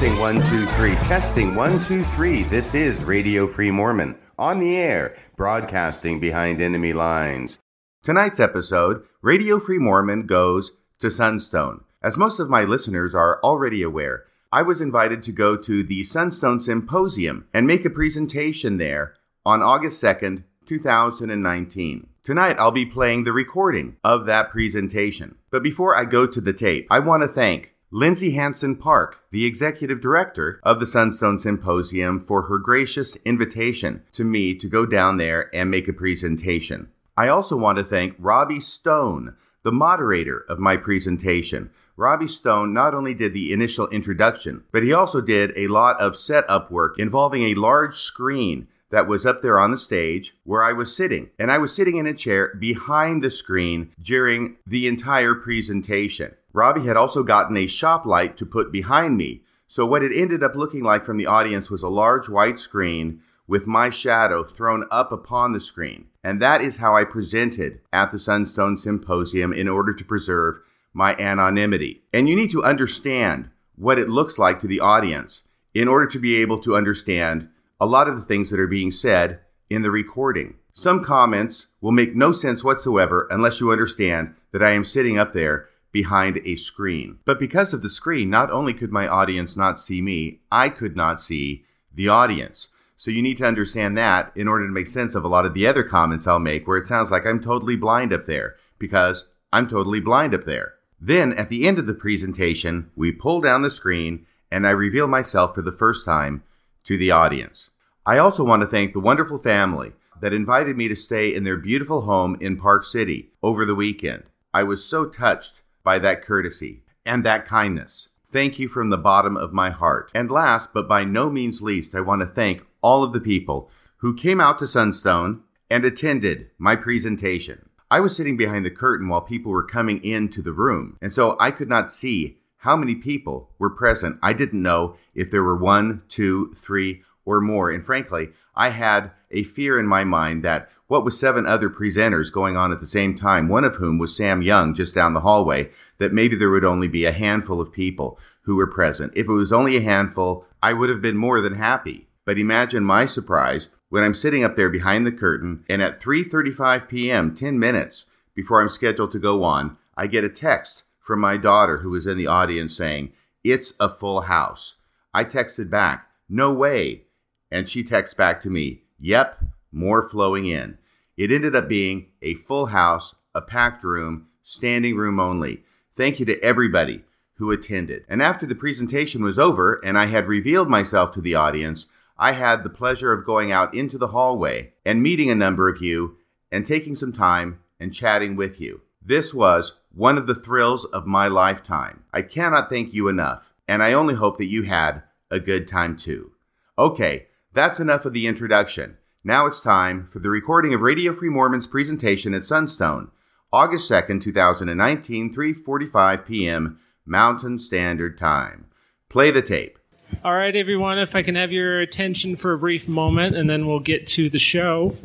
Testing 0.00 0.18
one, 0.18 0.40
two, 0.46 0.64
three. 0.64 0.94
Testing 1.04 1.54
one, 1.54 1.78
two, 1.82 2.02
three. 2.02 2.42
This 2.44 2.74
is 2.74 3.04
Radio 3.04 3.46
Free 3.46 3.70
Mormon 3.70 4.16
on 4.38 4.58
the 4.58 4.74
air, 4.74 5.14
broadcasting 5.36 6.18
behind 6.18 6.58
enemy 6.58 6.94
lines. 6.94 7.58
Tonight's 8.02 8.40
episode, 8.40 9.04
Radio 9.20 9.60
Free 9.60 9.76
Mormon 9.76 10.24
goes 10.24 10.78
to 11.00 11.10
Sunstone. 11.10 11.84
As 12.02 12.16
most 12.16 12.40
of 12.40 12.48
my 12.48 12.62
listeners 12.62 13.14
are 13.14 13.42
already 13.44 13.82
aware, 13.82 14.24
I 14.50 14.62
was 14.62 14.80
invited 14.80 15.22
to 15.24 15.32
go 15.32 15.54
to 15.58 15.82
the 15.82 16.02
Sunstone 16.02 16.60
Symposium 16.60 17.46
and 17.52 17.66
make 17.66 17.84
a 17.84 17.90
presentation 17.90 18.78
there 18.78 19.16
on 19.44 19.60
August 19.60 20.02
2nd, 20.02 20.44
2019. 20.64 22.08
Tonight, 22.22 22.56
I'll 22.58 22.72
be 22.72 22.86
playing 22.86 23.24
the 23.24 23.34
recording 23.34 23.98
of 24.02 24.24
that 24.24 24.50
presentation. 24.50 25.34
But 25.50 25.62
before 25.62 25.94
I 25.94 26.06
go 26.06 26.26
to 26.26 26.40
the 26.40 26.54
tape, 26.54 26.86
I 26.90 27.00
want 27.00 27.22
to 27.22 27.28
thank 27.28 27.74
Lindsay 27.92 28.32
Hansen 28.32 28.76
Park, 28.76 29.18
the 29.32 29.44
executive 29.44 30.00
director 30.00 30.60
of 30.62 30.78
the 30.78 30.86
Sunstone 30.86 31.40
Symposium, 31.40 32.20
for 32.20 32.42
her 32.42 32.56
gracious 32.56 33.16
invitation 33.24 34.04
to 34.12 34.22
me 34.22 34.54
to 34.54 34.68
go 34.68 34.86
down 34.86 35.16
there 35.16 35.52
and 35.52 35.68
make 35.68 35.88
a 35.88 35.92
presentation. 35.92 36.88
I 37.16 37.26
also 37.26 37.56
want 37.56 37.78
to 37.78 37.84
thank 37.84 38.14
Robbie 38.16 38.60
Stone, 38.60 39.34
the 39.64 39.72
moderator 39.72 40.44
of 40.48 40.60
my 40.60 40.76
presentation. 40.76 41.70
Robbie 41.96 42.28
Stone 42.28 42.72
not 42.72 42.94
only 42.94 43.12
did 43.12 43.34
the 43.34 43.52
initial 43.52 43.88
introduction, 43.88 44.62
but 44.70 44.84
he 44.84 44.92
also 44.92 45.20
did 45.20 45.52
a 45.56 45.66
lot 45.66 46.00
of 46.00 46.16
setup 46.16 46.70
work 46.70 46.96
involving 46.96 47.42
a 47.42 47.54
large 47.54 47.96
screen 47.96 48.68
that 48.90 49.08
was 49.08 49.26
up 49.26 49.42
there 49.42 49.58
on 49.58 49.72
the 49.72 49.78
stage 49.78 50.36
where 50.44 50.62
I 50.62 50.72
was 50.72 50.96
sitting. 50.96 51.30
And 51.40 51.50
I 51.50 51.58
was 51.58 51.74
sitting 51.74 51.96
in 51.96 52.06
a 52.06 52.14
chair 52.14 52.54
behind 52.54 53.20
the 53.20 53.30
screen 53.30 53.92
during 54.00 54.58
the 54.64 54.86
entire 54.86 55.34
presentation. 55.34 56.36
Robbie 56.52 56.86
had 56.86 56.96
also 56.96 57.22
gotten 57.22 57.56
a 57.56 57.66
shop 57.66 58.04
light 58.04 58.36
to 58.36 58.46
put 58.46 58.72
behind 58.72 59.16
me. 59.16 59.42
So 59.66 59.86
what 59.86 60.02
it 60.02 60.12
ended 60.14 60.42
up 60.42 60.54
looking 60.54 60.82
like 60.82 61.04
from 61.04 61.16
the 61.16 61.26
audience 61.26 61.70
was 61.70 61.82
a 61.82 61.88
large 61.88 62.28
white 62.28 62.58
screen 62.58 63.22
with 63.46 63.66
my 63.66 63.90
shadow 63.90 64.44
thrown 64.44 64.84
up 64.90 65.12
upon 65.12 65.52
the 65.52 65.60
screen. 65.60 66.06
And 66.22 66.40
that 66.40 66.60
is 66.60 66.76
how 66.76 66.94
I 66.96 67.04
presented 67.04 67.80
at 67.92 68.12
the 68.12 68.18
Sunstone 68.18 68.76
Symposium 68.76 69.52
in 69.52 69.68
order 69.68 69.92
to 69.92 70.04
preserve 70.04 70.60
my 70.92 71.14
anonymity. 71.16 72.02
And 72.12 72.28
you 72.28 72.36
need 72.36 72.50
to 72.50 72.64
understand 72.64 73.50
what 73.76 73.98
it 73.98 74.08
looks 74.08 74.38
like 74.38 74.60
to 74.60 74.66
the 74.66 74.80
audience 74.80 75.42
in 75.72 75.88
order 75.88 76.06
to 76.06 76.18
be 76.18 76.36
able 76.36 76.58
to 76.58 76.76
understand 76.76 77.48
a 77.80 77.86
lot 77.86 78.08
of 78.08 78.16
the 78.16 78.22
things 78.22 78.50
that 78.50 78.60
are 78.60 78.66
being 78.66 78.90
said 78.90 79.40
in 79.68 79.82
the 79.82 79.90
recording. 79.90 80.54
Some 80.72 81.02
comments 81.02 81.66
will 81.80 81.92
make 81.92 82.14
no 82.14 82.32
sense 82.32 82.62
whatsoever 82.62 83.26
unless 83.30 83.60
you 83.60 83.72
understand 83.72 84.34
that 84.52 84.62
I 84.62 84.70
am 84.70 84.84
sitting 84.84 85.18
up 85.18 85.32
there 85.32 85.68
behind 85.92 86.40
a 86.44 86.56
screen. 86.56 87.18
But 87.24 87.38
because 87.38 87.74
of 87.74 87.82
the 87.82 87.90
screen, 87.90 88.30
not 88.30 88.50
only 88.50 88.74
could 88.74 88.92
my 88.92 89.08
audience 89.08 89.56
not 89.56 89.80
see 89.80 90.00
me, 90.00 90.40
I 90.50 90.68
could 90.68 90.96
not 90.96 91.20
see 91.20 91.64
the 91.92 92.08
audience. 92.08 92.68
So 92.96 93.10
you 93.10 93.22
need 93.22 93.38
to 93.38 93.46
understand 93.46 93.96
that 93.96 94.30
in 94.36 94.46
order 94.46 94.66
to 94.66 94.72
make 94.72 94.86
sense 94.86 95.14
of 95.14 95.24
a 95.24 95.28
lot 95.28 95.46
of 95.46 95.54
the 95.54 95.66
other 95.66 95.82
comments 95.82 96.26
I'll 96.26 96.38
make 96.38 96.66
where 96.66 96.76
it 96.76 96.86
sounds 96.86 97.10
like 97.10 97.24
I'm 97.24 97.42
totally 97.42 97.76
blind 97.76 98.12
up 98.12 98.26
there 98.26 98.56
because 98.78 99.26
I'm 99.52 99.68
totally 99.68 100.00
blind 100.00 100.34
up 100.34 100.44
there. 100.44 100.74
Then 101.00 101.32
at 101.32 101.48
the 101.48 101.66
end 101.66 101.78
of 101.78 101.86
the 101.86 101.94
presentation, 101.94 102.90
we 102.94 103.10
pull 103.10 103.40
down 103.40 103.62
the 103.62 103.70
screen 103.70 104.26
and 104.50 104.66
I 104.66 104.70
reveal 104.70 105.06
myself 105.06 105.54
for 105.54 105.62
the 105.62 105.72
first 105.72 106.04
time 106.04 106.42
to 106.84 106.98
the 106.98 107.10
audience. 107.10 107.70
I 108.04 108.18
also 108.18 108.44
want 108.44 108.62
to 108.62 108.68
thank 108.68 108.92
the 108.92 109.00
wonderful 109.00 109.38
family 109.38 109.92
that 110.20 110.34
invited 110.34 110.76
me 110.76 110.88
to 110.88 110.96
stay 110.96 111.34
in 111.34 111.44
their 111.44 111.56
beautiful 111.56 112.02
home 112.02 112.36
in 112.40 112.58
Park 112.58 112.84
City 112.84 113.30
over 113.42 113.64
the 113.64 113.74
weekend. 113.74 114.24
I 114.52 114.62
was 114.62 114.84
so 114.84 115.06
touched 115.06 115.62
by 115.90 115.98
that 115.98 116.22
courtesy 116.22 116.84
and 117.04 117.24
that 117.24 117.44
kindness. 117.44 118.10
Thank 118.30 118.60
you 118.60 118.68
from 118.68 118.90
the 118.90 118.96
bottom 118.96 119.36
of 119.36 119.52
my 119.52 119.70
heart. 119.70 120.08
And 120.14 120.30
last, 120.30 120.72
but 120.72 120.86
by 120.86 121.02
no 121.02 121.28
means 121.28 121.62
least, 121.62 121.96
I 121.96 122.00
want 122.00 122.20
to 122.20 122.28
thank 122.28 122.64
all 122.80 123.02
of 123.02 123.12
the 123.12 123.18
people 123.18 123.68
who 123.96 124.14
came 124.14 124.40
out 124.40 124.60
to 124.60 124.68
Sunstone 124.68 125.42
and 125.68 125.84
attended 125.84 126.48
my 126.58 126.76
presentation. 126.76 127.70
I 127.90 127.98
was 127.98 128.16
sitting 128.16 128.36
behind 128.36 128.64
the 128.64 128.70
curtain 128.70 129.08
while 129.08 129.20
people 129.20 129.50
were 129.50 129.66
coming 129.66 130.00
into 130.04 130.42
the 130.42 130.52
room, 130.52 130.96
and 131.02 131.12
so 131.12 131.36
I 131.40 131.50
could 131.50 131.68
not 131.68 131.90
see 131.90 132.38
how 132.58 132.76
many 132.76 132.94
people 132.94 133.50
were 133.58 133.68
present. 133.68 134.16
I 134.22 134.32
didn't 134.32 134.62
know 134.62 134.94
if 135.16 135.28
there 135.28 135.42
were 135.42 135.56
one, 135.56 136.02
two, 136.08 136.54
three, 136.54 137.02
or 137.24 137.40
more. 137.40 137.68
And 137.68 137.84
frankly, 137.84 138.28
I 138.54 138.68
had 138.68 139.10
a 139.32 139.42
fear 139.42 139.76
in 139.76 139.88
my 139.88 140.04
mind 140.04 140.44
that 140.44 140.70
what 140.90 141.04
with 141.04 141.14
seven 141.14 141.46
other 141.46 141.70
presenters 141.70 142.32
going 142.32 142.56
on 142.56 142.72
at 142.72 142.80
the 142.80 142.86
same 142.86 143.16
time, 143.16 143.46
one 143.46 143.62
of 143.62 143.76
whom 143.76 143.96
was 143.96 144.16
Sam 144.16 144.42
Young 144.42 144.74
just 144.74 144.92
down 144.92 145.14
the 145.14 145.20
hallway, 145.20 145.70
that 145.98 146.12
maybe 146.12 146.34
there 146.34 146.50
would 146.50 146.64
only 146.64 146.88
be 146.88 147.04
a 147.04 147.12
handful 147.12 147.60
of 147.60 147.72
people 147.72 148.18
who 148.42 148.56
were 148.56 148.66
present. 148.66 149.12
If 149.14 149.28
it 149.28 149.32
was 149.32 149.52
only 149.52 149.76
a 149.76 149.82
handful, 149.82 150.46
I 150.60 150.72
would 150.72 150.90
have 150.90 151.00
been 151.00 151.16
more 151.16 151.40
than 151.40 151.54
happy. 151.54 152.08
But 152.24 152.38
imagine 152.38 152.82
my 152.82 153.06
surprise 153.06 153.68
when 153.88 154.02
I'm 154.02 154.16
sitting 154.16 154.42
up 154.42 154.56
there 154.56 154.68
behind 154.68 155.06
the 155.06 155.12
curtain 155.12 155.64
and 155.68 155.80
at 155.80 156.00
3:35 156.00 156.88
p.m., 156.88 157.36
10 157.36 157.56
minutes 157.56 158.06
before 158.34 158.60
I'm 158.60 158.68
scheduled 158.68 159.12
to 159.12 159.20
go 159.20 159.44
on, 159.44 159.76
I 159.96 160.08
get 160.08 160.24
a 160.24 160.28
text 160.28 160.82
from 160.98 161.20
my 161.20 161.36
daughter 161.36 161.78
who 161.78 161.90
was 161.90 162.04
in 162.04 162.18
the 162.18 162.26
audience 162.26 162.76
saying, 162.76 163.12
"It's 163.44 163.74
a 163.78 163.88
full 163.88 164.22
house." 164.22 164.78
I 165.14 165.22
texted 165.22 165.70
back, 165.70 166.08
"No 166.28 166.52
way." 166.52 167.04
And 167.48 167.68
she 167.68 167.84
texts 167.84 168.14
back 168.14 168.40
to 168.40 168.50
me, 168.50 168.82
Yep, 168.98 169.44
more 169.72 170.02
flowing 170.08 170.46
in. 170.46 170.78
It 171.16 171.30
ended 171.30 171.54
up 171.54 171.68
being 171.68 172.06
a 172.22 172.34
full 172.34 172.66
house, 172.66 173.14
a 173.34 173.40
packed 173.40 173.84
room, 173.84 174.28
standing 174.42 174.96
room 174.96 175.20
only. 175.20 175.62
Thank 175.96 176.18
you 176.18 176.26
to 176.26 176.42
everybody 176.42 177.04
who 177.34 177.50
attended. 177.50 178.04
And 178.08 178.22
after 178.22 178.46
the 178.46 178.54
presentation 178.54 179.22
was 179.22 179.38
over 179.38 179.80
and 179.84 179.98
I 179.98 180.06
had 180.06 180.26
revealed 180.26 180.68
myself 180.68 181.12
to 181.12 181.20
the 181.20 181.34
audience, 181.34 181.86
I 182.18 182.32
had 182.32 182.62
the 182.62 182.70
pleasure 182.70 183.12
of 183.12 183.24
going 183.24 183.50
out 183.50 183.74
into 183.74 183.96
the 183.96 184.08
hallway 184.08 184.74
and 184.84 185.02
meeting 185.02 185.30
a 185.30 185.34
number 185.34 185.68
of 185.68 185.80
you 185.80 186.18
and 186.52 186.66
taking 186.66 186.94
some 186.94 187.12
time 187.12 187.60
and 187.78 187.94
chatting 187.94 188.36
with 188.36 188.60
you. 188.60 188.82
This 189.02 189.32
was 189.32 189.80
one 189.94 190.18
of 190.18 190.26
the 190.26 190.34
thrills 190.34 190.84
of 190.84 191.06
my 191.06 191.28
lifetime. 191.28 192.04
I 192.12 192.22
cannot 192.22 192.68
thank 192.68 192.92
you 192.92 193.08
enough, 193.08 193.52
and 193.66 193.82
I 193.82 193.94
only 193.94 194.14
hope 194.14 194.36
that 194.36 194.46
you 194.46 194.64
had 194.64 195.02
a 195.30 195.40
good 195.40 195.66
time 195.66 195.96
too. 195.96 196.32
Okay, 196.78 197.28
that's 197.54 197.80
enough 197.80 198.04
of 198.04 198.12
the 198.12 198.26
introduction. 198.26 198.98
Now 199.22 199.44
it's 199.44 199.60
time 199.60 200.08
for 200.10 200.18
the 200.18 200.30
recording 200.30 200.72
of 200.72 200.80
Radio 200.80 201.12
Free 201.12 201.28
Mormon's 201.28 201.66
presentation 201.66 202.32
at 202.32 202.46
Sunstone, 202.46 203.10
August 203.52 203.90
2nd, 203.90 204.22
2019, 204.22 205.34
3:45 205.34 206.26
p.m. 206.26 206.80
Mountain 207.04 207.58
Standard 207.58 208.16
Time. 208.16 208.64
Play 209.10 209.30
the 209.30 209.42
tape. 209.42 209.78
All 210.24 210.34
right, 210.34 210.56
everyone, 210.56 210.98
if 210.98 211.14
I 211.14 211.22
can 211.22 211.34
have 211.34 211.52
your 211.52 211.80
attention 211.80 212.34
for 212.34 212.54
a 212.54 212.58
brief 212.58 212.88
moment 212.88 213.36
and 213.36 213.50
then 213.50 213.66
we'll 213.66 213.78
get 213.78 214.06
to 214.08 214.30
the 214.30 214.38
show. 214.38 214.96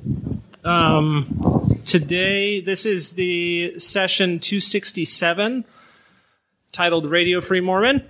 Um, 0.64 1.82
today, 1.86 2.62
this 2.62 2.86
is 2.86 3.14
the 3.14 3.78
session 3.78 4.40
267 4.40 5.66
titled 6.72 7.10
Radio 7.10 7.42
Free 7.42 7.60
Mormon 7.60 8.08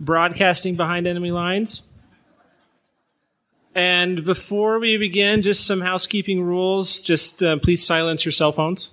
Broadcasting 0.00 0.74
Behind 0.74 1.06
Enemy 1.06 1.30
Lines. 1.30 1.82
And 3.74 4.24
before 4.24 4.78
we 4.78 4.96
begin, 4.96 5.42
just 5.42 5.66
some 5.66 5.80
housekeeping 5.80 6.42
rules. 6.42 7.00
Just 7.00 7.42
uh, 7.42 7.58
please 7.58 7.84
silence 7.84 8.24
your 8.24 8.32
cell 8.32 8.52
phones. 8.52 8.92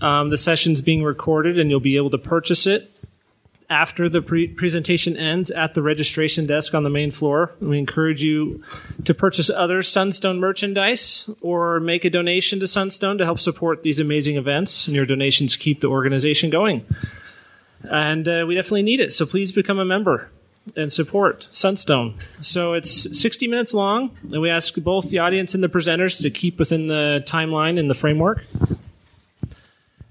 Um, 0.00 0.30
the 0.30 0.36
session's 0.36 0.82
being 0.82 1.02
recorded, 1.02 1.58
and 1.58 1.70
you'll 1.70 1.80
be 1.80 1.96
able 1.96 2.10
to 2.10 2.18
purchase 2.18 2.66
it 2.66 2.90
after 3.70 4.08
the 4.08 4.20
pre- 4.20 4.48
presentation 4.48 5.16
ends 5.16 5.50
at 5.50 5.72
the 5.72 5.80
registration 5.80 6.46
desk 6.46 6.74
on 6.74 6.82
the 6.82 6.90
main 6.90 7.10
floor. 7.10 7.52
We 7.60 7.78
encourage 7.78 8.22
you 8.22 8.62
to 9.04 9.14
purchase 9.14 9.48
other 9.48 9.82
Sunstone 9.82 10.38
merchandise 10.38 11.30
or 11.40 11.80
make 11.80 12.04
a 12.04 12.10
donation 12.10 12.60
to 12.60 12.66
Sunstone 12.66 13.16
to 13.18 13.24
help 13.24 13.40
support 13.40 13.82
these 13.82 13.98
amazing 13.98 14.36
events. 14.36 14.86
And 14.86 14.94
your 14.94 15.06
donations 15.06 15.56
keep 15.56 15.80
the 15.80 15.88
organization 15.88 16.50
going. 16.50 16.84
And 17.84 18.28
uh, 18.28 18.44
we 18.46 18.54
definitely 18.54 18.82
need 18.82 19.00
it, 19.00 19.12
so 19.12 19.24
please 19.24 19.52
become 19.52 19.78
a 19.78 19.84
member 19.84 20.28
and 20.76 20.92
support 20.92 21.48
Sunstone. 21.50 22.14
So 22.40 22.72
it's 22.74 23.18
60 23.18 23.48
minutes 23.48 23.74
long, 23.74 24.16
and 24.22 24.40
we 24.40 24.50
ask 24.50 24.74
both 24.76 25.10
the 25.10 25.18
audience 25.18 25.54
and 25.54 25.62
the 25.62 25.68
presenters 25.68 26.20
to 26.22 26.30
keep 26.30 26.58
within 26.58 26.86
the 26.86 27.24
timeline 27.26 27.78
and 27.78 27.90
the 27.90 27.94
framework. 27.94 28.44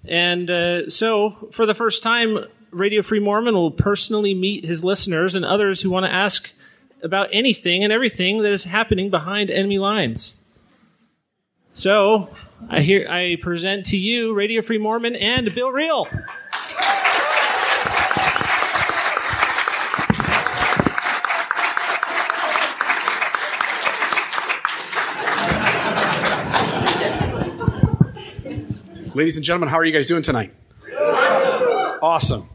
And 0.06 0.50
uh, 0.50 0.90
so, 0.90 1.50
for 1.52 1.66
the 1.66 1.74
first 1.74 2.04
time, 2.04 2.46
Radio 2.72 3.02
Free 3.02 3.20
Mormon 3.20 3.54
will 3.54 3.72
personally 3.72 4.34
meet 4.34 4.66
his 4.66 4.84
listeners 4.84 5.36
and 5.36 5.46
others 5.46 5.82
who 5.82 5.90
want 5.90 6.06
to 6.06 6.12
ask 6.12 6.54
about 7.04 7.30
anything 7.32 7.84
and 7.84 7.94
everything 7.94 8.40
that 8.40 8.52
is 8.52 8.66
happening 8.66 9.10
behind 9.10 9.52
enemy 9.52 9.78
lines. 9.78 10.34
So, 11.74 12.30
I 12.70 12.82
hear 12.82 13.08
I 13.08 13.38
present 13.42 13.86
to 13.88 13.98
you 13.98 14.34
Radio 14.34 14.62
Free 14.62 14.78
Mormon 14.78 15.16
and 15.16 15.54
Bill 15.54 15.72
Reel. 15.72 16.08
Ladies 29.14 29.36
and 29.36 29.46
gentlemen, 29.46 29.70
how 29.70 29.78
are 29.78 29.86
you 29.86 29.94
guys 29.94 30.08
doing 30.08 30.24
tonight? 30.24 30.54
Awesome. 32.02 32.50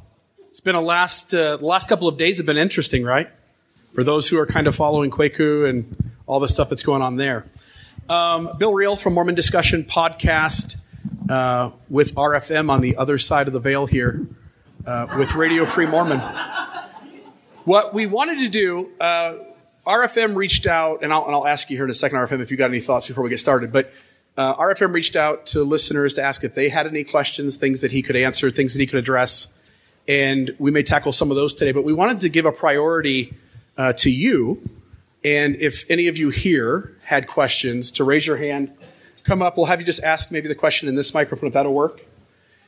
It's 0.50 0.60
been 0.60 0.74
a 0.74 0.80
last 0.80 1.34
uh, 1.34 1.56
the 1.58 1.66
last 1.66 1.88
couple 1.88 2.08
of 2.08 2.16
days 2.16 2.38
have 2.38 2.46
been 2.46 2.56
interesting, 2.56 3.04
right? 3.04 3.30
for 3.96 4.04
those 4.04 4.28
who 4.28 4.38
are 4.38 4.44
kind 4.44 4.66
of 4.66 4.76
following 4.76 5.10
Kwaku 5.10 5.66
and 5.66 6.12
all 6.26 6.38
the 6.38 6.48
stuff 6.48 6.68
that's 6.68 6.82
going 6.82 7.00
on 7.00 7.16
there. 7.16 7.46
Um, 8.10 8.50
Bill 8.58 8.74
Reel 8.74 8.94
from 8.96 9.14
Mormon 9.14 9.34
Discussion 9.34 9.84
Podcast 9.84 10.76
uh, 11.30 11.70
with 11.88 12.14
RFM 12.14 12.68
on 12.70 12.82
the 12.82 12.98
other 12.98 13.16
side 13.16 13.46
of 13.46 13.54
the 13.54 13.58
veil 13.58 13.86
here 13.86 14.26
uh, 14.86 15.06
with 15.16 15.34
Radio 15.34 15.64
Free 15.64 15.86
Mormon. 15.86 16.20
What 17.64 17.94
we 17.94 18.04
wanted 18.04 18.40
to 18.40 18.48
do, 18.48 18.90
uh, 19.00 19.36
RFM 19.86 20.36
reached 20.36 20.66
out, 20.66 21.02
and 21.02 21.10
I'll, 21.10 21.24
and 21.24 21.34
I'll, 21.34 21.46
ask 21.46 21.70
you 21.70 21.78
here 21.78 21.86
in 21.86 21.90
a 21.90 21.94
second, 21.94 22.18
RFM, 22.18 22.42
if 22.42 22.50
you 22.50 22.58
got 22.58 22.68
any 22.68 22.80
thoughts 22.80 23.08
before 23.08 23.24
we 23.24 23.30
get 23.30 23.40
started. 23.40 23.72
But 23.72 23.90
uh, 24.36 24.54
RFM 24.56 24.92
reached 24.92 25.16
out 25.16 25.46
to 25.46 25.64
listeners 25.64 26.14
to 26.14 26.22
ask 26.22 26.44
if 26.44 26.54
they 26.54 26.68
had 26.68 26.86
any 26.86 27.04
questions, 27.04 27.56
things 27.56 27.80
that 27.80 27.92
he 27.92 28.02
could 28.02 28.16
answer, 28.16 28.50
things 28.50 28.74
that 28.74 28.80
he 28.80 28.86
could 28.86 28.98
address. 28.98 29.48
And 30.06 30.54
we 30.58 30.70
may 30.70 30.82
tackle 30.82 31.12
some 31.12 31.30
of 31.30 31.36
those 31.36 31.54
today. 31.54 31.72
But 31.72 31.84
we 31.84 31.92
wanted 31.92 32.20
to 32.20 32.28
give 32.28 32.44
a 32.44 32.52
priority 32.52 33.34
uh, 33.76 33.92
to 33.94 34.10
you. 34.10 34.62
And 35.24 35.56
if 35.56 35.84
any 35.90 36.08
of 36.08 36.16
you 36.16 36.30
here 36.30 36.96
had 37.02 37.26
questions, 37.26 37.90
to 37.92 38.04
raise 38.04 38.26
your 38.26 38.36
hand, 38.36 38.72
come 39.24 39.42
up. 39.42 39.56
We'll 39.56 39.66
have 39.66 39.80
you 39.80 39.86
just 39.86 40.02
ask 40.02 40.30
maybe 40.30 40.48
the 40.48 40.54
question 40.54 40.88
in 40.88 40.94
this 40.94 41.12
microphone 41.14 41.48
if 41.48 41.54
that'll 41.54 41.74
work. 41.74 42.04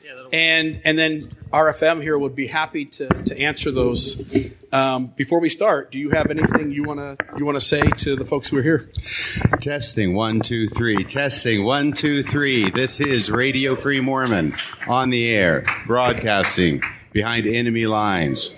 Yeah. 0.03 0.25
And 0.33 0.81
and 0.83 0.97
then 0.97 1.29
RFM 1.51 2.01
here 2.01 2.17
would 2.17 2.35
be 2.35 2.47
happy 2.47 2.85
to, 2.85 3.07
to 3.07 3.39
answer 3.39 3.71
those. 3.71 4.21
Um, 4.71 5.07
before 5.15 5.39
we 5.39 5.49
start, 5.49 5.91
do 5.91 5.97
you 5.97 6.11
have 6.11 6.29
anything 6.29 6.71
you 6.71 6.83
wanna 6.83 7.17
you 7.39 7.45
wanna 7.45 7.61
say 7.61 7.81
to 7.81 8.15
the 8.15 8.23
folks 8.23 8.49
who 8.49 8.57
are 8.57 8.61
here? 8.61 8.91
Testing 9.59 10.13
one 10.13 10.41
two 10.41 10.67
three. 10.69 11.03
Testing 11.03 11.63
one 11.63 11.91
two 11.93 12.21
three. 12.21 12.69
This 12.69 12.99
is 12.99 13.31
Radio 13.31 13.75
Free 13.75 13.99
Mormon 13.99 14.55
on 14.87 15.09
the 15.09 15.27
air, 15.27 15.65
broadcasting 15.87 16.83
behind 17.13 17.47
enemy 17.47 17.87
lines. 17.87 18.51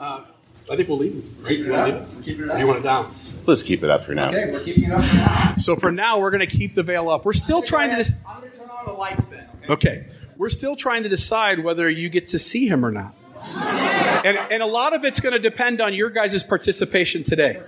I 0.00 0.72
think 0.84 0.88
we'll 0.88 0.98
leave 0.98 1.16
it. 1.16 1.44
Right? 1.44 1.58
You 1.58 1.72
want 1.72 1.94
to 1.94 2.20
leave 2.22 2.40
it? 2.40 2.50
Or 2.50 2.58
you 2.58 2.66
want 2.66 2.78
it 2.80 2.82
down? 2.82 3.14
Let's 3.46 3.62
keep 3.62 3.82
it 3.84 3.90
up 3.90 4.04
for 4.04 4.14
now. 4.14 4.28
Okay, 4.28 4.50
we're 4.50 4.60
keeping 4.60 4.84
it 4.84 4.92
up 4.92 5.04
for 5.04 5.16
now. 5.16 5.54
So 5.58 5.76
for 5.76 5.92
now, 5.92 6.18
we're 6.18 6.30
going 6.30 6.46
to 6.46 6.56
keep 6.56 6.74
the 6.74 6.82
veil 6.82 7.10
up. 7.10 7.24
We're 7.24 7.34
still 7.34 7.62
trying 7.62 7.90
to. 7.90 8.14
I'm 8.26 8.40
going 8.40 8.52
to 8.52 8.58
turn 8.58 8.70
on 8.70 8.86
the 8.86 8.92
lights 8.92 9.24
then. 9.26 9.48
Okay. 9.68 9.72
Okay. 9.72 10.06
We're 10.36 10.48
still 10.48 10.74
trying 10.74 11.04
to 11.04 11.08
decide 11.08 11.62
whether 11.62 11.88
you 11.88 12.08
get 12.08 12.28
to 12.28 12.38
see 12.38 12.66
him 12.66 12.84
or 12.84 12.90
not. 12.90 13.14
And, 13.44 14.36
and 14.50 14.62
a 14.62 14.66
lot 14.66 14.94
of 14.94 15.04
it's 15.04 15.20
going 15.20 15.34
to 15.34 15.38
depend 15.38 15.80
on 15.80 15.94
your 15.94 16.10
guys' 16.10 16.42
participation 16.42 17.22
today. 17.22 17.62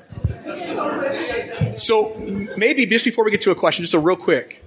So 1.76 2.14
maybe 2.56 2.86
just 2.86 3.04
before 3.04 3.24
we 3.24 3.30
get 3.30 3.42
to 3.42 3.50
a 3.50 3.54
question, 3.54 3.84
just 3.84 3.94
a 3.94 4.00
real 4.00 4.16
quick. 4.16 4.64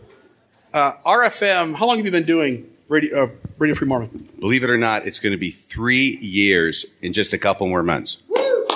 Uh, 0.73 0.93
RFM, 1.05 1.75
how 1.75 1.87
long 1.87 1.97
have 1.97 2.05
you 2.05 2.11
been 2.11 2.25
doing 2.25 2.69
Radio, 2.87 3.23
uh, 3.23 3.29
Radio 3.57 3.75
Free 3.75 3.87
Mormon? 3.87 4.29
Believe 4.39 4.63
it 4.63 4.69
or 4.69 4.77
not, 4.77 5.05
it's 5.07 5.19
going 5.19 5.31
to 5.31 5.37
be 5.37 5.51
three 5.51 6.17
years 6.21 6.85
in 7.01 7.11
just 7.11 7.33
a 7.33 7.37
couple 7.37 7.67
more 7.67 7.83
months. 7.83 8.21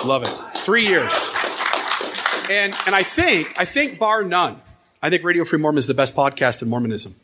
Love 0.04 0.22
it. 0.24 0.58
Three 0.58 0.86
years. 0.86 1.30
And 2.50 2.74
and 2.86 2.94
I 2.94 3.02
think 3.02 3.54
I 3.58 3.64
think 3.64 3.98
bar 3.98 4.22
none, 4.22 4.60
I 5.02 5.08
think 5.08 5.24
Radio 5.24 5.44
Free 5.46 5.58
Mormon 5.58 5.78
is 5.78 5.86
the 5.86 5.94
best 5.94 6.14
podcast 6.14 6.60
in 6.60 6.68
Mormonism. 6.68 7.14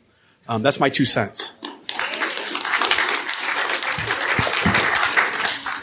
Um, 0.47 0.63
that's 0.63 0.79
my 0.79 0.89
two 0.89 1.05
cents. 1.05 1.53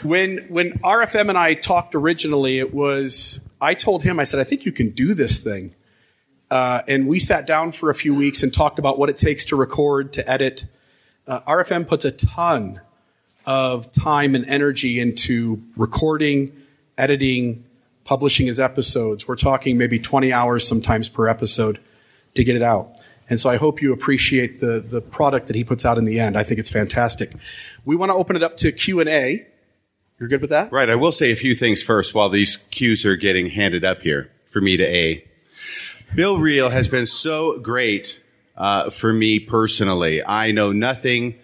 When 0.03 0.39
when 0.49 0.73
RFM 0.79 1.29
and 1.29 1.37
I 1.37 1.53
talked 1.53 1.95
originally, 1.95 2.59
it 2.59 2.73
was 2.73 3.39
I 3.61 3.75
told 3.75 4.03
him 4.03 4.19
I 4.19 4.25
said 4.25 4.41
I 4.41 4.43
think 4.43 4.65
you 4.65 4.73
can 4.73 4.89
do 4.89 5.13
this 5.13 5.41
thing, 5.41 5.75
uh, 6.51 6.81
and 6.85 7.07
we 7.07 7.19
sat 7.19 7.47
down 7.47 7.71
for 7.71 7.89
a 7.89 7.95
few 7.95 8.13
weeks 8.13 8.43
and 8.43 8.53
talked 8.53 8.77
about 8.77 8.99
what 8.99 9.09
it 9.09 9.15
takes 9.15 9.45
to 9.45 9.55
record, 9.55 10.11
to 10.13 10.29
edit. 10.29 10.65
Uh, 11.25 11.39
RFM 11.41 11.87
puts 11.87 12.03
a 12.03 12.11
ton 12.11 12.81
of 13.45 13.89
time 13.93 14.35
and 14.35 14.45
energy 14.47 14.99
into 14.99 15.63
recording, 15.77 16.51
editing, 16.99 17.63
publishing 18.03 18.47
his 18.47 18.59
episodes. 18.59 19.27
We're 19.27 19.35
talking 19.35 19.77
maybe 19.77 19.99
20 19.99 20.33
hours 20.33 20.67
sometimes 20.67 21.09
per 21.09 21.27
episode 21.27 21.79
to 22.35 22.43
get 22.43 22.55
it 22.55 22.61
out. 22.61 22.91
And 23.29 23.39
so 23.39 23.49
I 23.49 23.57
hope 23.57 23.81
you 23.81 23.93
appreciate 23.93 24.59
the, 24.59 24.79
the 24.79 25.01
product 25.01 25.47
that 25.47 25.55
he 25.55 25.63
puts 25.63 25.85
out 25.85 25.97
in 25.97 26.05
the 26.05 26.19
end. 26.19 26.35
I 26.35 26.43
think 26.43 26.59
it's 26.59 26.71
fantastic. 26.71 27.33
We 27.85 27.95
want 27.95 28.09
to 28.09 28.15
open 28.15 28.35
it 28.35 28.43
up 28.43 28.57
to 28.57 28.71
Q&A. 28.71 29.45
You're 30.19 30.29
good 30.29 30.41
with 30.41 30.49
that? 30.49 30.71
Right. 30.71 30.89
I 30.89 30.95
will 30.95 31.11
say 31.11 31.31
a 31.31 31.35
few 31.35 31.55
things 31.55 31.81
first 31.81 32.13
while 32.13 32.29
these 32.29 32.57
cues 32.57 33.05
are 33.05 33.15
getting 33.15 33.51
handed 33.51 33.85
up 33.85 34.01
here 34.01 34.31
for 34.47 34.59
me 34.59 34.77
to 34.77 34.83
A. 34.83 35.23
Bill 36.15 36.39
Reel 36.39 36.71
has 36.71 36.87
been 36.87 37.05
so 37.05 37.59
great 37.59 38.19
uh, 38.57 38.89
for 38.89 39.13
me 39.13 39.39
personally. 39.39 40.25
I 40.25 40.51
know 40.51 40.71
nothing 40.71 41.35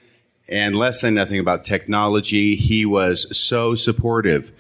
and 0.50 0.76
less 0.76 1.02
than 1.02 1.14
nothing 1.14 1.40
about 1.40 1.64
technology. 1.64 2.56
He 2.56 2.86
was 2.86 3.38
so 3.38 3.76
supportive 3.76 4.52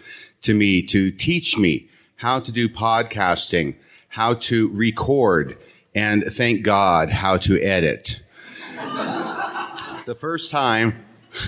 to 0.46 0.54
me 0.54 0.82
to 0.84 1.12
teach 1.12 1.58
me 1.58 1.90
how 2.18 2.40
to 2.40 2.52
do 2.52 2.70
podcasting, 2.70 3.76
how 4.10 4.36
to 4.36 4.70
record, 4.70 5.58
and 5.94 6.24
thank 6.24 6.64
God, 6.64 7.10
how 7.10 7.38
to 7.38 7.60
edit. 7.62 8.22
the 10.06 10.16
first 10.18 10.52
time, 10.52 11.04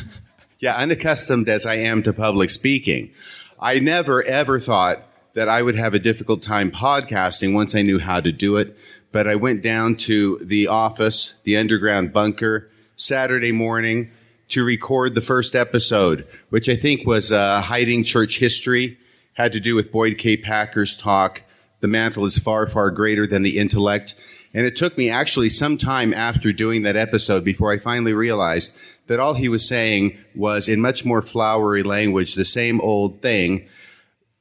yeah, 0.59 0.75
unaccustomed 0.75 1.47
as 1.47 1.65
I 1.65 1.75
am 1.75 2.01
to 2.03 2.13
public 2.13 2.49
speaking, 2.49 3.11
I 3.59 3.79
never 3.79 4.23
ever 4.23 4.59
thought 4.59 4.97
that 5.33 5.47
I 5.47 5.61
would 5.61 5.75
have 5.75 5.93
a 5.93 5.99
difficult 5.99 6.41
time 6.41 6.71
podcasting 6.71 7.53
once 7.53 7.75
I 7.75 7.83
knew 7.83 7.99
how 7.99 8.19
to 8.19 8.31
do 8.31 8.57
it. 8.57 8.75
But 9.11 9.27
I 9.27 9.35
went 9.35 9.61
down 9.61 9.95
to 9.97 10.39
the 10.41 10.67
office, 10.67 11.35
the 11.43 11.57
underground 11.57 12.11
bunker, 12.11 12.69
Saturday 12.95 13.51
morning 13.51 14.11
to 14.49 14.63
record 14.63 15.15
the 15.15 15.21
first 15.21 15.55
episode, 15.55 16.27
which 16.49 16.69
I 16.69 16.75
think 16.75 17.05
was 17.05 17.31
uh, 17.31 17.61
hiding 17.61 18.03
church 18.03 18.39
history, 18.39 18.97
had 19.33 19.51
to 19.53 19.59
do 19.59 19.75
with 19.75 19.91
Boyd 19.91 20.17
K. 20.17 20.37
Packer's 20.37 20.95
talk. 20.95 21.43
The 21.79 21.87
mantle 21.87 22.25
is 22.25 22.39
far, 22.39 22.67
far 22.67 22.89
greater 22.91 23.27
than 23.27 23.43
the 23.43 23.57
intellect. 23.57 24.15
And 24.53 24.65
it 24.65 24.75
took 24.75 24.97
me 24.97 25.09
actually 25.09 25.49
some 25.49 25.77
time 25.77 26.13
after 26.13 26.51
doing 26.51 26.81
that 26.83 26.95
episode 26.95 27.43
before 27.43 27.71
I 27.71 27.77
finally 27.77 28.13
realized 28.13 28.73
that 29.07 29.19
all 29.19 29.35
he 29.35 29.49
was 29.49 29.67
saying 29.67 30.17
was 30.35 30.67
in 30.67 30.81
much 30.81 31.05
more 31.05 31.21
flowery 31.21 31.83
language, 31.83 32.35
the 32.35 32.45
same 32.45 32.81
old 32.81 33.21
thing. 33.21 33.67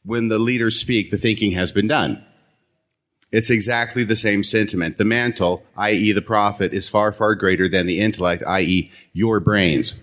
When 0.04 0.28
the 0.28 0.38
leaders 0.38 0.80
speak, 0.80 1.10
the 1.10 1.18
thinking 1.18 1.52
has 1.52 1.72
been 1.72 1.88
done. 1.88 2.24
It's 3.32 3.50
exactly 3.50 4.04
the 4.04 4.16
same 4.16 4.44
sentiment. 4.44 4.98
The 4.98 5.04
mantle, 5.04 5.64
i.e., 5.76 6.12
the 6.12 6.22
prophet, 6.22 6.72
is 6.72 6.88
far, 6.88 7.12
far 7.12 7.34
greater 7.34 7.68
than 7.68 7.86
the 7.86 8.00
intellect, 8.00 8.42
i.e., 8.46 8.90
your 9.12 9.40
brains. 9.40 10.00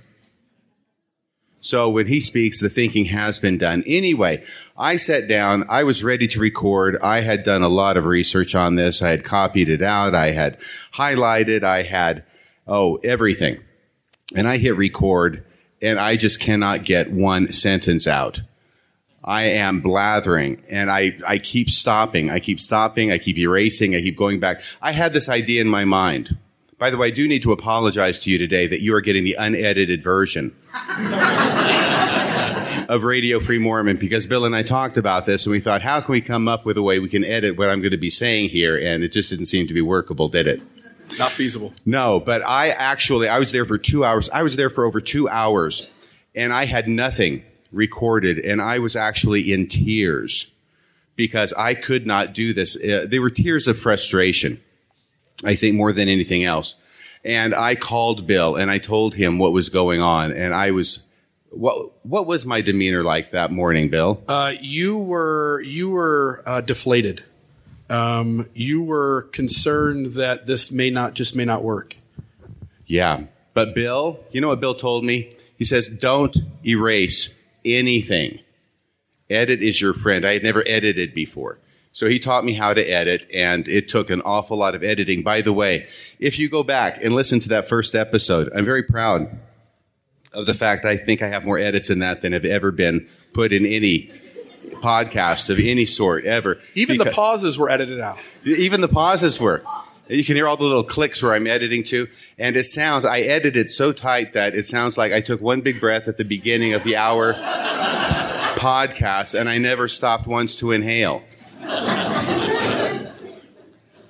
So 1.62 1.90
when 1.90 2.08
he 2.08 2.20
speaks, 2.20 2.60
the 2.60 2.68
thinking 2.68 3.06
has 3.06 3.40
been 3.40 3.58
done. 3.58 3.86
Anyway, 3.88 4.44
I 4.78 4.98
sat 4.98 5.30
down. 5.30 5.64
I 5.70 5.86
was 5.86 6.04
ready 6.04 6.28
to 6.28 6.40
record. 6.42 6.98
I 7.02 7.22
had 7.22 7.46
done 7.46 7.62
a 7.62 7.70
lot 7.70 7.96
of 7.96 8.04
research 8.04 8.54
on 8.54 8.76
this. 8.76 9.02
I 9.02 9.12
had 9.12 9.24
copied 9.24 9.70
it 9.70 9.82
out. 9.82 10.14
I 10.14 10.32
had 10.32 10.60
highlighted. 10.96 11.64
I 11.64 11.84
had, 11.84 12.26
oh, 12.68 12.96
everything. 12.98 13.60
And 14.36 14.46
I 14.46 14.58
hit 14.58 14.76
record 14.76 15.46
and 15.82 16.00
I 16.00 16.18
just 16.18 16.42
cannot 16.42 16.84
get 16.84 17.14
one 17.14 17.54
sentence 17.54 18.08
out. 18.08 18.42
I 19.24 19.44
am 19.44 19.82
blathering 19.82 20.62
and 20.70 20.92
I, 20.92 21.18
I 21.26 21.38
keep 21.38 21.70
stopping. 21.70 22.30
I 22.30 22.40
keep 22.40 22.60
stopping. 22.60 23.12
I 23.12 23.18
keep 23.18 23.38
erasing. 23.38 23.96
I 23.96 24.02
keep 24.02 24.18
going 24.18 24.40
back. 24.40 24.62
I 24.82 24.92
had 24.92 25.14
this 25.14 25.30
idea 25.30 25.62
in 25.62 25.68
my 25.68 25.86
mind. 25.86 26.38
By 26.78 26.90
the 26.90 26.98
way, 26.98 27.08
I 27.08 27.12
do 27.12 27.28
need 27.28 27.44
to 27.44 27.54
apologize 27.54 28.20
to 28.20 28.30
you 28.30 28.38
today 28.38 28.68
that 28.68 28.82
you 28.82 28.94
are 28.94 29.00
getting 29.00 29.24
the 29.24 29.38
unedited 29.40 30.04
version 30.04 30.54
of 32.90 33.04
Radio 33.04 33.40
Free 33.40 33.60
Mormon 33.60 33.96
because 33.96 34.28
Bill 34.28 34.44
and 34.44 34.54
I 34.54 34.64
talked 34.64 34.98
about 34.98 35.26
this 35.26 35.46
and 35.46 35.52
we 35.52 35.62
thought, 35.62 35.82
how 35.82 36.02
can 36.02 36.12
we 36.12 36.20
come 36.20 36.50
up 36.50 36.66
with 36.66 36.78
a 36.78 36.84
way 36.84 37.00
we 37.00 37.08
can 37.08 37.24
edit 37.24 37.58
what 37.58 37.70
I'm 37.70 37.80
going 37.80 37.92
to 37.92 37.98
be 37.98 38.10
saying 38.10 38.50
here? 38.50 38.78
And 38.78 39.04
it 39.04 39.14
just 39.14 39.30
didn't 39.30 39.46
seem 39.46 39.68
to 39.68 39.74
be 39.74 39.82
workable, 39.82 40.28
did 40.28 40.48
it? 40.48 40.62
Not 41.18 41.32
feasible. 41.32 41.74
No, 41.86 42.20
but 42.20 42.46
I 42.46 42.70
actually, 42.70 43.30
I 43.30 43.40
was 43.40 43.54
there 43.54 43.66
for 43.66 43.78
two 43.78 44.04
hours. 44.04 44.30
I 44.32 44.44
was 44.44 44.58
there 44.58 44.70
for 44.70 44.84
over 44.84 45.00
two 45.00 45.30
hours 45.30 45.90
and 46.36 46.52
I 46.52 46.66
had 46.66 46.90
nothing 46.90 47.44
recorded, 47.74 48.40
and 48.40 48.62
I 48.62 48.80
was 48.80 48.96
actually 48.96 49.52
in 49.52 49.68
tears 49.68 50.52
because 51.16 51.54
I 51.54 51.74
could 51.74 52.06
not 52.06 52.34
do 52.34 52.54
this. 52.54 52.76
Uh, 52.76 53.06
they 53.08 53.20
were 53.20 53.30
tears 53.30 53.68
of 53.68 53.78
frustration, 53.78 54.62
I 55.44 55.56
think, 55.56 55.76
more 55.76 55.92
than 55.92 56.08
anything 56.08 56.44
else. 56.44 56.76
And 57.26 57.54
I 57.56 57.76
called 57.76 58.28
Bill 58.28 58.56
and 58.56 58.70
I 58.70 58.78
told 58.78 59.16
him 59.16 59.38
what 59.38 59.54
was 59.54 59.70
going 59.70 60.02
on, 60.02 60.32
and 60.32 60.54
I 60.54 60.72
was. 60.72 61.04
What 61.50 61.92
what 62.04 62.26
was 62.26 62.48
my 62.48 62.62
demeanor 62.62 63.04
like 63.04 63.30
that 63.30 63.52
morning, 63.52 63.90
Bill? 63.90 64.24
Uh, 64.28 64.54
you 64.60 64.98
were 64.98 65.62
you 65.62 65.92
were 65.92 66.42
uh, 66.48 66.62
deflated. 66.62 67.24
Um, 67.92 68.50
you 68.56 68.82
were 68.82 69.30
concerned 69.34 70.14
that 70.14 70.48
this 70.48 70.72
may 70.72 70.90
not 70.90 71.14
just 71.14 71.36
may 71.36 71.46
not 71.46 71.64
work. 71.64 71.96
Yeah, 72.88 73.26
but 73.54 73.76
Bill, 73.76 74.20
you 74.32 74.42
know 74.42 74.48
what 74.48 74.62
Bill 74.62 74.74
told 74.74 75.04
me? 75.04 75.36
He 75.56 75.64
says, 75.64 75.88
"Don't 75.88 76.36
erase 76.66 77.38
anything. 77.66 78.40
Edit 79.30 79.62
is 79.64 79.82
your 79.82 79.94
friend. 79.94 80.26
I 80.26 80.34
had 80.34 80.44
never 80.44 80.64
edited 80.68 81.14
before. 81.14 81.60
So 81.92 82.08
he 82.08 82.18
taught 82.18 82.44
me 82.44 82.54
how 82.54 82.74
to 82.74 82.84
edit, 82.84 83.30
and 83.34 83.68
it 83.68 83.88
took 83.88 84.10
an 84.10 84.22
awful 84.24 84.58
lot 84.58 84.74
of 84.74 84.84
editing. 84.84 85.22
By 85.22 85.42
the 85.42 85.54
way, 85.54 85.88
if 86.20 86.40
you 86.40 86.50
go 86.50 86.64
back 86.64 87.04
and 87.04 87.14
listen 87.14 87.40
to 87.42 87.50
that 87.50 87.70
first 87.70 87.94
episode, 87.94 88.52
I'm 88.56 88.66
very 88.66 88.82
proud 88.82 89.38
of 90.34 90.48
the 90.48 90.56
fact 90.56 90.86
I 90.86 90.98
think 90.98 91.22
I 91.22 91.28
have 91.28 91.46
more 91.46 91.60
edits 91.60 91.92
in 91.92 92.00
that 92.00 92.22
than 92.22 92.34
have 92.34 92.46
ever 92.46 92.72
been 92.72 93.08
put 93.34 93.54
in 93.54 93.66
any 93.66 94.12
podcast 94.82 95.50
of 95.50 95.60
any 95.60 95.86
sort 95.86 96.26
ever. 96.26 96.60
Even 96.74 96.98
the 96.98 97.06
pauses 97.12 97.60
were 97.60 97.70
edited 97.70 98.00
out. 98.00 98.18
even 98.44 98.82
the 98.82 98.88
pauses 98.88 99.40
were. 99.40 99.64
You 100.14 100.24
can 100.24 100.36
hear 100.36 100.48
all 100.48 100.58
the 100.58 100.64
little 100.64 100.84
clicks 100.84 101.24
where 101.24 101.34
I'm 101.34 101.48
editing 101.48 101.84
to, 101.86 102.08
and 102.38 102.56
it 102.56 102.66
sounds. 102.66 103.06
I 103.06 103.22
edited 103.22 103.72
so 103.72 103.92
tight 103.92 104.34
that 104.34 104.54
it 104.56 104.68
sounds 104.68 104.98
like 104.98 105.12
I 105.12 105.22
took 105.22 105.42
one 105.42 105.62
big 105.62 105.80
breath 105.80 106.08
at 106.08 106.18
the 106.18 106.24
beginning 106.24 106.74
of 106.74 106.84
the 106.84 106.96
hour 106.96 107.34
podcast, 108.56 109.38
and 109.40 109.50
I 109.50 109.58
never 109.58 109.88
stopped 109.88 110.28
once 110.28 110.56
to 110.58 110.72
inhale. 110.72 111.24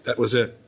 That 0.03 0.17
was 0.17 0.33
it. 0.33 0.59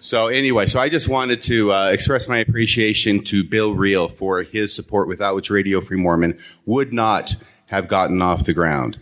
So 0.00 0.28
anyway, 0.28 0.66
so 0.66 0.80
I 0.80 0.88
just 0.88 1.08
wanted 1.08 1.42
to 1.42 1.72
uh, 1.72 1.90
express 1.90 2.26
my 2.28 2.38
appreciation 2.38 3.22
to 3.24 3.44
Bill 3.44 3.74
Reel 3.74 4.08
for 4.08 4.42
his 4.42 4.74
support, 4.74 5.08
without 5.08 5.34
which 5.36 5.50
Radio 5.50 5.80
Free 5.80 5.98
Mormon 5.98 6.38
would 6.64 6.92
not 6.92 7.36
have 7.66 7.86
gotten 7.86 8.20
off 8.22 8.44
the 8.44 8.54
ground. 8.54 8.98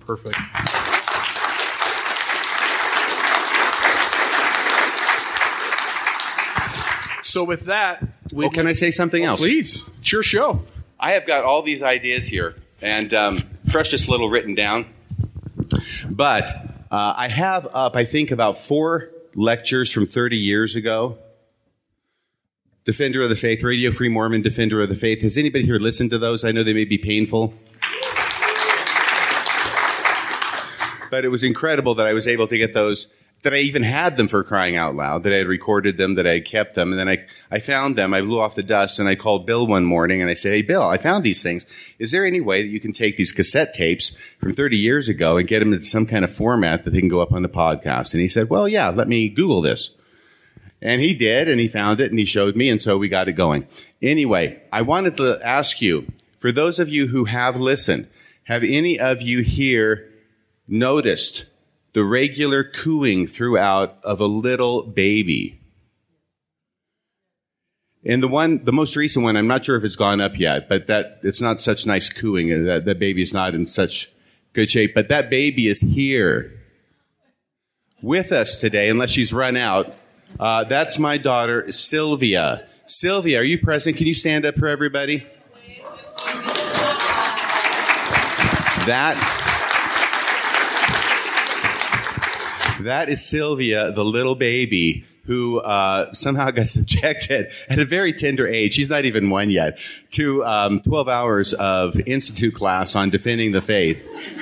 Perfect. 0.00 0.38
So 7.28 7.44
with 7.44 7.66
that, 7.66 8.02
we 8.32 8.46
Oh, 8.46 8.48
can 8.50 8.66
I 8.66 8.72
say 8.72 8.90
something 8.90 9.22
else? 9.22 9.40
please? 9.42 9.90
It's 10.00 10.10
your 10.12 10.22
show. 10.22 10.62
I 10.98 11.12
have 11.12 11.26
got 11.26 11.44
all 11.44 11.62
these 11.62 11.82
ideas 11.82 12.26
here 12.26 12.56
and 12.80 13.12
um, 13.12 13.42
precious 13.68 14.08
little 14.08 14.30
written 14.30 14.54
down. 14.54 14.86
But 16.08 16.44
uh, 16.90 17.12
I 17.16 17.28
have 17.28 17.68
up, 17.74 17.96
I 17.96 18.06
think, 18.06 18.30
about 18.30 18.58
four 18.62 19.10
lectures 19.34 19.92
from 19.92 20.06
30 20.06 20.38
years 20.38 20.74
ago. 20.74 21.18
Defender 22.86 23.20
of 23.20 23.28
the 23.28 23.36
Faith, 23.36 23.62
Radio 23.62 23.92
Free 23.92 24.08
Mormon, 24.08 24.40
Defender 24.40 24.80
of 24.80 24.88
the 24.88 24.96
Faith. 24.96 25.20
Has 25.20 25.36
anybody 25.36 25.66
here 25.66 25.76
listened 25.76 26.08
to 26.12 26.18
those? 26.18 26.46
I 26.46 26.52
know 26.52 26.62
they 26.64 26.72
may 26.72 26.86
be 26.86 26.96
painful. 26.96 27.52
But 31.10 31.26
it 31.26 31.28
was 31.28 31.42
incredible 31.42 31.94
that 31.96 32.06
I 32.06 32.14
was 32.14 32.26
able 32.26 32.46
to 32.48 32.56
get 32.56 32.72
those, 32.72 33.12
that 33.42 33.54
I 33.54 33.58
even 33.58 33.84
had 33.84 34.16
them 34.16 34.26
for 34.26 34.42
crying 34.42 34.76
out 34.76 34.96
loud, 34.96 35.22
that 35.22 35.32
I 35.32 35.36
had 35.36 35.46
recorded 35.46 35.96
them, 35.96 36.16
that 36.16 36.26
I 36.26 36.34
had 36.34 36.44
kept 36.44 36.74
them. 36.74 36.90
And 36.90 36.98
then 36.98 37.08
I, 37.08 37.24
I 37.50 37.60
found 37.60 37.96
them, 37.96 38.12
I 38.12 38.20
blew 38.20 38.40
off 38.40 38.56
the 38.56 38.64
dust, 38.64 38.98
and 38.98 39.08
I 39.08 39.14
called 39.14 39.46
Bill 39.46 39.66
one 39.66 39.84
morning 39.84 40.20
and 40.20 40.28
I 40.28 40.34
said, 40.34 40.52
Hey, 40.52 40.62
Bill, 40.62 40.82
I 40.82 40.98
found 40.98 41.22
these 41.22 41.42
things. 41.42 41.64
Is 41.98 42.10
there 42.10 42.26
any 42.26 42.40
way 42.40 42.62
that 42.62 42.68
you 42.68 42.80
can 42.80 42.92
take 42.92 43.16
these 43.16 43.32
cassette 43.32 43.74
tapes 43.74 44.16
from 44.40 44.54
30 44.54 44.76
years 44.76 45.08
ago 45.08 45.36
and 45.36 45.46
get 45.46 45.60
them 45.60 45.72
into 45.72 45.84
some 45.84 46.06
kind 46.06 46.24
of 46.24 46.32
format 46.32 46.84
that 46.84 46.90
they 46.90 47.00
can 47.00 47.08
go 47.08 47.20
up 47.20 47.32
on 47.32 47.42
the 47.42 47.48
podcast? 47.48 48.12
And 48.12 48.20
he 48.20 48.28
said, 48.28 48.50
Well, 48.50 48.68
yeah, 48.68 48.88
let 48.88 49.08
me 49.08 49.28
Google 49.28 49.62
this. 49.62 49.94
And 50.80 51.00
he 51.00 51.14
did, 51.14 51.48
and 51.48 51.60
he 51.60 51.68
found 51.68 52.00
it, 52.00 52.10
and 52.10 52.18
he 52.18 52.24
showed 52.24 52.54
me, 52.54 52.68
and 52.70 52.80
so 52.80 52.98
we 52.98 53.08
got 53.08 53.28
it 53.28 53.32
going. 53.32 53.66
Anyway, 54.00 54.62
I 54.72 54.82
wanted 54.82 55.16
to 55.16 55.40
ask 55.44 55.80
you, 55.80 56.06
for 56.38 56.52
those 56.52 56.78
of 56.78 56.88
you 56.88 57.08
who 57.08 57.24
have 57.24 57.56
listened, 57.56 58.06
have 58.44 58.62
any 58.62 58.98
of 58.98 59.20
you 59.20 59.42
here 59.42 60.08
noticed 60.68 61.46
the 61.92 62.04
regular 62.04 62.64
cooing 62.64 63.26
throughout 63.26 63.98
of 64.02 64.20
a 64.20 64.26
little 64.26 64.82
baby? 64.82 65.60
And 68.04 68.22
the 68.22 68.28
one, 68.28 68.64
the 68.64 68.72
most 68.72 68.96
recent 68.96 69.24
one, 69.24 69.36
I'm 69.36 69.48
not 69.48 69.64
sure 69.64 69.76
if 69.76 69.84
it's 69.84 69.96
gone 69.96 70.20
up 70.20 70.38
yet, 70.38 70.68
but 70.68 70.86
that 70.86 71.18
it's 71.22 71.40
not 71.40 71.60
such 71.60 71.84
nice 71.84 72.08
cooing. 72.08 72.50
and 72.52 72.66
That 72.66 72.84
that 72.84 72.98
baby 72.98 73.22
is 73.22 73.32
not 73.32 73.54
in 73.54 73.66
such 73.66 74.10
good 74.52 74.70
shape. 74.70 74.94
But 74.94 75.08
that 75.08 75.28
baby 75.30 75.68
is 75.68 75.80
here 75.80 76.52
with 78.00 78.32
us 78.32 78.60
today, 78.60 78.88
unless 78.88 79.10
she's 79.10 79.32
run 79.32 79.56
out. 79.56 79.94
Uh, 80.38 80.64
that's 80.64 80.98
my 80.98 81.18
daughter, 81.18 81.70
Sylvia. 81.70 82.66
Sylvia, 82.86 83.40
are 83.40 83.44
you 83.44 83.58
present? 83.58 83.96
Can 83.96 84.06
you 84.06 84.14
stand 84.14 84.46
up 84.46 84.56
for 84.56 84.68
everybody? 84.68 85.26
That 88.86 89.37
that 92.80 93.08
is 93.08 93.24
Sylvia, 93.24 93.92
the 93.92 94.04
little 94.04 94.34
baby 94.34 95.04
who 95.28 95.60
uh, 95.60 96.12
somehow 96.14 96.50
got 96.50 96.68
subjected 96.68 97.48
at 97.68 97.78
a 97.78 97.84
very 97.84 98.12
tender 98.12 98.48
age. 98.48 98.74
She's 98.74 98.88
not 98.88 99.04
even 99.04 99.30
one 99.30 99.50
yet 99.50 99.78
to 100.12 100.42
um, 100.44 100.80
12 100.80 101.08
hours 101.08 101.52
of 101.54 102.00
institute 102.06 102.54
class 102.54 102.96
on 102.96 103.10
defending 103.10 103.52
the 103.52 103.62
faith 103.62 104.02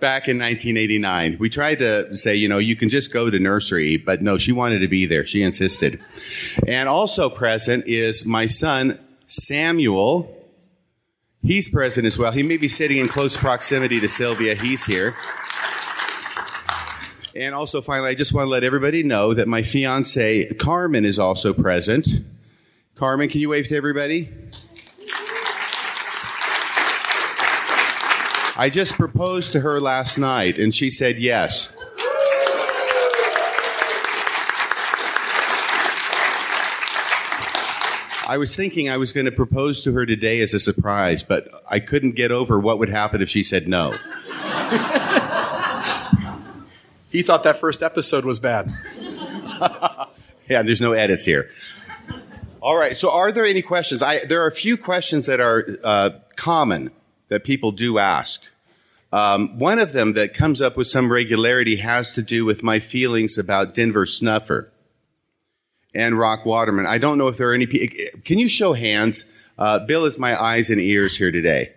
back 0.00 0.28
in 0.28 0.38
1989. 0.38 1.38
We 1.40 1.50
tried 1.50 1.80
to 1.80 2.16
say, 2.16 2.36
you 2.36 2.48
know, 2.48 2.58
you 2.58 2.76
can 2.76 2.88
just 2.88 3.12
go 3.12 3.30
to 3.30 3.38
nursery, 3.38 3.96
but 3.96 4.22
no, 4.22 4.38
she 4.38 4.52
wanted 4.52 4.78
to 4.78 4.88
be 4.88 5.06
there. 5.06 5.26
She 5.26 5.42
insisted. 5.42 6.00
And 6.68 6.88
also 6.88 7.28
present 7.28 7.88
is 7.88 8.24
my 8.24 8.46
son, 8.46 9.00
Samuel. 9.26 10.30
He's 11.42 11.68
present 11.68 12.06
as 12.06 12.16
well. 12.16 12.32
He 12.32 12.42
may 12.42 12.58
be 12.58 12.68
sitting 12.68 12.98
in 12.98 13.08
close 13.08 13.36
proximity 13.36 13.98
to 14.00 14.08
Sylvia. 14.08 14.54
He's 14.54 14.84
here. 14.84 15.16
And 17.36 17.52
also, 17.52 17.82
finally, 17.82 18.10
I 18.10 18.14
just 18.14 18.32
want 18.32 18.46
to 18.46 18.50
let 18.50 18.62
everybody 18.62 19.02
know 19.02 19.34
that 19.34 19.48
my 19.48 19.64
fiance, 19.64 20.54
Carmen, 20.54 21.04
is 21.04 21.18
also 21.18 21.52
present. 21.52 22.06
Carmen, 22.94 23.28
can 23.28 23.40
you 23.40 23.48
wave 23.48 23.66
to 23.68 23.76
everybody? 23.76 24.30
I 28.56 28.70
just 28.72 28.94
proposed 28.94 29.50
to 29.50 29.60
her 29.60 29.80
last 29.80 30.16
night, 30.16 30.60
and 30.60 30.72
she 30.72 30.90
said 30.90 31.18
yes. 31.18 31.72
I 38.28 38.36
was 38.38 38.54
thinking 38.54 38.88
I 38.88 38.96
was 38.96 39.12
going 39.12 39.26
to 39.26 39.32
propose 39.32 39.82
to 39.82 39.92
her 39.92 40.06
today 40.06 40.40
as 40.40 40.54
a 40.54 40.60
surprise, 40.60 41.24
but 41.24 41.48
I 41.68 41.80
couldn't 41.80 42.12
get 42.12 42.30
over 42.30 42.60
what 42.60 42.78
would 42.78 42.90
happen 42.90 43.20
if 43.20 43.28
she 43.28 43.42
said 43.42 43.66
no. 43.66 43.96
He 47.14 47.22
thought 47.22 47.44
that 47.44 47.60
first 47.60 47.80
episode 47.80 48.24
was 48.24 48.40
bad. 48.40 48.72
Yeah, 50.46 50.60
there's 50.60 50.82
no 50.82 50.92
edits 50.92 51.24
here. 51.24 51.48
All 52.60 52.76
right. 52.76 52.98
So, 52.98 53.10
are 53.10 53.32
there 53.32 53.46
any 53.46 53.62
questions? 53.62 54.02
I, 54.02 54.26
there 54.26 54.42
are 54.42 54.46
a 54.46 54.52
few 54.52 54.76
questions 54.76 55.24
that 55.24 55.40
are 55.40 55.64
uh, 55.82 56.10
common 56.36 56.90
that 57.28 57.44
people 57.44 57.72
do 57.72 57.98
ask. 57.98 58.44
Um, 59.10 59.58
one 59.58 59.78
of 59.78 59.94
them 59.94 60.12
that 60.12 60.34
comes 60.34 60.60
up 60.60 60.76
with 60.76 60.86
some 60.86 61.10
regularity 61.10 61.76
has 61.76 62.12
to 62.12 62.20
do 62.20 62.44
with 62.44 62.62
my 62.62 62.78
feelings 62.78 63.38
about 63.38 63.72
Denver 63.72 64.04
Snuffer 64.04 64.70
and 65.94 66.18
Rock 66.18 66.44
Waterman. 66.44 66.84
I 66.84 66.98
don't 66.98 67.16
know 67.16 67.28
if 67.28 67.38
there 67.38 67.48
are 67.48 67.54
any. 67.54 67.66
Can 67.66 68.38
you 68.38 68.50
show 68.50 68.74
hands? 68.74 69.32
Uh, 69.56 69.78
Bill 69.78 70.04
is 70.04 70.18
my 70.18 70.38
eyes 70.38 70.68
and 70.68 70.78
ears 70.78 71.16
here 71.16 71.32
today. 71.32 71.72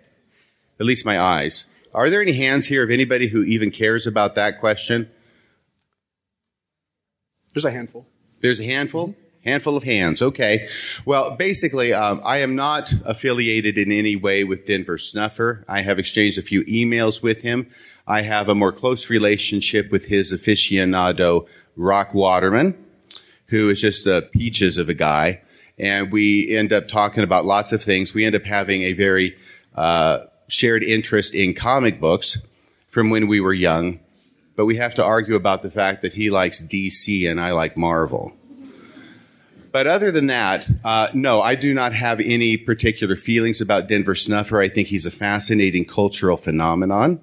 At 0.78 0.84
least 0.84 1.06
my 1.06 1.18
eyes. 1.18 1.64
Are 1.94 2.10
there 2.10 2.20
any 2.20 2.34
hands 2.34 2.66
here 2.66 2.82
of 2.82 2.90
anybody 2.90 3.28
who 3.28 3.44
even 3.44 3.70
cares 3.70 4.06
about 4.06 4.34
that 4.34 4.60
question? 4.60 5.10
There's 7.58 7.74
a 7.74 7.76
handful. 7.76 8.06
There's 8.40 8.60
a 8.60 8.64
handful? 8.64 9.16
Handful 9.44 9.76
of 9.76 9.82
hands. 9.82 10.22
Okay. 10.22 10.68
Well, 11.04 11.32
basically, 11.32 11.92
um, 11.92 12.20
I 12.24 12.38
am 12.38 12.54
not 12.54 12.92
affiliated 13.04 13.76
in 13.76 13.90
any 13.90 14.14
way 14.14 14.44
with 14.44 14.64
Denver 14.64 14.96
Snuffer. 14.96 15.64
I 15.66 15.80
have 15.80 15.98
exchanged 15.98 16.38
a 16.38 16.42
few 16.42 16.62
emails 16.66 17.20
with 17.20 17.40
him. 17.42 17.68
I 18.06 18.22
have 18.22 18.48
a 18.48 18.54
more 18.54 18.70
close 18.70 19.10
relationship 19.10 19.90
with 19.90 20.04
his 20.04 20.32
aficionado, 20.32 21.48
Rock 21.74 22.14
Waterman, 22.14 22.76
who 23.46 23.70
is 23.70 23.80
just 23.80 24.06
a 24.06 24.22
peaches 24.22 24.78
of 24.78 24.88
a 24.88 24.94
guy. 24.94 25.40
And 25.80 26.12
we 26.12 26.56
end 26.56 26.72
up 26.72 26.86
talking 26.86 27.24
about 27.24 27.44
lots 27.44 27.72
of 27.72 27.82
things. 27.82 28.14
We 28.14 28.24
end 28.24 28.36
up 28.36 28.44
having 28.44 28.82
a 28.82 28.92
very 28.92 29.36
uh, 29.74 30.26
shared 30.46 30.84
interest 30.84 31.34
in 31.34 31.54
comic 31.54 31.98
books 31.98 32.38
from 32.86 33.10
when 33.10 33.26
we 33.26 33.40
were 33.40 33.52
young 33.52 33.98
but 34.58 34.66
we 34.66 34.74
have 34.74 34.96
to 34.96 35.04
argue 35.04 35.36
about 35.36 35.62
the 35.62 35.70
fact 35.70 36.02
that 36.02 36.14
he 36.14 36.30
likes 36.30 36.60
DC 36.60 37.30
and 37.30 37.40
I 37.40 37.52
like 37.52 37.76
Marvel. 37.76 38.32
But 39.70 39.86
other 39.86 40.10
than 40.10 40.26
that, 40.26 40.68
uh, 40.84 41.10
no, 41.14 41.40
I 41.40 41.54
do 41.54 41.72
not 41.72 41.92
have 41.92 42.18
any 42.18 42.56
particular 42.56 43.14
feelings 43.14 43.60
about 43.60 43.86
Denver 43.86 44.16
Snuffer. 44.16 44.58
I 44.60 44.68
think 44.68 44.88
he's 44.88 45.06
a 45.06 45.12
fascinating 45.12 45.84
cultural 45.84 46.36
phenomenon. 46.36 47.22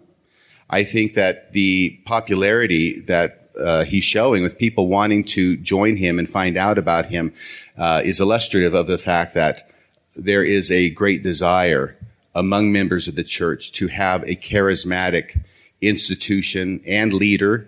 I 0.69 0.85
think 0.85 1.15
that 1.15 1.51
the 1.51 1.99
popularity 2.05 3.01
that 3.01 3.49
uh, 3.59 3.83
he's 3.83 4.05
showing 4.05 4.41
with 4.41 4.57
people 4.57 4.87
wanting 4.87 5.25
to 5.25 5.57
join 5.57 5.97
him 5.97 6.19
and 6.19 6.29
find 6.29 6.55
out 6.55 6.77
about 6.77 7.07
him 7.07 7.33
uh, 7.77 8.01
is 8.05 8.21
illustrative 8.21 8.73
of 8.73 8.87
the 8.87 8.97
fact 8.97 9.33
that 9.33 9.69
there 10.15 10.45
is 10.45 10.71
a 10.71 10.89
great 10.91 11.21
desire 11.21 11.97
among 12.33 12.71
members 12.71 13.09
of 13.09 13.15
the 13.15 13.25
church 13.25 13.73
to 13.73 13.87
have 13.87 14.23
a 14.23 14.37
charismatic 14.37 15.43
institution 15.81 16.81
and 16.85 17.13
leader, 17.13 17.67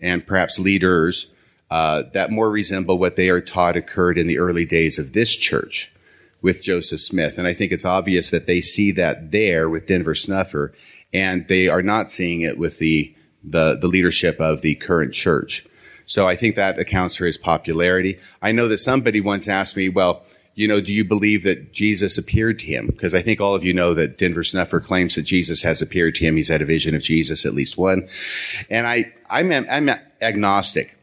and 0.00 0.26
perhaps 0.26 0.58
leaders, 0.58 1.32
uh, 1.70 2.04
that 2.12 2.30
more 2.30 2.50
resemble 2.50 2.98
what 2.98 3.16
they 3.16 3.28
are 3.28 3.40
taught 3.40 3.76
occurred 3.76 4.18
in 4.18 4.26
the 4.26 4.38
early 4.38 4.64
days 4.64 4.98
of 4.98 5.12
this 5.12 5.34
church 5.34 5.92
with 6.42 6.62
Joseph 6.62 7.00
Smith. 7.00 7.38
And 7.38 7.46
I 7.46 7.54
think 7.54 7.72
it's 7.72 7.86
obvious 7.86 8.30
that 8.30 8.46
they 8.46 8.60
see 8.60 8.92
that 8.92 9.30
there 9.30 9.68
with 9.68 9.86
Denver 9.86 10.14
Snuffer, 10.14 10.72
and 11.12 11.48
they 11.48 11.68
are 11.68 11.82
not 11.82 12.10
seeing 12.10 12.42
it 12.42 12.58
with 12.58 12.78
the 12.78 13.14
the 13.42 13.76
the 13.76 13.88
leadership 13.88 14.40
of 14.40 14.62
the 14.62 14.74
current 14.74 15.12
church. 15.14 15.66
So 16.06 16.28
I 16.28 16.36
think 16.36 16.54
that 16.54 16.78
accounts 16.78 17.16
for 17.16 17.24
his 17.26 17.38
popularity. 17.38 18.18
I 18.42 18.52
know 18.52 18.68
that 18.68 18.78
somebody 18.78 19.20
once 19.20 19.48
asked 19.48 19.76
me, 19.76 19.88
well, 19.88 20.22
you 20.54 20.68
know, 20.68 20.80
do 20.80 20.92
you 20.92 21.04
believe 21.04 21.42
that 21.42 21.72
Jesus 21.72 22.16
appeared 22.16 22.60
to 22.60 22.66
him? 22.66 22.86
Because 22.86 23.14
I 23.14 23.22
think 23.22 23.40
all 23.40 23.54
of 23.54 23.64
you 23.64 23.74
know 23.74 23.92
that 23.94 24.18
Denver 24.18 24.44
Snuffer 24.44 24.80
claims 24.80 25.16
that 25.16 25.22
Jesus 25.22 25.62
has 25.62 25.82
appeared 25.82 26.14
to 26.16 26.24
him. 26.24 26.36
He's 26.36 26.48
had 26.48 26.62
a 26.62 26.66
vision 26.66 26.94
of 26.94 27.02
Jesus, 27.02 27.44
at 27.44 27.54
least 27.54 27.76
one. 27.76 28.08
And 28.70 28.86
I, 28.86 29.12
I'm, 29.28 29.50
I'm 29.50 29.90
agnostic 30.22 30.96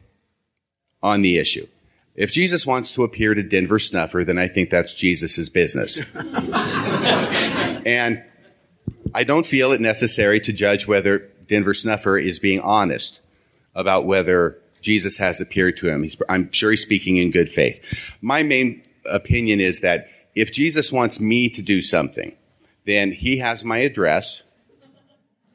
on 1.02 1.20
the 1.20 1.38
issue. 1.38 1.66
If 2.14 2.32
Jesus 2.32 2.66
wants 2.66 2.92
to 2.92 3.04
appear 3.04 3.34
to 3.34 3.42
Denver 3.42 3.78
Snuffer, 3.78 4.24
then 4.24 4.38
I 4.38 4.48
think 4.48 4.70
that's 4.70 4.94
Jesus' 4.94 5.48
business. 5.48 6.00
and 7.86 8.22
I 9.14 9.24
don't 9.24 9.46
feel 9.46 9.72
it 9.72 9.80
necessary 9.80 10.40
to 10.40 10.52
judge 10.52 10.86
whether 10.86 11.30
Denver 11.46 11.74
Snuffer 11.74 12.18
is 12.18 12.38
being 12.38 12.60
honest 12.60 13.20
about 13.74 14.06
whether 14.06 14.58
Jesus 14.80 15.18
has 15.18 15.40
appeared 15.40 15.76
to 15.78 15.88
him. 15.88 16.02
He's, 16.02 16.16
I'm 16.28 16.50
sure 16.52 16.70
he's 16.70 16.82
speaking 16.82 17.16
in 17.16 17.30
good 17.30 17.48
faith. 17.48 17.82
My 18.20 18.42
main 18.42 18.82
opinion 19.04 19.60
is 19.60 19.80
that 19.80 20.08
if 20.34 20.52
Jesus 20.52 20.92
wants 20.92 21.20
me 21.20 21.48
to 21.50 21.62
do 21.62 21.82
something, 21.82 22.32
then 22.86 23.12
he 23.12 23.38
has 23.38 23.64
my 23.64 23.78
address. 23.78 24.42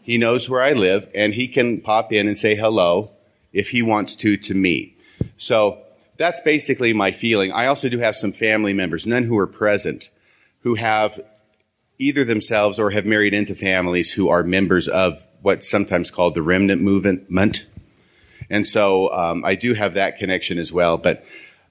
He 0.02 0.18
knows 0.18 0.50
where 0.50 0.62
I 0.62 0.74
live 0.74 1.10
and 1.14 1.34
he 1.34 1.48
can 1.48 1.82
pop 1.82 2.14
in 2.14 2.28
and 2.28 2.38
say 2.38 2.56
hello 2.56 3.12
if 3.52 3.70
he 3.70 3.82
wants 3.82 4.16
to 4.16 4.38
to 4.38 4.54
me. 4.54 4.96
So 5.38 5.82
that's 6.18 6.42
basically 6.42 6.94
my 6.94 7.12
feeling. 7.12 7.52
I 7.52 7.68
also 7.68 7.90
do 7.90 8.00
have 8.00 8.16
some 8.16 8.32
family 8.32 8.74
members, 8.74 9.06
none 9.06 9.24
who 9.24 9.38
are 9.38 9.48
present, 9.48 10.10
who 10.62 10.76
have 10.76 11.20
either 12.00 12.24
themselves 12.24 12.80
or 12.80 12.92
have 12.92 13.06
married 13.06 13.34
into 13.34 13.56
families 13.56 14.14
who 14.14 14.30
are 14.30 14.44
members 14.44 14.88
of 14.88 15.26
what's 15.42 15.70
sometimes 15.70 16.12
called 16.12 16.36
the 16.36 16.42
remnant 16.42 16.82
movement. 16.82 17.66
And 18.50 18.66
so 18.68 19.12
um, 19.14 19.44
I 19.46 19.56
do 19.56 19.74
have 19.74 19.96
that 19.96 20.18
connection 20.18 20.58
as 20.58 20.72
well. 20.72 20.98
But 20.98 21.26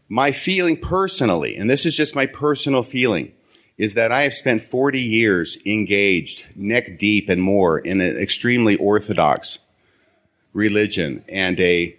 my 0.09 0.33
feeling 0.33 0.77
personally, 0.77 1.57
and 1.57 1.69
this 1.69 1.85
is 1.85 1.97
just 1.97 2.15
my 2.15 2.27
personal 2.27 2.83
feeling, 2.83 3.33
is 3.77 3.95
that 3.95 4.13
I 4.13 4.23
have 4.23 4.35
spent 4.35 4.63
40 4.63 5.01
years 5.01 5.59
engaged 5.67 6.45
neck 6.55 6.99
deep 6.99 7.29
and 7.29 7.43
more 7.43 7.79
in 7.79 8.01
an 8.01 8.17
extremely 8.17 8.77
orthodox 8.77 9.61
religion 10.53 11.25
and 11.29 11.61
a 11.61 11.97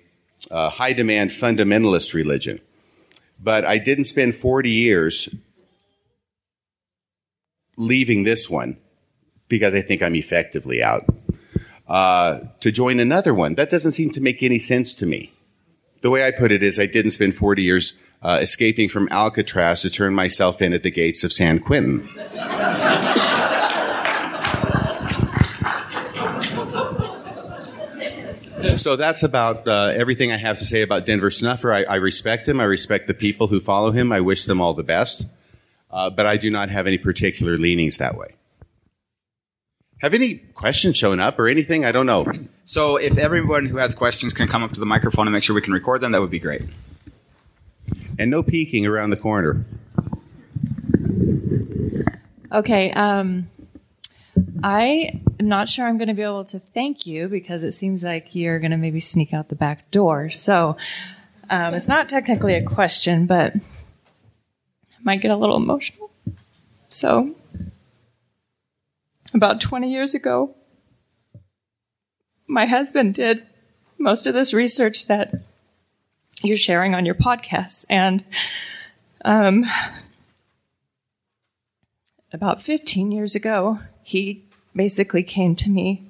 uh, 0.50 0.70
high 0.70 0.94
demand 0.94 1.32
fundamentalist 1.32 2.14
religion. 2.14 2.60
But 3.42 3.66
I 3.66 3.78
didn't 3.78 4.06
spend 4.06 4.36
40 4.36 4.70
years 4.70 5.30
leaving 7.76 8.24
this 8.24 8.50
one 8.50 8.78
because 9.48 9.74
I 9.74 9.82
think 9.82 10.02
I'm 10.02 10.16
effectively 10.16 10.82
out 10.82 11.06
uh, 11.88 12.40
to 12.60 12.72
join 12.72 13.00
another 13.00 13.34
one. 13.34 13.56
That 13.56 13.70
doesn't 13.70 13.92
seem 13.92 14.12
to 14.12 14.22
make 14.22 14.42
any 14.42 14.60
sense 14.60 14.94
to 14.96 15.06
me. 15.06 15.32
The 16.02 16.10
way 16.10 16.26
I 16.26 16.32
put 16.32 16.52
it 16.52 16.64
is 16.64 16.80
I 16.80 16.86
didn't 16.86 17.12
spend 17.12 17.36
40 17.36 17.64
years 17.64 17.94
uh, 18.22 18.40
escaping 18.42 18.90
from 18.90 19.08
Alcatraz 19.10 19.82
to 19.82 19.90
turn 19.90 20.14
myself 20.14 20.62
in 20.62 20.74
at 20.74 20.84
the 20.84 20.92
gates 20.92 21.24
of 21.24 21.34
San 21.34 21.60
Quentin. 21.60 22.08
so 28.78 28.96
that's 28.96 29.24
about 29.24 29.68
uh, 29.68 29.92
everything 29.96 30.32
I 30.32 30.38
have 30.38 30.58
to 30.60 30.66
say 30.66 30.82
about 30.82 31.06
Denver 31.06 31.32
Snuffer. 31.32 31.74
I, 31.74 31.84
I, 31.84 31.96
respect 31.96 32.48
him. 32.48 32.60
I 32.60 32.66
respect 32.66 33.08
the 33.08 33.14
people 33.14 33.48
who 33.48 33.60
follow 33.60 33.92
him. 33.92 34.12
I 34.12 34.22
wish 34.22 34.46
them 34.46 34.62
all 34.62 34.74
the 34.74 34.84
best. 34.84 35.26
Uh, 35.90 36.10
but 36.10 36.26
I 36.26 36.38
do 36.38 36.52
not 36.52 36.70
have 36.70 36.86
any 36.86 36.98
particular 36.98 37.58
leanings 37.58 37.98
that 37.98 38.18
way. 38.18 38.36
Have 40.02 40.14
any 40.14 40.36
questions 40.36 40.98
shown 40.98 41.20
up 41.20 41.40
or 41.40 41.48
anything? 41.48 41.86
I 41.86 41.92
don't 41.92 42.06
know. 42.06 42.26
So 42.68 42.98
if 42.98 43.18
everyone 43.18 43.66
who 43.66 43.78
has 43.78 43.96
questions 43.96 44.34
can 44.34 44.50
come 44.50 44.62
up 44.62 44.74
to 44.74 44.80
the 44.82 44.86
microphone 44.86 45.26
and 45.26 45.34
make 45.34 45.42
sure 45.42 45.56
we 45.56 45.62
can 45.62 45.72
record 45.72 46.02
them, 46.02 46.12
that 46.12 46.20
would 46.20 46.30
be 46.30 46.38
great. 46.38 46.64
And 48.20 48.30
no 48.30 48.44
peeking 48.44 48.86
around 48.86 49.12
the 49.12 49.16
corner. 49.16 49.66
Okay. 52.52 52.92
Um, 52.92 53.50
I 54.62 55.22
am 55.40 55.48
not 55.48 55.70
sure 55.70 55.88
I'm 55.88 55.98
going 55.98 56.10
to 56.10 56.14
be 56.14 56.24
able 56.24 56.44
to 56.44 56.60
thank 56.60 57.06
you 57.06 57.30
because 57.30 57.64
it 57.64 57.72
seems 57.72 58.04
like 58.04 58.36
you're 58.36 58.60
going 58.60 58.72
to 58.72 58.78
maybe 58.78 59.00
sneak 59.00 59.34
out 59.34 59.48
the 59.48 59.56
back 59.56 59.90
door. 59.90 60.30
So 60.30 60.76
um, 61.50 61.74
it's 61.74 61.88
not 61.88 62.10
technically 62.10 62.54
a 62.54 62.64
question, 62.64 63.28
but 63.28 63.56
I 63.56 63.62
might 65.04 65.22
get 65.22 65.32
a 65.32 65.38
little 65.38 65.56
emotional. 65.56 66.12
So 66.90 67.34
about 69.34 69.62
20 69.62 69.90
years 69.90 70.14
ago, 70.14 70.54
my 72.48 72.66
husband 72.66 73.14
did 73.14 73.46
most 73.98 74.28
of 74.28 74.34
this 74.34 74.54
research 74.54 75.08
that 75.08 75.34
you're 76.44 76.58
sharing 76.58 76.96
on 76.96 77.06
your 77.06 77.16
podcast. 77.16 77.86
And 77.90 78.24
um, 79.26 79.66
about 82.32 82.62
15 82.62 83.12
years 83.12 83.36
ago, 83.36 83.80
he 84.04 84.44
basically 84.76 85.24
came 85.24 85.56
to 85.56 85.70
me 85.70 86.10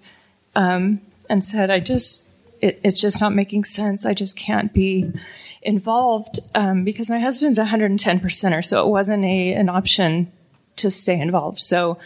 um, 0.55 1.01
and 1.29 1.43
said, 1.43 1.71
I 1.71 1.79
just, 1.79 2.29
it, 2.61 2.79
it's 2.83 3.01
just 3.01 3.21
not 3.21 3.33
making 3.33 3.63
sense. 3.63 4.05
I 4.05 4.13
just 4.13 4.37
can't 4.37 4.73
be 4.73 5.11
involved 5.61 6.39
um, 6.53 6.83
because 6.83 7.09
my 7.09 7.19
husband's 7.19 7.57
110 7.57 8.19
percenter, 8.19 8.63
so 8.63 8.85
it 8.85 8.89
wasn't 8.89 9.25
a 9.25 9.53
an 9.53 9.69
option 9.69 10.31
to 10.77 10.91
stay 10.91 11.19
involved. 11.19 11.59
So 11.59 11.97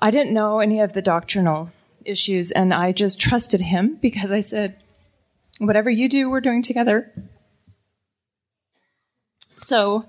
I 0.00 0.10
didn't 0.10 0.32
know 0.32 0.60
any 0.60 0.80
of 0.80 0.92
the 0.94 1.02
doctrinal 1.02 1.70
issues, 2.04 2.50
and 2.50 2.72
I 2.72 2.92
just 2.92 3.20
trusted 3.20 3.60
him 3.60 3.98
because 4.00 4.30
I 4.30 4.40
said, 4.40 4.76
whatever 5.58 5.90
you 5.90 6.08
do, 6.08 6.30
we're 6.30 6.40
doing 6.40 6.62
together. 6.62 7.12
So 9.56 10.06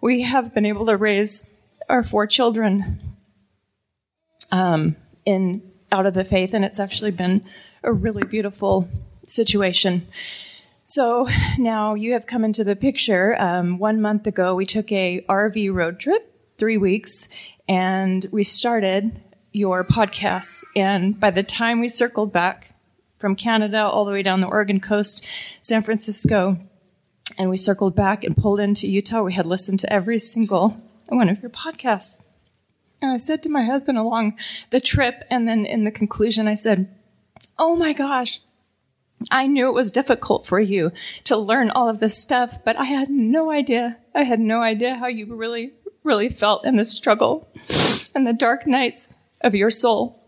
we 0.00 0.22
have 0.22 0.54
been 0.54 0.66
able 0.66 0.86
to 0.86 0.96
raise 0.96 1.48
our 1.88 2.02
four 2.02 2.26
children 2.26 3.00
um, 4.50 4.96
in 5.24 5.62
out 5.92 6.06
of 6.06 6.14
the 6.14 6.24
faith, 6.24 6.54
and 6.54 6.64
it's 6.64 6.80
actually 6.80 7.10
been 7.10 7.44
a 7.82 7.92
really 7.92 8.24
beautiful 8.24 8.88
situation. 9.26 10.06
So 10.86 11.28
now 11.58 11.94
you 11.94 12.12
have 12.12 12.26
come 12.26 12.44
into 12.44 12.64
the 12.64 12.76
picture. 12.76 13.40
Um, 13.40 13.78
one 13.78 14.00
month 14.00 14.26
ago, 14.26 14.54
we 14.54 14.66
took 14.66 14.90
a 14.90 15.24
RV 15.28 15.72
road 15.72 16.00
trip, 16.00 16.30
three 16.58 16.76
weeks, 16.76 17.28
and 17.68 18.26
we 18.32 18.44
started 18.44 19.20
your 19.54 19.84
podcasts. 19.84 20.64
And 20.74 21.18
by 21.18 21.30
the 21.30 21.44
time 21.44 21.78
we 21.78 21.88
circled 21.88 22.32
back 22.32 22.74
from 23.18 23.36
Canada 23.36 23.78
all 23.78 24.04
the 24.04 24.10
way 24.10 24.22
down 24.22 24.40
the 24.40 24.48
Oregon 24.48 24.80
coast, 24.80 25.24
San 25.60 25.82
Francisco, 25.82 26.58
and 27.38 27.48
we 27.48 27.56
circled 27.56 27.94
back 27.94 28.24
and 28.24 28.36
pulled 28.36 28.58
into 28.58 28.88
Utah, 28.88 29.22
we 29.22 29.32
had 29.32 29.46
listened 29.46 29.78
to 29.80 29.92
every 29.92 30.18
single 30.18 30.76
one 31.06 31.28
of 31.28 31.40
your 31.40 31.50
podcasts. 31.50 32.18
And 33.00 33.12
I 33.12 33.16
said 33.16 33.42
to 33.44 33.48
my 33.48 33.62
husband 33.62 33.96
along 33.96 34.36
the 34.70 34.80
trip, 34.80 35.22
and 35.30 35.46
then 35.46 35.64
in 35.64 35.84
the 35.84 35.90
conclusion, 35.92 36.48
I 36.48 36.54
said, 36.54 36.92
Oh 37.56 37.76
my 37.76 37.92
gosh, 37.92 38.40
I 39.30 39.46
knew 39.46 39.68
it 39.68 39.74
was 39.74 39.92
difficult 39.92 40.46
for 40.46 40.58
you 40.58 40.90
to 41.24 41.36
learn 41.36 41.70
all 41.70 41.88
of 41.88 42.00
this 42.00 42.18
stuff, 42.18 42.58
but 42.64 42.76
I 42.76 42.84
had 42.84 43.08
no 43.08 43.52
idea. 43.52 43.98
I 44.14 44.24
had 44.24 44.40
no 44.40 44.62
idea 44.62 44.96
how 44.96 45.06
you 45.06 45.32
really, 45.32 45.72
really 46.02 46.28
felt 46.28 46.66
in 46.66 46.74
the 46.76 46.84
struggle 46.84 47.48
and 48.14 48.26
the 48.26 48.32
dark 48.32 48.66
nights 48.66 49.08
of 49.44 49.54
your 49.54 49.70
soul. 49.70 50.20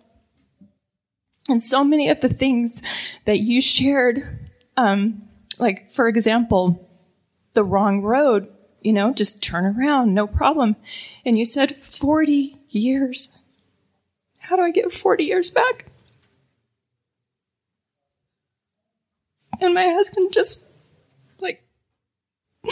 And 1.49 1.61
so 1.63 1.83
many 1.83 2.09
of 2.09 2.21
the 2.21 2.29
things 2.29 2.83
that 3.25 3.41
you 3.41 3.61
shared, 3.61 4.49
um, 4.77 5.23
like, 5.59 5.91
for 5.93 6.07
example, 6.07 6.89
the 7.55 7.65
wrong 7.65 8.03
road, 8.03 8.49
you 8.83 8.93
know, 8.93 9.13
just 9.13 9.43
turn 9.43 9.65
around, 9.65 10.15
no 10.15 10.27
problem. 10.27 10.77
And 11.25 11.39
you 11.39 11.45
said 11.45 11.77
40 11.77 12.57
years. 12.69 13.31
How 14.39 14.57
do 14.57 14.63
I 14.63 14.71
get 14.71 14.93
40 14.93 15.25
years 15.25 15.51
back? 15.51 15.87
And 19.61 19.73
my 19.73 19.89
husband 19.89 20.33
just, 20.33 20.67
like, 21.41 21.65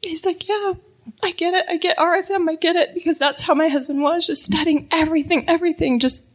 he's 0.00 0.24
like, 0.24 0.48
yeah, 0.48 0.74
I 1.22 1.32
get 1.32 1.54
it. 1.54 1.66
I 1.68 1.76
get 1.76 1.96
RFM. 1.98 2.48
I 2.48 2.54
get 2.56 2.76
it 2.76 2.94
because 2.94 3.18
that's 3.18 3.42
how 3.42 3.54
my 3.54 3.68
husband 3.68 4.02
was, 4.02 4.26
just 4.26 4.44
studying 4.44 4.88
everything, 4.90 5.44
everything, 5.48 5.98
just 5.98 6.26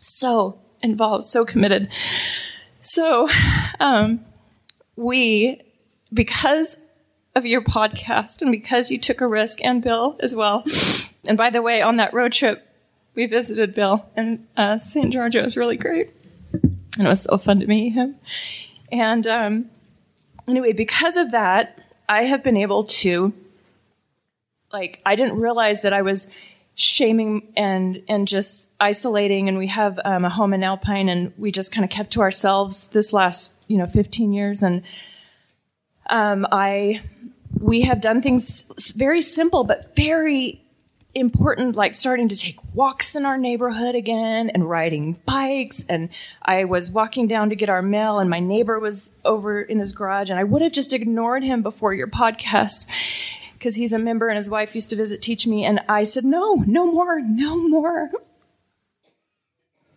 so 0.00 0.58
involved, 0.82 1.24
so 1.24 1.44
committed. 1.44 1.88
So, 2.80 3.28
um, 3.80 4.24
we, 4.96 5.60
because 6.12 6.78
of 7.34 7.46
your 7.46 7.62
podcast 7.62 8.42
and 8.42 8.50
because 8.50 8.90
you 8.90 8.98
took 8.98 9.20
a 9.20 9.26
risk 9.26 9.62
and 9.64 9.82
Bill 9.82 10.16
as 10.20 10.34
well. 10.34 10.64
And 11.24 11.38
by 11.38 11.50
the 11.50 11.62
way, 11.62 11.80
on 11.80 11.96
that 11.96 12.12
road 12.12 12.32
trip, 12.32 12.66
we 13.14 13.26
visited 13.26 13.74
Bill 13.74 14.06
and 14.16 14.46
uh, 14.56 14.78
St. 14.78 15.12
George. 15.12 15.36
It 15.36 15.44
was 15.44 15.56
really 15.56 15.76
great. 15.76 16.10
And 16.52 17.06
it 17.06 17.08
was 17.08 17.22
so 17.22 17.38
fun 17.38 17.60
to 17.60 17.66
meet 17.66 17.90
him. 17.90 18.16
And 18.90 19.26
um, 19.26 19.70
anyway, 20.46 20.72
because 20.72 21.16
of 21.16 21.30
that, 21.30 21.78
I 22.08 22.24
have 22.24 22.42
been 22.42 22.56
able 22.56 22.84
to 22.84 23.32
like 24.72 25.00
I 25.04 25.16
didn't 25.16 25.38
realize 25.38 25.82
that 25.82 25.92
I 25.92 26.02
was 26.02 26.28
shaming 26.74 27.52
and 27.56 28.02
and 28.08 28.26
just 28.26 28.70
isolating. 28.80 29.48
And 29.48 29.58
we 29.58 29.66
have 29.68 30.00
um, 30.04 30.24
a 30.24 30.30
home 30.30 30.54
in 30.54 30.64
alpine 30.64 31.08
and 31.08 31.32
we 31.36 31.52
just 31.52 31.72
kind 31.72 31.84
of 31.84 31.90
kept 31.90 32.12
to 32.14 32.20
ourselves 32.22 32.88
this 32.88 33.12
last 33.12 33.54
you 33.68 33.76
know 33.78 33.86
15 33.86 34.32
years. 34.32 34.62
And 34.62 34.82
um, 36.10 36.46
i 36.50 37.02
we 37.60 37.82
have 37.82 38.00
done 38.00 38.22
things 38.22 38.64
very 38.96 39.20
simple 39.20 39.62
but 39.62 39.94
very 39.94 40.58
important 41.14 41.76
like 41.76 41.92
starting 41.92 42.28
to 42.28 42.36
take 42.36 42.58
walks 42.74 43.14
in 43.14 43.26
our 43.26 43.36
neighborhood 43.36 43.94
again 43.94 44.48
and 44.50 44.68
riding 44.68 45.12
bikes. 45.26 45.84
And 45.88 46.08
i 46.42 46.64
was 46.64 46.90
walking 46.90 47.28
down 47.28 47.50
to 47.50 47.56
get 47.56 47.68
our 47.68 47.82
mail 47.82 48.18
and 48.18 48.30
my 48.30 48.40
neighbor 48.40 48.80
was 48.80 49.10
over 49.24 49.60
in 49.60 49.78
his 49.78 49.92
garage 49.92 50.30
and 50.30 50.40
i 50.40 50.44
would 50.44 50.62
have 50.62 50.72
just 50.72 50.92
ignored 50.92 51.44
him 51.44 51.62
before 51.62 51.92
your 51.92 52.08
podcast 52.08 52.88
because 53.62 53.76
he's 53.76 53.92
a 53.92 53.98
member 53.98 54.26
and 54.26 54.36
his 54.36 54.50
wife 54.50 54.74
used 54.74 54.90
to 54.90 54.96
visit 54.96 55.22
teach 55.22 55.46
me 55.46 55.64
and 55.64 55.78
i 55.88 56.02
said 56.02 56.24
no 56.24 56.64
no 56.66 56.84
more 56.84 57.20
no 57.20 57.56
more. 57.68 58.10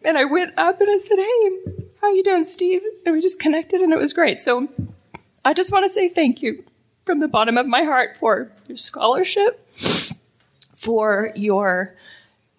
And 0.04 0.20
i 0.20 0.24
went 0.24 0.54
up 0.56 0.80
and 0.80 0.90
i 0.92 1.00
said 1.00 1.18
hey 1.18 1.84
how 2.00 2.14
you 2.14 2.24
doing 2.24 2.44
steve? 2.44 2.84
And 3.06 3.16
we 3.16 3.22
just 3.22 3.40
connected 3.40 3.82
and 3.82 3.92
it 3.92 3.98
was 3.98 4.14
great. 4.14 4.40
So 4.40 4.68
i 5.44 5.52
just 5.52 5.72
want 5.72 5.84
to 5.84 5.90
say 5.90 6.10
thank 6.10 6.44
you 6.44 6.64
from 7.08 7.22
the 7.22 7.28
bottom 7.28 7.58
of 7.58 7.66
my 7.66 7.82
heart 7.82 8.16
for 8.16 8.52
your 8.68 8.78
scholarship 8.78 9.68
for 10.76 11.32
your 11.36 11.96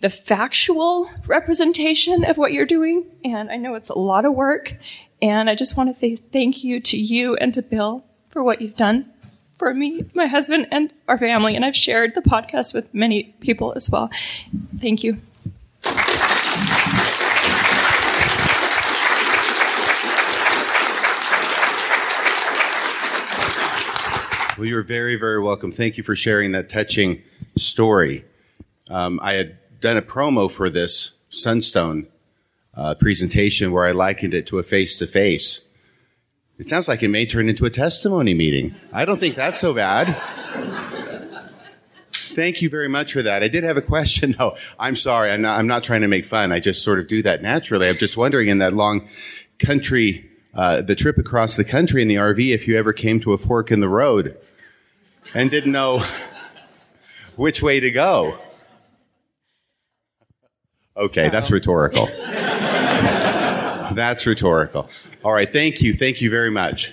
the 0.00 0.10
factual 0.10 1.08
representation 1.28 2.24
of 2.24 2.36
what 2.36 2.52
you're 2.52 2.66
doing. 2.66 3.06
And 3.24 3.48
i 3.48 3.56
know 3.56 3.76
it's 3.76 3.90
a 3.90 3.98
lot 3.98 4.24
of 4.24 4.34
work. 4.34 4.74
And 5.22 5.48
i 5.48 5.54
just 5.54 5.76
want 5.76 5.94
to 5.94 6.00
say 6.00 6.16
thank 6.16 6.64
you 6.64 6.80
to 6.80 6.98
you 6.98 7.36
and 7.36 7.54
to 7.54 7.62
bill 7.62 8.04
for 8.28 8.42
what 8.42 8.60
you've 8.60 8.76
done 8.76 9.12
for 9.58 9.72
me 9.74 10.04
my 10.14 10.26
husband 10.26 10.66
and 10.70 10.92
our 11.08 11.18
family 11.18 11.54
and 11.54 11.64
i've 11.64 11.76
shared 11.76 12.14
the 12.14 12.22
podcast 12.22 12.74
with 12.74 12.92
many 12.94 13.34
people 13.40 13.72
as 13.74 13.90
well 13.90 14.10
thank 14.80 15.02
you 15.02 15.20
Well, 24.56 24.66
you're 24.66 24.82
very, 24.82 25.16
very 25.16 25.38
welcome. 25.38 25.70
Thank 25.70 25.98
you 25.98 26.02
for 26.02 26.16
sharing 26.16 26.52
that 26.52 26.70
touching 26.70 27.22
story. 27.58 28.24
Um, 28.88 29.20
I 29.22 29.34
had 29.34 29.58
done 29.82 29.98
a 29.98 30.02
promo 30.02 30.50
for 30.50 30.70
this 30.70 31.14
Sunstone 31.28 32.06
uh, 32.74 32.94
presentation 32.94 33.70
where 33.70 33.84
I 33.84 33.90
likened 33.90 34.32
it 34.32 34.46
to 34.46 34.58
a 34.58 34.62
face 34.62 34.98
to 34.98 35.06
face. 35.06 35.65
It 36.58 36.68
sounds 36.68 36.88
like 36.88 37.02
it 37.02 37.08
may 37.08 37.26
turn 37.26 37.48
into 37.48 37.66
a 37.66 37.70
testimony 37.70 38.32
meeting. 38.32 38.74
I 38.92 39.04
don't 39.04 39.20
think 39.20 39.36
that's 39.36 39.58
so 39.58 39.74
bad. 39.74 40.16
Thank 42.34 42.62
you 42.62 42.70
very 42.70 42.88
much 42.88 43.12
for 43.12 43.22
that. 43.22 43.42
I 43.42 43.48
did 43.48 43.62
have 43.64 43.76
a 43.76 43.82
question. 43.82 44.34
No, 44.38 44.56
I'm 44.78 44.96
sorry. 44.96 45.30
I'm 45.30 45.42
not, 45.42 45.58
I'm 45.58 45.66
not 45.66 45.84
trying 45.84 46.02
to 46.02 46.08
make 46.08 46.24
fun. 46.24 46.52
I 46.52 46.60
just 46.60 46.82
sort 46.82 46.98
of 46.98 47.08
do 47.08 47.22
that 47.22 47.42
naturally. 47.42 47.88
I'm 47.88 47.96
just 47.96 48.16
wondering 48.16 48.48
in 48.48 48.58
that 48.58 48.74
long 48.74 49.08
country, 49.58 50.30
uh, 50.54 50.82
the 50.82 50.94
trip 50.94 51.18
across 51.18 51.56
the 51.56 51.64
country 51.64 52.02
in 52.02 52.08
the 52.08 52.16
RV, 52.16 52.54
if 52.54 52.68
you 52.68 52.76
ever 52.76 52.92
came 52.92 53.20
to 53.20 53.32
a 53.32 53.38
fork 53.38 53.70
in 53.70 53.80
the 53.80 53.88
road 53.88 54.36
and 55.34 55.50
didn't 55.50 55.72
know 55.72 56.04
which 57.36 57.62
way 57.62 57.80
to 57.80 57.90
go. 57.90 58.38
Okay, 60.96 61.28
that's 61.28 61.50
rhetorical. 61.50 62.08
that's 63.94 64.26
rhetorical. 64.26 64.88
All 65.24 65.32
right, 65.32 65.50
thank 65.52 65.80
you. 65.80 65.94
Thank 65.94 66.20
you 66.20 66.30
very 66.30 66.50
much. 66.50 66.92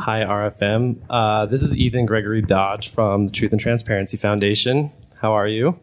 Hi, 0.00 0.24
RFM. 0.24 0.96
Uh, 1.10 1.46
this 1.46 1.62
is 1.62 1.76
Ethan 1.76 2.06
Gregory 2.06 2.42
Dodge 2.42 2.88
from 2.90 3.26
the 3.26 3.32
Truth 3.32 3.52
and 3.52 3.60
Transparency 3.60 4.16
Foundation. 4.16 4.90
How 5.20 5.32
are 5.32 5.46
you? 5.46 5.78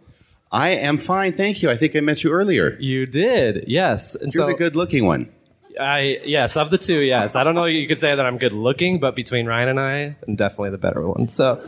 I 0.51 0.69
am 0.69 0.97
fine, 0.97 1.33
thank 1.33 1.61
you. 1.61 1.69
I 1.69 1.77
think 1.77 1.95
I 1.95 1.99
met 1.99 2.23
you 2.23 2.31
earlier. 2.31 2.77
You 2.79 3.05
did, 3.05 3.65
yes. 3.67 4.15
And 4.15 4.33
You're 4.33 4.45
so 4.45 4.47
the 4.47 4.53
good 4.55 4.75
looking 4.75 5.05
one. 5.05 5.29
I 5.79 6.19
yes, 6.25 6.57
of 6.57 6.71
the 6.71 6.77
two, 6.79 7.01
yes. 7.01 7.35
I 7.35 7.43
don't 7.43 7.53
know. 7.53 7.65
You 7.65 7.87
could 7.87 7.99
say 7.99 8.15
that 8.15 8.25
I'm 8.25 8.39
good 8.39 8.53
looking, 8.53 8.99
but 8.99 9.15
between 9.15 9.45
Ryan 9.45 9.69
and 9.69 9.79
I, 9.79 10.15
I'm 10.27 10.35
definitely 10.35 10.71
the 10.71 10.79
better 10.79 11.07
one. 11.07 11.27
So, 11.27 11.61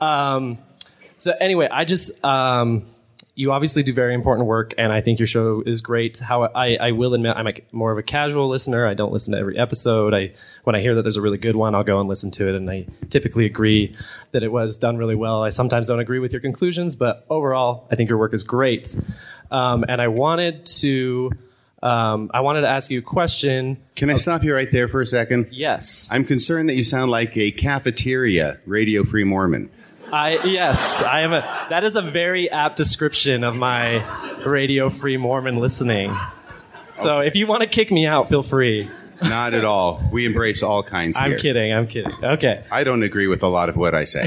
um, 0.00 0.58
so 1.16 1.32
anyway, 1.40 1.68
I 1.68 1.84
just 1.84 2.24
um, 2.24 2.84
you 3.38 3.52
obviously 3.52 3.84
do 3.84 3.94
very 3.94 4.14
important 4.14 4.48
work, 4.48 4.74
and 4.78 4.92
I 4.92 5.00
think 5.00 5.20
your 5.20 5.28
show 5.28 5.62
is 5.64 5.80
great. 5.80 6.18
How 6.18 6.50
I, 6.56 6.74
I 6.74 6.90
will 6.90 7.14
admit, 7.14 7.36
I'm 7.36 7.46
a, 7.46 7.52
more 7.70 7.92
of 7.92 7.96
a 7.96 8.02
casual 8.02 8.48
listener. 8.48 8.84
I 8.84 8.94
don't 8.94 9.12
listen 9.12 9.32
to 9.32 9.38
every 9.38 9.56
episode. 9.56 10.12
I 10.12 10.32
when 10.64 10.74
I 10.74 10.80
hear 10.80 10.96
that 10.96 11.02
there's 11.02 11.16
a 11.16 11.20
really 11.20 11.38
good 11.38 11.54
one, 11.54 11.72
I'll 11.76 11.84
go 11.84 12.00
and 12.00 12.08
listen 12.08 12.32
to 12.32 12.48
it, 12.48 12.56
and 12.56 12.68
I 12.68 12.86
typically 13.10 13.46
agree 13.46 13.94
that 14.32 14.42
it 14.42 14.50
was 14.50 14.76
done 14.76 14.96
really 14.96 15.14
well. 15.14 15.44
I 15.44 15.50
sometimes 15.50 15.86
don't 15.86 16.00
agree 16.00 16.18
with 16.18 16.32
your 16.32 16.40
conclusions, 16.40 16.96
but 16.96 17.24
overall, 17.30 17.86
I 17.92 17.94
think 17.94 18.10
your 18.10 18.18
work 18.18 18.34
is 18.34 18.42
great. 18.42 18.96
Um, 19.52 19.84
and 19.88 20.02
I 20.02 20.08
wanted 20.08 20.66
to. 20.80 21.30
Um, 21.80 22.32
I 22.34 22.40
wanted 22.40 22.62
to 22.62 22.68
ask 22.68 22.90
you 22.90 22.98
a 22.98 23.02
question. 23.02 23.78
Can 23.94 24.10
I 24.10 24.14
stop 24.14 24.42
you 24.42 24.52
right 24.52 24.70
there 24.72 24.88
for 24.88 25.00
a 25.00 25.06
second? 25.06 25.46
Yes. 25.52 26.08
I'm 26.10 26.24
concerned 26.24 26.68
that 26.70 26.74
you 26.74 26.82
sound 26.82 27.12
like 27.12 27.36
a 27.36 27.52
cafeteria 27.52 28.58
Radio 28.66 29.04
Free 29.04 29.22
Mormon. 29.22 29.70
I 30.12 30.44
yes, 30.44 31.02
I 31.02 31.20
am 31.20 31.32
a 31.32 31.66
that 31.70 31.84
is 31.84 31.96
a 31.96 32.02
very 32.02 32.50
apt 32.50 32.76
description 32.76 33.44
of 33.44 33.54
my 33.54 34.02
radio 34.44 34.90
free 34.90 35.16
Mormon 35.16 35.56
listening. 35.56 36.14
So 36.92 37.18
if 37.20 37.36
you 37.36 37.46
want 37.46 37.62
to 37.62 37.68
kick 37.68 37.90
me 37.90 38.06
out, 38.06 38.28
feel 38.28 38.42
free. 38.42 38.90
Not 39.22 39.54
at 39.54 39.64
all. 39.64 40.00
We 40.12 40.26
embrace 40.26 40.62
all 40.62 40.82
kinds 40.82 41.16
I'm 41.16 41.32
here. 41.32 41.38
kidding. 41.38 41.72
I'm 41.72 41.86
kidding. 41.88 42.12
Okay. 42.22 42.64
I 42.70 42.84
don't 42.84 43.02
agree 43.02 43.26
with 43.26 43.42
a 43.42 43.48
lot 43.48 43.68
of 43.68 43.76
what 43.76 43.94
I 43.94 44.04
say. 44.04 44.26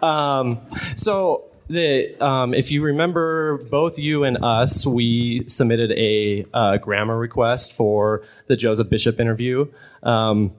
So 0.96 1.50
the 1.68 2.22
um, 2.22 2.52
if 2.52 2.70
you 2.70 2.82
remember, 2.82 3.58
both 3.70 3.98
you 3.98 4.24
and 4.24 4.42
us, 4.42 4.84
we 4.84 5.44
submitted 5.46 5.92
a 5.92 6.44
uh, 6.52 6.76
GRAMA 6.78 7.16
request 7.16 7.74
for 7.74 8.22
the 8.48 8.56
Joseph 8.56 8.88
Bishop 8.90 9.20
interview. 9.20 9.68
Um, 10.02 10.52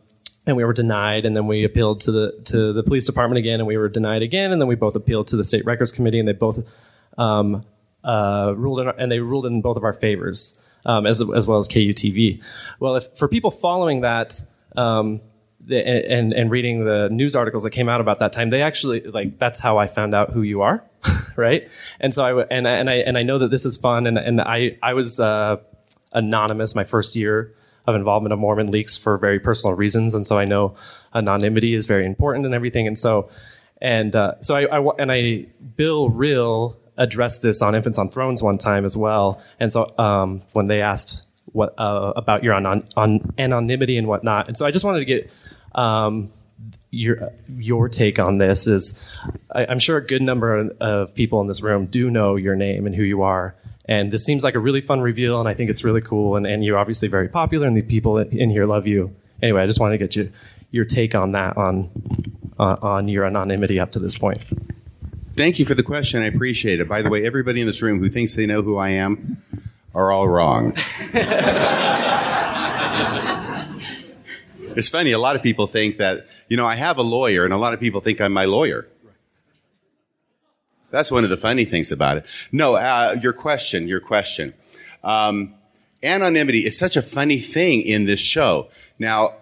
and 0.46 0.58
we 0.58 0.64
were 0.64 0.74
denied, 0.74 1.26
and 1.26 1.36
then 1.36 1.46
we 1.48 1.64
appealed 1.64 2.02
to 2.02 2.12
the 2.12 2.32
to 2.46 2.74
the 2.74 2.84
police 2.84 3.06
department 3.06 3.38
again, 3.38 3.60
and 3.60 3.68
we 3.68 3.78
were 3.78 3.90
denied 3.90 4.22
again, 4.24 4.52
and 4.52 4.60
then 4.62 4.68
we 4.68 4.76
both 4.76 4.96
appealed 4.96 5.28
to 5.28 5.38
the 5.38 5.44
state 5.44 5.66
records 5.66 5.92
committee, 5.92 6.20
and 6.20 6.28
they 6.28 6.34
both 6.34 6.60
um, 7.18 7.64
uh, 8.04 8.54
ruled 8.58 8.80
in 8.80 8.88
our, 8.88 8.96
and 8.98 9.12
they 9.12 9.20
ruled 9.20 9.46
in 9.46 9.62
both 9.62 9.78
of 9.78 9.84
our 9.84 9.94
favors, 9.94 10.58
um, 10.86 11.06
as 11.06 11.22
as 11.22 11.46
well 11.48 11.60
as 11.60 11.68
KUTV. 11.68 12.42
Well, 12.80 12.96
if 12.96 13.08
for 13.18 13.28
people 13.28 13.52
following 13.52 14.02
that, 14.02 14.42
um, 14.76 15.22
the, 15.64 15.78
and 15.78 16.34
and 16.34 16.50
reading 16.50 16.86
the 16.86 17.10
news 17.12 17.36
articles 17.36 17.62
that 17.64 17.70
came 17.72 17.88
out 17.88 18.02
about 18.02 18.18
that 18.20 18.34
time, 18.34 18.50
they 18.50 18.64
actually 18.64 19.02
like 19.02 19.38
that's 19.38 19.60
how 19.60 19.78
I 19.78 19.86
found 19.88 20.16
out 20.16 20.32
who 20.32 20.42
you 20.42 20.62
are, 20.64 20.84
right? 21.36 21.70
And 22.00 22.12
so 22.14 22.24
I 22.24 22.44
and 22.50 22.68
I- 22.68 22.72
and 22.78 22.90
I 22.90 22.94
and 22.96 23.18
I 23.18 23.22
know 23.24 23.38
that 23.38 23.52
this 23.52 23.66
is 23.66 23.78
fun, 23.78 24.08
and 24.08 24.18
and 24.18 24.42
I 24.42 24.78
I 24.82 24.96
was 24.96 25.20
uh, 25.20 25.58
anonymous 26.14 26.74
my 26.76 26.84
first 26.84 27.16
year 27.16 27.54
of 27.88 27.96
involvement 27.96 28.34
of 28.34 28.40
MormonLeaks 28.40 29.00
for 29.00 29.18
very 29.18 29.40
personal 29.40 29.76
reasons, 29.76 30.16
and 30.16 30.26
so 30.26 30.38
I 30.38 30.46
know 30.46 30.76
anonymity 31.14 31.74
is 31.74 31.86
very 31.86 32.06
important 32.06 32.46
and 32.46 32.54
everything, 32.54 32.88
and 32.88 32.98
so 32.98 33.30
and 33.82 34.16
uh, 34.16 34.40
so 34.42 34.56
I, 34.56 34.66
I 34.66 34.92
and 35.00 35.12
I 35.12 35.46
Bill 35.76 36.10
Reel 36.10 36.78
addressed 36.98 37.42
this 37.42 37.62
on 37.62 37.74
Infants 37.74 37.98
on 37.98 38.10
Thrones 38.10 38.44
one 38.44 38.58
time 38.58 38.86
as 38.86 38.96
well, 38.96 39.42
and 39.60 39.74
so 39.74 39.98
um, 39.98 40.42
when 40.54 40.68
they 40.68 40.82
asked 40.82 41.26
what 41.54 41.74
uh, 41.80 42.14
about 42.16 42.44
your 42.44 42.54
anon- 42.54 42.88
on 42.96 43.34
anonymity 43.38 43.98
and 43.98 44.08
whatnot, 44.08 44.48
and 44.48 44.58
so 44.58 44.66
I 44.66 44.72
just 44.72 44.86
wanted 44.86 45.00
to 45.00 45.06
get 45.06 45.32
um, 45.74 46.32
your 46.92 47.32
your 47.58 47.90
take 47.90 48.20
on 48.20 48.38
this 48.38 48.68
is 48.68 49.02
I, 49.54 49.66
I'm 49.68 49.80
sure 49.80 49.98
a 49.98 50.06
good 50.06 50.22
number 50.22 50.70
of 50.80 51.16
people 51.16 51.42
in 51.42 51.48
this 51.48 51.62
room 51.62 51.88
do 51.88 52.12
know 52.12 52.36
your 52.36 52.56
name 52.56 52.86
and 52.86 52.96
who 52.96 53.04
you 53.04 53.24
are. 53.24 53.56
And 53.86 54.12
this 54.12 54.24
seems 54.24 54.44
like 54.44 54.56
a 54.56 54.60
really 54.60 54.82
fun 54.82 55.02
reveal, 55.02 55.40
and 55.40 55.50
I 55.50 55.54
think 55.54 55.70
it's 55.70 55.84
really 55.84 56.02
cool. 56.02 56.36
And, 56.36 56.46
and 56.46 56.64
you're 56.64 56.78
obviously 56.78 57.08
very 57.08 57.28
popular, 57.28 57.68
and 57.68 57.76
the 57.76 57.82
people 57.82 58.18
in 58.18 58.50
here 58.50 58.66
love 58.66 58.88
you. 58.88 59.16
Anyway, 59.42 59.62
I 59.62 59.66
just 59.66 59.80
wanted 59.80 59.98
to 59.98 60.06
get 60.06 60.16
you 60.16 60.32
your 60.72 60.86
take 60.86 61.16
on 61.16 61.34
that, 61.34 61.58
on 61.58 61.90
uh, 62.60 62.78
on 62.82 63.08
your 63.08 63.26
anonymity 63.26 63.80
up 63.80 63.92
to 63.94 64.00
this 64.00 64.18
point. 64.18 64.42
Thank 65.36 65.60
you 65.60 65.66
for 65.66 65.74
the 65.74 65.84
question. 65.84 66.22
I 66.22 66.26
appreciate 66.26 66.80
it. 66.80 66.88
By 66.88 67.02
the 67.02 67.10
way, 67.10 67.26
everybody 67.26 67.62
in 67.62 67.68
this 67.68 67.82
room 67.82 68.00
who 68.00 68.10
thinks 68.10 68.36
they 68.36 68.46
know 68.46 68.62
who 68.62 68.78
I 68.78 68.90
am 68.90 69.42
are 69.96 70.12
all 70.12 70.28
wrong. 70.28 70.74
it's 74.76 74.90
funny, 74.90 75.12
a 75.12 75.20
lot 75.20 75.36
of 75.36 75.42
people 75.42 75.68
think 75.68 75.98
that, 75.98 76.28
you 76.50 76.58
know, 76.58 76.66
I 76.66 76.76
have 76.76 76.98
a 76.98 77.02
lawyer, 77.02 77.44
and 77.46 77.54
a 77.54 77.58
lot 77.58 77.74
of 77.74 77.80
people 77.80 78.02
think 78.02 78.22
I'm 78.22 78.34
my 78.34 78.46
lawyer. 78.46 78.88
That's 80.92 81.12
one 81.12 81.24
of 81.24 81.30
the 81.30 81.38
funny 81.38 81.66
things 81.66 81.92
about 81.92 82.18
it. 82.18 82.26
No, 82.52 82.76
uh, 82.76 83.18
your 83.22 83.34
question, 83.34 83.88
your 83.88 84.00
question. 84.00 84.54
Um, 85.04 85.56
anonymity 86.04 86.66
is 86.66 86.78
such 86.78 86.98
a 86.98 87.02
funny 87.02 87.40
thing 87.40 87.82
in 87.82 88.06
this 88.06 88.20
show. 88.20 88.70
Now, 89.00 89.36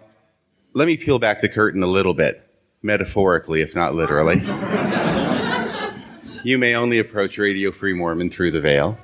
let 0.72 0.86
me 0.86 0.96
peel 0.96 1.18
back 1.18 1.40
the 1.40 1.48
curtain 1.48 1.82
a 1.82 1.86
little 1.86 2.14
bit, 2.14 2.46
metaphorically, 2.82 3.60
if 3.60 3.74
not 3.74 3.94
literally. 3.94 4.36
you 6.44 6.58
may 6.58 6.74
only 6.74 6.98
approach 6.98 7.38
Radio 7.38 7.72
Free 7.72 7.92
Mormon 7.92 8.30
through 8.30 8.52
the 8.52 8.60
veil. 8.60 8.96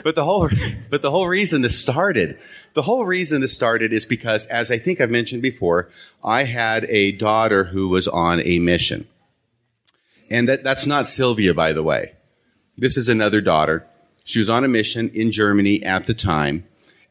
but 0.04 0.14
the 0.14 0.24
whole 0.24 0.48
but 0.88 1.02
the 1.02 1.10
whole 1.10 1.28
reason 1.28 1.62
this 1.62 1.78
started 1.78 2.38
the 2.74 2.82
whole 2.82 3.04
reason 3.04 3.40
this 3.40 3.52
started 3.52 3.92
is 3.92 4.06
because 4.06 4.46
as 4.46 4.70
i 4.70 4.78
think 4.78 5.00
i've 5.00 5.10
mentioned 5.10 5.42
before 5.42 5.88
i 6.24 6.44
had 6.44 6.84
a 6.84 7.12
daughter 7.12 7.64
who 7.64 7.88
was 7.88 8.08
on 8.08 8.40
a 8.40 8.58
mission. 8.58 9.06
And 10.30 10.48
that, 10.48 10.62
that's 10.62 10.86
not 10.86 11.08
sylvia 11.08 11.54
by 11.54 11.72
the 11.72 11.82
way. 11.82 12.12
This 12.76 12.96
is 12.96 13.08
another 13.08 13.40
daughter. 13.40 13.86
She 14.24 14.38
was 14.38 14.48
on 14.48 14.64
a 14.64 14.68
mission 14.68 15.10
in 15.10 15.32
germany 15.32 15.82
at 15.82 16.06
the 16.06 16.14
time. 16.14 16.66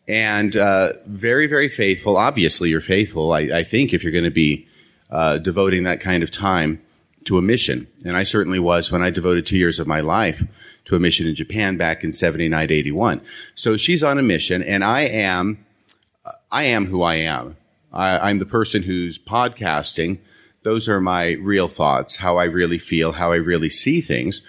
And 0.08 0.56
uh, 0.56 0.93
very 1.06 1.47
very 1.47 1.69
faithful. 1.69 2.17
Obviously 2.17 2.69
you're 2.69 2.82
faithful 2.82 3.34
i, 3.34 3.41
I 3.41 3.63
think 3.63 3.93
if 3.93 4.04
you're 4.04 4.12
going 4.12 4.23
to 4.23 4.32
be 4.32 4.67
uh, 5.10 5.38
devoting 5.38 5.84
that 5.84 6.02
kind 6.02 6.23
of 6.23 6.32
time 6.32 6.82
to 7.29 7.37
a 7.37 7.41
mission 7.41 7.87
and 8.03 8.17
i 8.17 8.23
certainly 8.23 8.59
was 8.59 8.91
when 8.91 9.01
i 9.01 9.09
devoted 9.09 9.45
two 9.45 9.57
years 9.57 9.79
of 9.79 9.87
my 9.87 10.01
life 10.01 10.43
to 10.89 10.95
a 10.95 10.99
mission 10.99 11.27
in 11.27 11.35
Japan 11.35 11.77
back 11.77 12.03
in 12.03 12.11
79 12.11 12.71
81. 12.71 13.21
So 13.53 13.77
she's 13.77 14.03
on 14.03 14.17
a 14.17 14.23
mission 14.23 14.63
and 14.63 14.83
I 14.83 15.01
am, 15.01 15.63
I 16.51 16.63
am 16.63 16.87
who 16.87 17.03
I 17.03 17.15
am. 17.15 17.57
I, 17.93 18.17
I'm 18.17 18.39
the 18.39 18.45
person 18.45 18.83
who's 18.83 19.19
podcasting. 19.19 20.17
Those 20.63 20.89
are 20.89 20.99
my 20.99 21.33
real 21.33 21.67
thoughts, 21.67 22.17
how 22.17 22.37
I 22.37 22.45
really 22.45 22.79
feel, 22.79 23.13
how 23.13 23.31
I 23.31 23.35
really 23.35 23.69
see 23.69 24.01
things. 24.01 24.41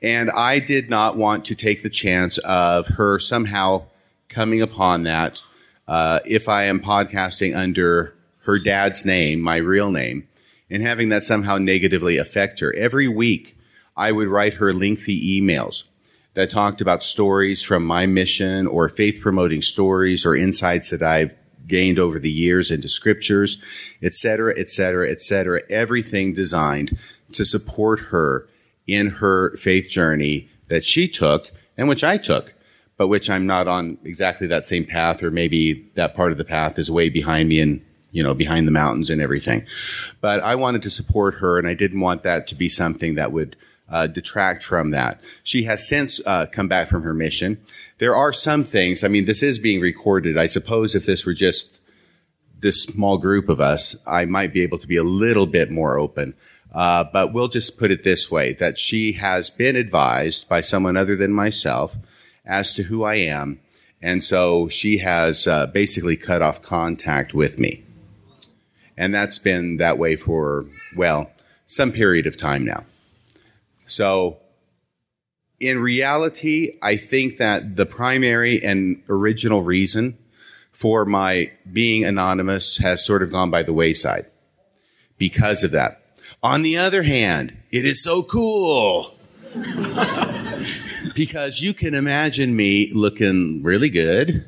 And 0.00 0.30
I 0.30 0.60
did 0.60 0.88
not 0.88 1.16
want 1.16 1.44
to 1.46 1.56
take 1.56 1.82
the 1.82 1.90
chance 1.90 2.38
of 2.38 2.86
her 2.86 3.18
somehow 3.18 3.86
coming 4.28 4.62
upon 4.62 5.02
that. 5.02 5.42
Uh, 5.88 6.20
if 6.24 6.48
I 6.48 6.64
am 6.64 6.78
podcasting 6.78 7.56
under 7.56 8.14
her 8.42 8.60
dad's 8.60 9.04
name, 9.04 9.40
my 9.40 9.56
real 9.56 9.90
name, 9.90 10.28
and 10.70 10.82
having 10.82 11.08
that 11.08 11.24
somehow 11.24 11.58
negatively 11.58 12.16
affect 12.16 12.60
her. 12.60 12.74
Every 12.74 13.08
week, 13.08 13.56
I 13.96 14.12
would 14.12 14.28
write 14.28 14.54
her 14.54 14.72
lengthy 14.72 15.40
emails 15.40 15.84
that 16.34 16.50
talked 16.50 16.80
about 16.80 17.02
stories 17.02 17.62
from 17.62 17.84
my 17.84 18.06
mission 18.06 18.66
or 18.66 18.88
faith 18.88 19.20
promoting 19.20 19.62
stories 19.62 20.24
or 20.24 20.36
insights 20.36 20.90
that 20.90 21.02
I've 21.02 21.34
gained 21.66 21.98
over 21.98 22.18
the 22.18 22.30
years 22.30 22.70
into 22.70 22.88
scriptures, 22.88 23.62
et 24.02 24.14
cetera, 24.14 24.54
et 24.56 24.70
cetera, 24.70 25.10
et 25.10 25.20
cetera. 25.20 25.62
Everything 25.68 26.32
designed 26.32 26.96
to 27.32 27.44
support 27.44 28.00
her 28.00 28.48
in 28.86 29.10
her 29.10 29.56
faith 29.56 29.90
journey 29.90 30.48
that 30.68 30.84
she 30.84 31.08
took 31.08 31.50
and 31.76 31.88
which 31.88 32.04
I 32.04 32.16
took, 32.18 32.54
but 32.96 33.08
which 33.08 33.28
I'm 33.28 33.46
not 33.46 33.68
on 33.68 33.98
exactly 34.04 34.46
that 34.46 34.64
same 34.64 34.84
path, 34.84 35.22
or 35.22 35.30
maybe 35.30 35.90
that 35.94 36.16
part 36.16 36.32
of 36.32 36.38
the 36.38 36.44
path 36.44 36.78
is 36.78 36.90
way 36.90 37.08
behind 37.08 37.48
me 37.48 37.60
and 37.60 37.84
you 38.10 38.22
know, 38.22 38.34
behind 38.34 38.66
the 38.66 38.72
mountains 38.72 39.10
and 39.10 39.20
everything. 39.20 39.66
But 40.20 40.40
I 40.42 40.54
wanted 40.54 40.82
to 40.82 40.90
support 40.90 41.34
her, 41.36 41.58
and 41.58 41.68
I 41.68 41.74
didn't 41.74 42.00
want 42.00 42.22
that 42.22 42.46
to 42.48 42.54
be 42.54 42.68
something 42.68 43.14
that 43.14 43.32
would 43.32 43.56
uh, 43.88 44.06
detract 44.06 44.62
from 44.64 44.90
that. 44.90 45.20
She 45.42 45.64
has 45.64 45.88
since 45.88 46.20
uh, 46.26 46.46
come 46.46 46.68
back 46.68 46.88
from 46.88 47.02
her 47.02 47.14
mission. 47.14 47.60
There 47.98 48.14
are 48.14 48.32
some 48.32 48.64
things, 48.64 49.02
I 49.02 49.08
mean, 49.08 49.24
this 49.24 49.42
is 49.42 49.58
being 49.58 49.80
recorded. 49.80 50.36
I 50.36 50.46
suppose 50.46 50.94
if 50.94 51.06
this 51.06 51.24
were 51.24 51.34
just 51.34 51.80
this 52.60 52.82
small 52.82 53.18
group 53.18 53.48
of 53.48 53.60
us, 53.60 53.96
I 54.06 54.24
might 54.24 54.52
be 54.52 54.62
able 54.62 54.78
to 54.78 54.86
be 54.86 54.96
a 54.96 55.02
little 55.02 55.46
bit 55.46 55.70
more 55.70 55.98
open. 55.98 56.34
Uh, 56.72 57.04
but 57.04 57.32
we'll 57.32 57.48
just 57.48 57.78
put 57.78 57.90
it 57.90 58.04
this 58.04 58.30
way 58.30 58.52
that 58.54 58.78
she 58.78 59.12
has 59.12 59.48
been 59.48 59.74
advised 59.74 60.48
by 60.48 60.60
someone 60.60 60.96
other 60.96 61.16
than 61.16 61.32
myself 61.32 61.96
as 62.44 62.74
to 62.74 62.84
who 62.84 63.04
I 63.04 63.14
am. 63.14 63.60
And 64.02 64.22
so 64.22 64.68
she 64.68 64.98
has 64.98 65.46
uh, 65.46 65.66
basically 65.66 66.16
cut 66.16 66.42
off 66.42 66.62
contact 66.62 67.32
with 67.32 67.58
me. 67.58 67.84
And 68.98 69.14
that's 69.14 69.38
been 69.38 69.76
that 69.76 69.96
way 69.96 70.16
for, 70.16 70.66
well, 70.96 71.30
some 71.66 71.92
period 71.92 72.26
of 72.26 72.36
time 72.36 72.64
now. 72.64 72.84
So, 73.86 74.38
in 75.60 75.78
reality, 75.78 76.76
I 76.82 76.96
think 76.96 77.38
that 77.38 77.76
the 77.76 77.86
primary 77.86 78.62
and 78.62 79.02
original 79.08 79.62
reason 79.62 80.18
for 80.72 81.04
my 81.04 81.52
being 81.72 82.04
anonymous 82.04 82.78
has 82.78 83.04
sort 83.04 83.22
of 83.22 83.30
gone 83.30 83.50
by 83.50 83.62
the 83.62 83.72
wayside 83.72 84.26
because 85.16 85.62
of 85.62 85.70
that. 85.70 86.02
On 86.42 86.62
the 86.62 86.76
other 86.76 87.04
hand, 87.04 87.56
it 87.70 87.84
is 87.84 88.02
so 88.02 88.22
cool 88.24 89.14
because 91.14 91.60
you 91.60 91.72
can 91.72 91.94
imagine 91.94 92.56
me 92.56 92.92
looking 92.92 93.62
really 93.62 93.90
good. 93.90 94.44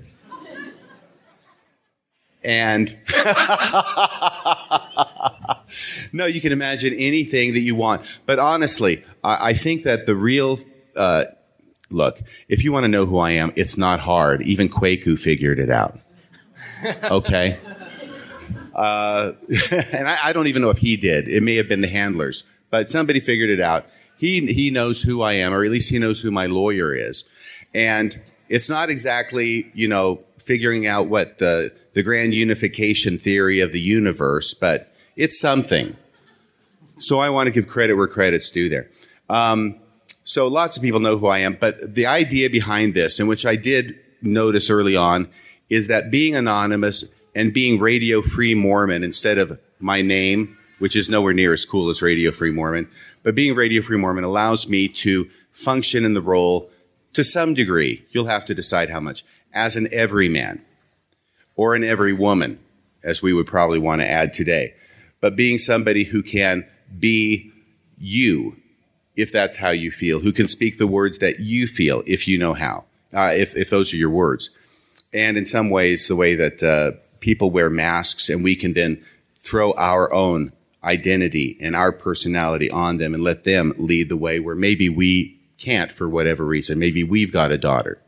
And 2.43 2.97
no, 6.13 6.27
you 6.27 6.41
can 6.41 6.53
imagine 6.53 6.95
anything 6.95 7.53
that 7.53 7.61
you 7.61 7.75
want. 7.75 8.03
But 8.27 8.39
honestly, 8.39 9.05
I, 9.23 9.51
I 9.51 9.55
think 9.55 9.85
that 9.85 10.07
the 10.07 10.15
real 10.15 10.59
uh, 10.97 11.25
look, 11.91 12.21
if 12.49 12.65
you 12.65 12.73
want 12.73 12.85
to 12.85 12.89
know 12.89 13.07
who 13.07 13.19
I 13.19 13.33
am, 13.33 13.53
it's 13.57 13.77
not 13.77 14.01
hard. 14.01 14.43
Even 14.43 14.69
Kwaku 14.69 15.19
figured 15.19 15.59
it 15.59 15.71
out. 15.71 15.99
Okay. 17.05 17.59
Uh, 18.75 19.33
and 19.93 20.09
I, 20.09 20.19
I, 20.25 20.33
don't 20.33 20.47
even 20.47 20.63
know 20.63 20.71
if 20.71 20.79
he 20.79 20.97
did. 20.97 21.29
It 21.29 21.43
may 21.43 21.57
have 21.57 21.69
been 21.69 21.83
the 21.83 21.89
handlers, 21.89 22.45
but 22.71 22.91
somebody 22.91 23.21
figured 23.21 23.51
it 23.51 23.61
out. 23.61 23.85
He 24.17 24.47
he 24.53 24.71
knows 24.71 25.03
who 25.03 25.21
I 25.21 25.35
am, 25.35 25.53
or 25.53 25.63
at 25.65 25.71
least 25.71 25.91
he 25.91 25.99
knows 25.99 26.23
who 26.23 26.31
my 26.31 26.47
lawyer 26.47 26.95
is. 26.95 27.29
And 27.75 28.19
it's 28.49 28.69
not 28.69 28.89
exactly 28.89 29.71
you 29.75 29.89
know 29.89 30.23
figuring 30.39 30.87
out 30.87 31.09
what 31.09 31.39
the 31.39 31.73
the 31.93 32.03
grand 32.03 32.33
unification 32.33 33.19
theory 33.19 33.61
of 33.61 33.73
the 33.73 33.81
universe, 33.81 34.55
but 34.55 34.90
it's 35.21 35.39
something. 35.39 35.95
So 36.99 37.19
I 37.19 37.29
want 37.29 37.47
to 37.47 37.51
give 37.51 37.69
credit 37.69 37.95
where 37.95 38.09
credit's 38.09 38.49
due 38.49 38.71
there. 38.71 38.89
Um, 39.29 39.79
so 40.25 40.49
lots 40.49 40.79
of 40.79 40.83
people 40.83 40.99
know 40.99 41.19
who 41.19 41.27
I 41.27 41.41
am, 41.41 41.59
but 41.61 41.95
the 41.95 42.07
idea 42.07 42.49
behind 42.49 42.95
this, 42.95 43.21
and 43.21 43.29
which 43.29 43.45
I 43.45 43.57
did 43.57 43.99
notice 44.23 44.71
early 44.71 44.97
on, 44.97 45.29
is 45.69 45.89
that 45.89 46.11
being 46.11 46.35
anonymous 46.35 47.05
and 47.35 47.53
being 47.53 47.79
Radio 47.79 48.23
Free 48.23 48.55
Mormon 48.55 49.05
instead 49.05 49.37
of 49.37 49.61
my 49.79 50.01
name, 50.01 50.57
which 50.79 50.97
is 50.97 51.11
nowhere 51.11 51.35
near 51.35 51.53
as 51.53 51.67
cool 51.67 51.91
as 51.91 52.01
Radio 52.01 52.31
Free 52.31 52.51
Mormon, 52.51 52.89
but 53.23 53.35
being 53.35 53.55
Radio 53.55 53.83
Free 53.83 53.99
Mormon 53.99 54.25
allows 54.25 54.69
me 54.69 54.89
to 54.89 55.29
function 55.53 56.07
in 56.07 56.15
the 56.15 56.23
role 56.23 56.71
to 57.13 57.23
some 57.23 57.53
degree. 57.53 58.07
You'll 58.11 58.25
have 58.25 58.47
to 58.47 58.55
decide 58.55 58.89
how 58.89 59.01
much 59.01 59.23
as 59.53 59.77
an 59.77 59.87
everyman 59.93 60.65
or 61.57 61.75
an 61.75 61.85
every 61.85 62.15
woman, 62.15 62.59
as 63.03 63.21
we 63.21 63.35
would 63.35 63.47
probably 63.47 63.79
want 63.79 64.01
to 64.01 64.11
add 64.11 64.33
today 64.33 64.73
but 65.21 65.37
being 65.37 65.59
somebody 65.59 66.05
who 66.05 66.23
can 66.23 66.67
be 66.99 67.53
you, 67.99 68.57
if 69.17 69.33
that's 69.33 69.59
how 69.59 69.71
you 69.71 69.91
feel, 69.91 70.21
who 70.21 70.33
can 70.33 70.49
speak 70.49 70.79
the 70.79 70.87
words 70.87 71.19
that 71.19 71.41
you 71.41 71.67
feel, 71.67 72.03
if 72.07 72.27
you 72.27 72.39
know 72.39 72.55
how, 72.55 72.85
uh, 73.15 73.33
if, 73.35 73.55
if 73.57 73.71
those 73.71 73.93
are 73.93 73.97
your 73.97 74.11
words. 74.11 74.51
And 75.13 75.37
in 75.37 75.45
some 75.45 75.71
ways, 75.71 76.09
the 76.09 76.17
way 76.17 76.35
that 76.37 76.63
uh, 76.63 76.99
people 77.21 77.51
wear 77.51 77.69
masks 77.69 78.29
and 78.29 78.43
we 78.43 78.57
can 78.57 78.73
then 78.73 79.05
throw 79.43 79.73
our 79.73 80.13
own 80.13 80.53
identity 80.83 81.59
and 81.61 81.77
our 81.77 81.93
personality 81.93 82.71
on 82.71 82.99
them 82.99 83.15
and 83.15 83.23
let 83.23 83.45
them 83.45 83.75
lead 83.77 84.09
the 84.09 84.17
way 84.17 84.41
where 84.41 84.55
maybe 84.55 84.89
we 84.89 85.39
can't 85.59 85.93
for 85.93 86.09
whatever 86.09 86.45
reason. 86.45 86.79
Maybe 86.79 87.05
we've 87.05 87.33
got 87.33 87.53
a 87.53 87.59
daughter 87.59 88.01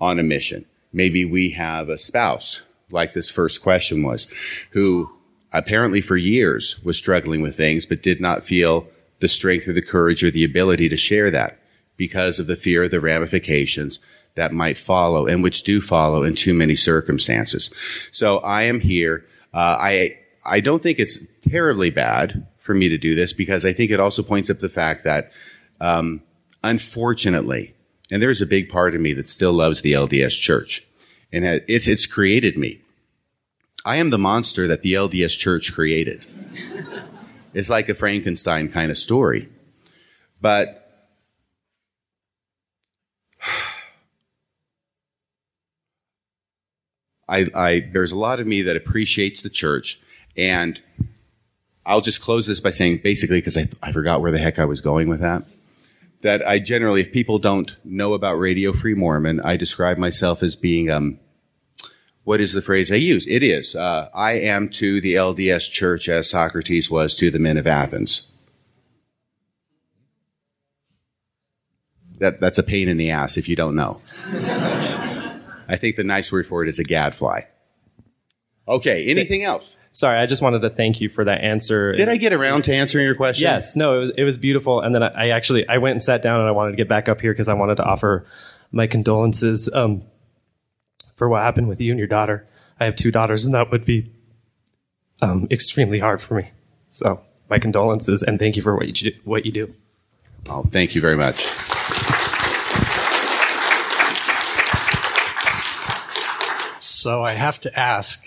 on 0.00 0.18
a 0.18 0.24
mission. 0.24 0.64
Maybe 0.92 1.24
we 1.24 1.50
have 1.50 1.88
a 1.88 1.98
spouse, 1.98 2.66
like 2.90 3.12
this 3.12 3.30
first 3.30 3.62
question 3.62 4.02
was, 4.02 4.26
who 4.70 5.10
apparently 5.54 6.00
for 6.00 6.16
years 6.16 6.82
was 6.84 6.98
struggling 6.98 7.40
with 7.40 7.56
things, 7.56 7.86
but 7.86 8.02
did 8.02 8.20
not 8.20 8.44
feel 8.44 8.88
the 9.20 9.28
strength 9.28 9.66
or 9.66 9.72
the 9.72 9.80
courage 9.80 10.22
or 10.22 10.30
the 10.30 10.44
ability 10.44 10.88
to 10.88 10.96
share 10.96 11.30
that 11.30 11.58
because 11.96 12.38
of 12.38 12.46
the 12.46 12.56
fear 12.56 12.84
of 12.84 12.90
the 12.90 13.00
ramifications 13.00 14.00
that 14.34 14.52
might 14.52 14.76
follow 14.76 15.26
and 15.26 15.42
which 15.42 15.62
do 15.62 15.80
follow 15.80 16.24
in 16.24 16.34
too 16.34 16.52
many 16.52 16.74
circumstances. 16.74 17.72
So 18.10 18.38
I 18.38 18.64
am 18.64 18.80
here. 18.80 19.24
Uh, 19.54 19.78
I, 19.80 20.18
I 20.44 20.58
don't 20.58 20.82
think 20.82 20.98
it's 20.98 21.24
terribly 21.48 21.90
bad 21.90 22.46
for 22.58 22.74
me 22.74 22.88
to 22.88 22.98
do 22.98 23.14
this 23.14 23.32
because 23.32 23.64
I 23.64 23.72
think 23.72 23.92
it 23.92 24.00
also 24.00 24.24
points 24.24 24.50
up 24.50 24.58
the 24.58 24.68
fact 24.68 25.04
that, 25.04 25.30
um, 25.80 26.20
unfortunately, 26.64 27.74
and 28.10 28.20
there's 28.20 28.42
a 28.42 28.46
big 28.46 28.68
part 28.68 28.96
of 28.96 29.00
me 29.00 29.12
that 29.12 29.28
still 29.28 29.52
loves 29.52 29.82
the 29.82 29.92
LDS 29.92 30.38
church 30.40 30.84
and 31.32 31.44
it 31.44 31.84
has 31.84 32.06
created 32.06 32.58
me 32.58 32.80
I 33.84 33.96
am 33.96 34.08
the 34.10 34.18
monster 34.18 34.66
that 34.66 34.80
the 34.82 34.94
LDS 34.94 35.38
church 35.38 35.74
created. 35.74 36.24
it's 37.52 37.68
like 37.68 37.88
a 37.90 37.94
Frankenstein 37.94 38.70
kind 38.70 38.90
of 38.90 38.96
story. 38.96 39.50
But 40.40 40.80
I, 47.28 47.46
I, 47.54 47.90
there's 47.92 48.12
a 48.12 48.16
lot 48.16 48.40
of 48.40 48.46
me 48.46 48.62
that 48.62 48.76
appreciates 48.76 49.42
the 49.42 49.50
church, 49.50 50.00
and 50.36 50.80
I'll 51.84 52.00
just 52.00 52.22
close 52.22 52.46
this 52.46 52.60
by 52.60 52.70
saying 52.70 53.00
basically 53.02 53.38
because 53.38 53.58
I, 53.58 53.68
I 53.82 53.92
forgot 53.92 54.20
where 54.22 54.32
the 54.32 54.38
heck 54.38 54.58
I 54.58 54.64
was 54.64 54.80
going 54.80 55.08
with 55.08 55.20
that. 55.20 55.42
That 56.22 56.46
I 56.46 56.58
generally, 56.58 57.02
if 57.02 57.12
people 57.12 57.38
don't 57.38 57.76
know 57.84 58.14
about 58.14 58.36
Radio 58.36 58.72
Free 58.72 58.94
Mormon, 58.94 59.40
I 59.40 59.58
describe 59.58 59.98
myself 59.98 60.42
as 60.42 60.56
being 60.56 60.88
um, 60.90 61.18
what 62.24 62.40
is 62.40 62.52
the 62.52 62.62
phrase 62.62 62.90
I 62.90 62.96
use? 62.96 63.26
It 63.26 63.42
is, 63.42 63.74
uh, 63.76 64.08
I 64.14 64.32
am 64.32 64.68
to 64.70 65.00
the 65.00 65.14
LDS 65.14 65.70
church 65.70 66.08
as 66.08 66.28
Socrates 66.28 66.90
was 66.90 67.14
to 67.16 67.30
the 67.30 67.38
men 67.38 67.56
of 67.56 67.66
Athens. 67.66 68.32
that, 72.24 72.40
that's 72.40 72.58
a 72.58 72.62
pain 72.62 72.88
in 72.88 72.96
the 72.96 73.10
ass 73.10 73.36
if 73.36 73.48
you 73.48 73.56
don't 73.56 73.74
know. 73.74 74.00
I 75.68 75.76
think 75.76 75.96
the 75.96 76.04
nice 76.04 76.30
word 76.30 76.46
for 76.46 76.62
it 76.62 76.68
is 76.68 76.78
a 76.78 76.84
gadfly. 76.84 77.42
Okay, 78.66 79.06
anything 79.06 79.44
else? 79.44 79.76
Sorry, 79.92 80.18
I 80.18 80.26
just 80.26 80.42
wanted 80.42 80.60
to 80.62 80.70
thank 80.70 81.00
you 81.00 81.08
for 81.08 81.24
that 81.24 81.42
answer. 81.42 81.92
Did 81.92 82.08
I 82.08 82.16
get 82.16 82.32
around 82.32 82.64
to 82.64 82.74
answering 82.74 83.04
your 83.04 83.14
question? 83.14 83.44
Yes, 83.44 83.76
no, 83.76 83.96
it 83.96 84.00
was, 84.00 84.10
it 84.18 84.24
was 84.24 84.38
beautiful. 84.38 84.80
And 84.80 84.94
then 84.94 85.02
I, 85.02 85.08
I 85.08 85.28
actually 85.28 85.68
I 85.68 85.78
went 85.78 85.92
and 85.92 86.02
sat 86.02 86.22
down 86.22 86.40
and 86.40 86.48
I 86.48 86.52
wanted 86.52 86.72
to 86.72 86.76
get 86.76 86.88
back 86.88 87.08
up 87.08 87.20
here 87.20 87.32
because 87.32 87.48
I 87.48 87.54
wanted 87.54 87.76
to 87.76 87.84
offer 87.84 88.26
my 88.72 88.86
condolences 88.86 89.68
um, 89.72 90.02
for 91.16 91.28
what 91.28 91.42
happened 91.42 91.68
with 91.68 91.80
you 91.80 91.90
and 91.90 91.98
your 91.98 92.08
daughter. 92.08 92.46
I 92.80 92.84
have 92.86 92.96
two 92.96 93.10
daughters, 93.10 93.44
and 93.44 93.54
that 93.54 93.70
would 93.70 93.84
be 93.84 94.10
um, 95.22 95.46
extremely 95.50 95.98
hard 95.98 96.20
for 96.20 96.34
me. 96.34 96.50
So 96.90 97.20
my 97.48 97.58
condolences 97.58 98.22
and 98.22 98.38
thank 98.38 98.56
you 98.56 98.62
for 98.62 98.74
what 98.74 98.86
you 98.86 98.92
do, 98.92 99.18
what 99.24 99.46
you 99.46 99.52
do. 99.52 99.74
Oh, 100.48 100.64
thank 100.64 100.94
you 100.94 101.00
very 101.00 101.16
much. 101.16 101.46
So 106.80 107.22
I 107.22 107.32
have 107.32 107.60
to 107.60 107.78
ask. 107.78 108.26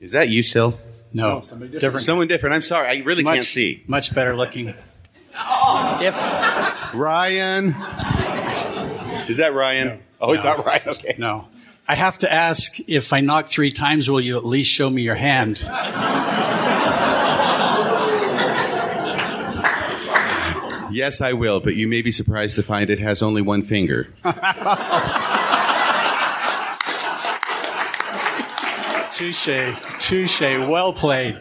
Is 0.00 0.12
that 0.12 0.28
you 0.28 0.42
still? 0.42 0.78
No, 1.12 1.40
different. 1.40 2.04
Someone 2.04 2.28
different. 2.28 2.54
I'm 2.54 2.62
sorry. 2.62 2.88
I 2.88 3.02
really 3.04 3.22
much, 3.22 3.34
can't 3.34 3.46
see. 3.46 3.84
Much 3.86 4.14
better 4.14 4.36
looking. 4.36 4.74
If 5.36 6.14
Ryan. 6.94 7.74
Is 9.28 9.38
that 9.38 9.52
Ryan? 9.52 10.00
Oh, 10.20 10.32
it's 10.32 10.44
not 10.44 10.64
Ryan. 10.64 10.88
Okay. 10.88 11.14
no, 11.18 11.48
I 11.86 11.96
have 11.96 12.18
to 12.18 12.32
ask. 12.32 12.78
If 12.88 13.12
I 13.12 13.20
knock 13.20 13.48
three 13.48 13.70
times, 13.70 14.10
will 14.10 14.20
you 14.20 14.36
at 14.38 14.44
least 14.44 14.70
show 14.70 14.88
me 14.88 15.02
your 15.02 15.16
hand? 15.16 15.58
Yes, 20.90 21.20
I 21.20 21.32
will, 21.32 21.60
but 21.60 21.74
you 21.74 21.88
may 21.88 22.02
be 22.02 22.12
surprised 22.12 22.54
to 22.54 22.62
find 22.62 22.88
it 22.88 23.00
has 23.00 23.20
only 23.22 23.42
one 23.42 23.62
finger. 23.62 24.08
Touche, 29.10 29.76
touche. 30.00 30.40
Well 30.40 30.92
played. 30.92 31.38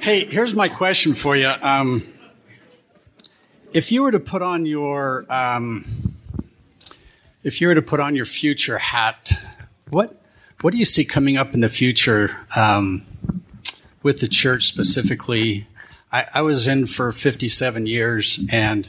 Hey, 0.00 0.24
here's 0.24 0.54
my 0.54 0.68
question 0.68 1.14
for 1.14 1.36
you. 1.36 1.48
Um, 1.48 2.12
if 3.72 3.92
you 3.92 4.02
were 4.02 4.12
to 4.12 4.20
put 4.20 4.42
on 4.42 4.66
your, 4.66 5.30
um, 5.32 6.14
if 7.42 7.60
you 7.60 7.68
were 7.68 7.74
to 7.74 7.82
put 7.82 8.00
on 8.00 8.16
your 8.16 8.26
future 8.26 8.78
hat, 8.78 9.32
what 9.90 10.20
what 10.62 10.72
do 10.72 10.78
you 10.78 10.84
see 10.84 11.04
coming 11.04 11.36
up 11.36 11.54
in 11.54 11.60
the 11.60 11.68
future 11.68 12.30
um, 12.56 13.04
with 14.02 14.20
the 14.20 14.28
church 14.28 14.64
specifically? 14.64 15.66
I, 16.10 16.26
I 16.34 16.42
was 16.42 16.66
in 16.66 16.86
for 16.86 17.12
57 17.12 17.86
years, 17.86 18.40
and 18.50 18.88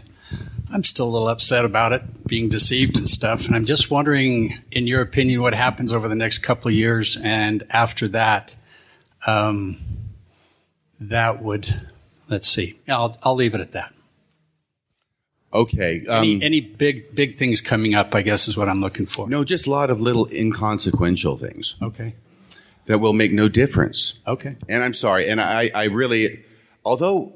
I'm 0.71 0.83
still 0.83 1.07
a 1.07 1.11
little 1.11 1.27
upset 1.27 1.65
about 1.65 1.91
it, 1.91 2.27
being 2.27 2.47
deceived 2.47 2.97
and 2.97 3.07
stuff. 3.07 3.45
And 3.45 3.55
I'm 3.55 3.65
just 3.65 3.91
wondering, 3.91 4.59
in 4.71 4.87
your 4.87 5.01
opinion, 5.01 5.41
what 5.41 5.53
happens 5.53 5.91
over 5.91 6.07
the 6.07 6.15
next 6.15 6.39
couple 6.39 6.69
of 6.69 6.73
years, 6.73 7.17
and 7.17 7.63
after 7.69 8.07
that, 8.09 8.55
um, 9.25 9.77
that 10.99 11.43
would, 11.43 11.81
let's 12.29 12.47
see. 12.47 12.79
I'll 12.87 13.17
I'll 13.23 13.35
leave 13.35 13.53
it 13.53 13.61
at 13.61 13.73
that. 13.73 13.93
Okay. 15.53 16.05
Um, 16.07 16.23
Any, 16.23 16.43
any 16.43 16.59
big 16.61 17.15
big 17.15 17.37
things 17.37 17.61
coming 17.61 17.95
up? 17.95 18.13
I 18.13 18.21
guess 18.21 18.47
is 18.47 18.57
what 18.57 18.67
I'm 18.69 18.81
looking 18.81 19.05
for. 19.05 19.29
no, 19.29 19.43
just 19.43 19.65
a 19.67 19.71
lot 19.71 19.89
of 19.89 19.99
little 20.01 20.27
inconsequential 20.31 21.37
things 21.37 21.75
Okay. 21.81 22.15
that 22.85 22.99
will 22.99 23.13
make 23.13 23.31
no 23.31 23.47
difference. 23.49 24.19
Okay. 24.27 24.55
And 24.67 24.83
I'm 24.83 24.93
sorry. 24.93 25.29
And 25.29 25.39
I, 25.39 25.71
I 25.73 25.85
really, 25.85 26.43
although 26.83 27.31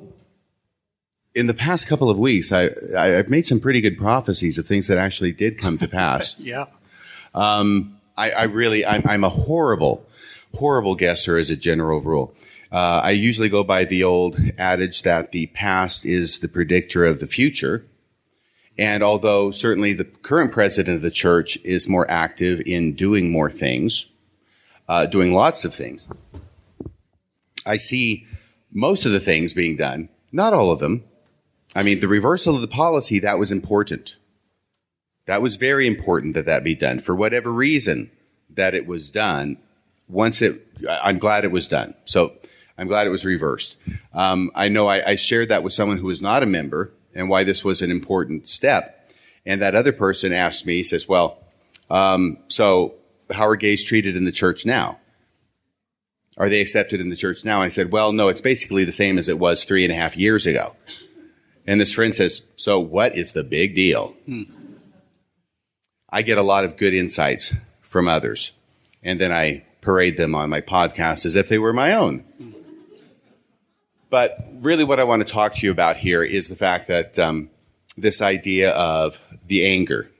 in 1.34 1.48
the 1.48 1.54
past 1.54 1.88
couple 1.88 2.10
of 2.10 2.20
weeks, 2.20 2.52
I, 2.52 2.72
I, 2.98 3.18
I've 3.20 3.30
made 3.30 3.48
some 3.48 3.62
pretty 3.62 3.80
good 3.80 3.98
prophecies 3.98 4.58
of 4.58 4.66
things 4.68 4.88
that 4.88 4.98
actually 4.98 5.32
did 5.32 5.58
come 5.58 5.78
to 5.78 5.88
pass. 5.88 6.36
Yeah. 6.40 6.66
I, 7.34 8.32
I 8.32 8.44
really, 8.44 8.86
I'm, 8.86 9.04
I'm 9.06 9.24
a 9.24 9.30
horrible, 9.30 10.06
horrible 10.54 10.96
guesser 10.96 11.38
as 11.38 11.50
a 11.50 11.56
general 11.56 12.02
rule. 12.02 12.34
Uh, 12.72 13.00
I 13.04 13.12
usually 13.12 13.48
go 13.50 13.64
by 13.64 13.86
the 13.86 14.04
old 14.04 14.38
adage 14.58 15.04
that 15.04 15.32
the 15.32 15.48
past 15.48 16.06
is 16.06 16.40
the 16.40 16.48
predictor 16.50 17.06
of 17.06 17.20
the 17.22 17.28
future. 17.28 17.86
And 18.78 19.04
although 19.04 19.52
certainly 19.52 19.94
the 19.94 20.06
current 20.06 20.52
president 20.52 20.96
of 20.96 21.02
the 21.02 21.12
church 21.12 21.58
is 21.64 21.90
more 21.90 22.10
active 22.10 22.62
in 22.66 22.94
doing 22.94 23.30
more 23.30 23.52
things, 23.52 24.06
uh, 24.88 25.06
doing 25.06 25.34
lots 25.34 25.66
of 25.66 25.74
things, 25.74 26.08
I 27.66 27.78
see 27.78 28.26
most 28.72 29.06
of 29.06 29.12
the 29.12 29.20
things 29.20 29.54
being 29.54 29.76
done, 29.76 30.10
not 30.32 30.54
all 30.54 30.72
of 30.72 30.80
them. 30.80 31.04
I 31.76 31.84
mean, 31.84 32.00
the 32.00 32.08
reversal 32.08 32.56
of 32.56 32.62
the 32.62 32.68
policy, 32.68 33.20
that 33.20 33.40
was 33.40 33.52
important. 33.52 34.16
That 35.26 35.42
was 35.42 35.56
very 35.56 35.86
important 35.88 36.34
that 36.34 36.46
that 36.46 36.64
be 36.64 36.76
done. 36.76 37.00
For 37.00 37.16
whatever 37.16 37.52
reason 37.52 38.10
that 38.50 38.74
it 38.74 38.88
was 38.88 39.12
done, 39.12 39.58
once 40.08 40.42
it, 40.42 40.68
I'm 40.90 41.20
glad 41.20 41.46
it 41.46 41.52
was 41.52 41.68
done. 41.68 41.94
So 42.06 42.34
I'm 42.78 42.88
glad 42.88 43.08
it 43.08 43.12
was 43.12 43.26
reversed. 43.26 43.78
Um, 44.14 44.52
I 44.56 44.68
know 44.68 44.88
I, 44.88 45.12
I 45.12 45.16
shared 45.16 45.50
that 45.50 45.64
with 45.64 45.74
someone 45.74 45.98
who 45.98 46.08
was 46.08 46.22
not 46.22 46.44
a 46.44 46.48
member 46.48 46.92
and 47.14 47.30
why 47.30 47.44
this 47.44 47.64
was 47.64 47.82
an 47.82 47.92
important 47.92 48.48
step. 48.48 49.12
And 49.46 49.62
that 49.62 49.76
other 49.76 49.92
person 49.92 50.34
asked 50.34 50.66
me, 50.66 50.78
he 50.78 50.84
says, 50.84 51.08
well, 51.08 51.40
um, 51.90 52.38
so 52.48 52.96
how 53.32 53.48
are 53.48 53.56
gays 53.56 53.84
treated 53.84 54.16
in 54.16 54.26
the 54.26 54.32
church 54.32 54.66
now? 54.66 55.00
Are 56.38 56.50
they 56.50 56.62
accepted 56.62 57.02
in 57.02 57.10
the 57.10 57.16
church 57.16 57.44
now? 57.44 57.62
I 57.62 57.70
said, 57.70 57.92
well, 57.92 58.14
no, 58.14 58.30
it's 58.30 58.42
basically 58.42 58.86
the 58.86 58.92
same 58.92 59.18
as 59.18 59.28
it 59.28 59.40
was 59.40 59.64
three 59.64 59.84
and 59.84 59.92
a 59.92 59.96
half 59.96 60.16
years 60.16 60.46
ago. 60.46 60.76
And 61.68 61.80
this 61.80 61.94
friend 61.94 62.16
says, 62.16 62.44
so 62.56 62.80
what 62.80 63.16
is 63.16 63.34
the 63.34 63.44
big 63.44 63.76
deal? 63.76 64.16
I 66.10 66.22
get 66.22 66.38
a 66.38 66.44
lot 66.44 66.66
of 66.66 66.78
good 66.78 66.94
insights 66.94 67.56
from 67.82 68.08
others, 68.08 68.52
and 69.04 69.20
then 69.20 69.32
I 69.32 69.66
parade 69.82 70.18
them 70.18 70.36
on 70.36 70.50
my 70.50 70.62
podcast 70.62 71.26
as 71.26 71.36
if 71.36 71.50
they 71.50 71.58
were 71.58 71.74
my 71.74 71.94
own. 71.94 72.24
But 74.12 74.46
really, 74.56 74.84
what 74.84 75.00
I 75.00 75.06
want 75.06 75.26
to 75.26 75.34
talk 75.34 75.56
to 75.56 75.66
you 75.66 75.72
about 75.72 75.98
here 75.98 76.22
is 76.22 76.50
the 76.50 76.56
fact 76.56 76.90
that 76.90 77.18
um, 77.18 77.50
this 77.98 78.22
idea 78.22 78.72
of 78.72 79.18
the 79.48 79.66
anger, 79.66 80.12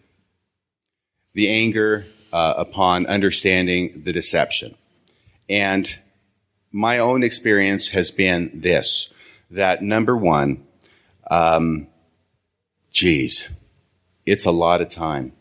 the 1.34 1.50
anger 1.50 2.06
uh, 2.32 2.54
upon 2.56 3.06
understanding 3.06 4.04
the 4.06 4.14
deception. 4.14 4.76
And 5.50 5.94
my 6.72 7.00
own 7.00 7.22
experience 7.22 7.90
has 7.90 8.12
been 8.12 8.62
this 8.62 9.14
that 9.50 9.84
number 9.84 10.16
one, 10.16 10.66
um, 11.30 11.88
geez, 12.94 13.50
it's 14.26 14.46
a 14.46 14.52
lot 14.52 14.80
of 14.80 14.88
time. 14.88 15.34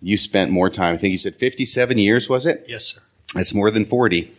You 0.00 0.16
spent 0.16 0.50
more 0.50 0.70
time. 0.70 0.94
I 0.94 0.98
think 0.98 1.12
you 1.12 1.18
said 1.18 1.36
57 1.36 1.98
years, 1.98 2.30
was 2.30 2.46
it? 2.46 2.64
Yes, 2.66 2.86
sir. 2.86 3.02
That's 3.34 3.52
more 3.52 3.70
than 3.70 3.84
40. 3.84 4.34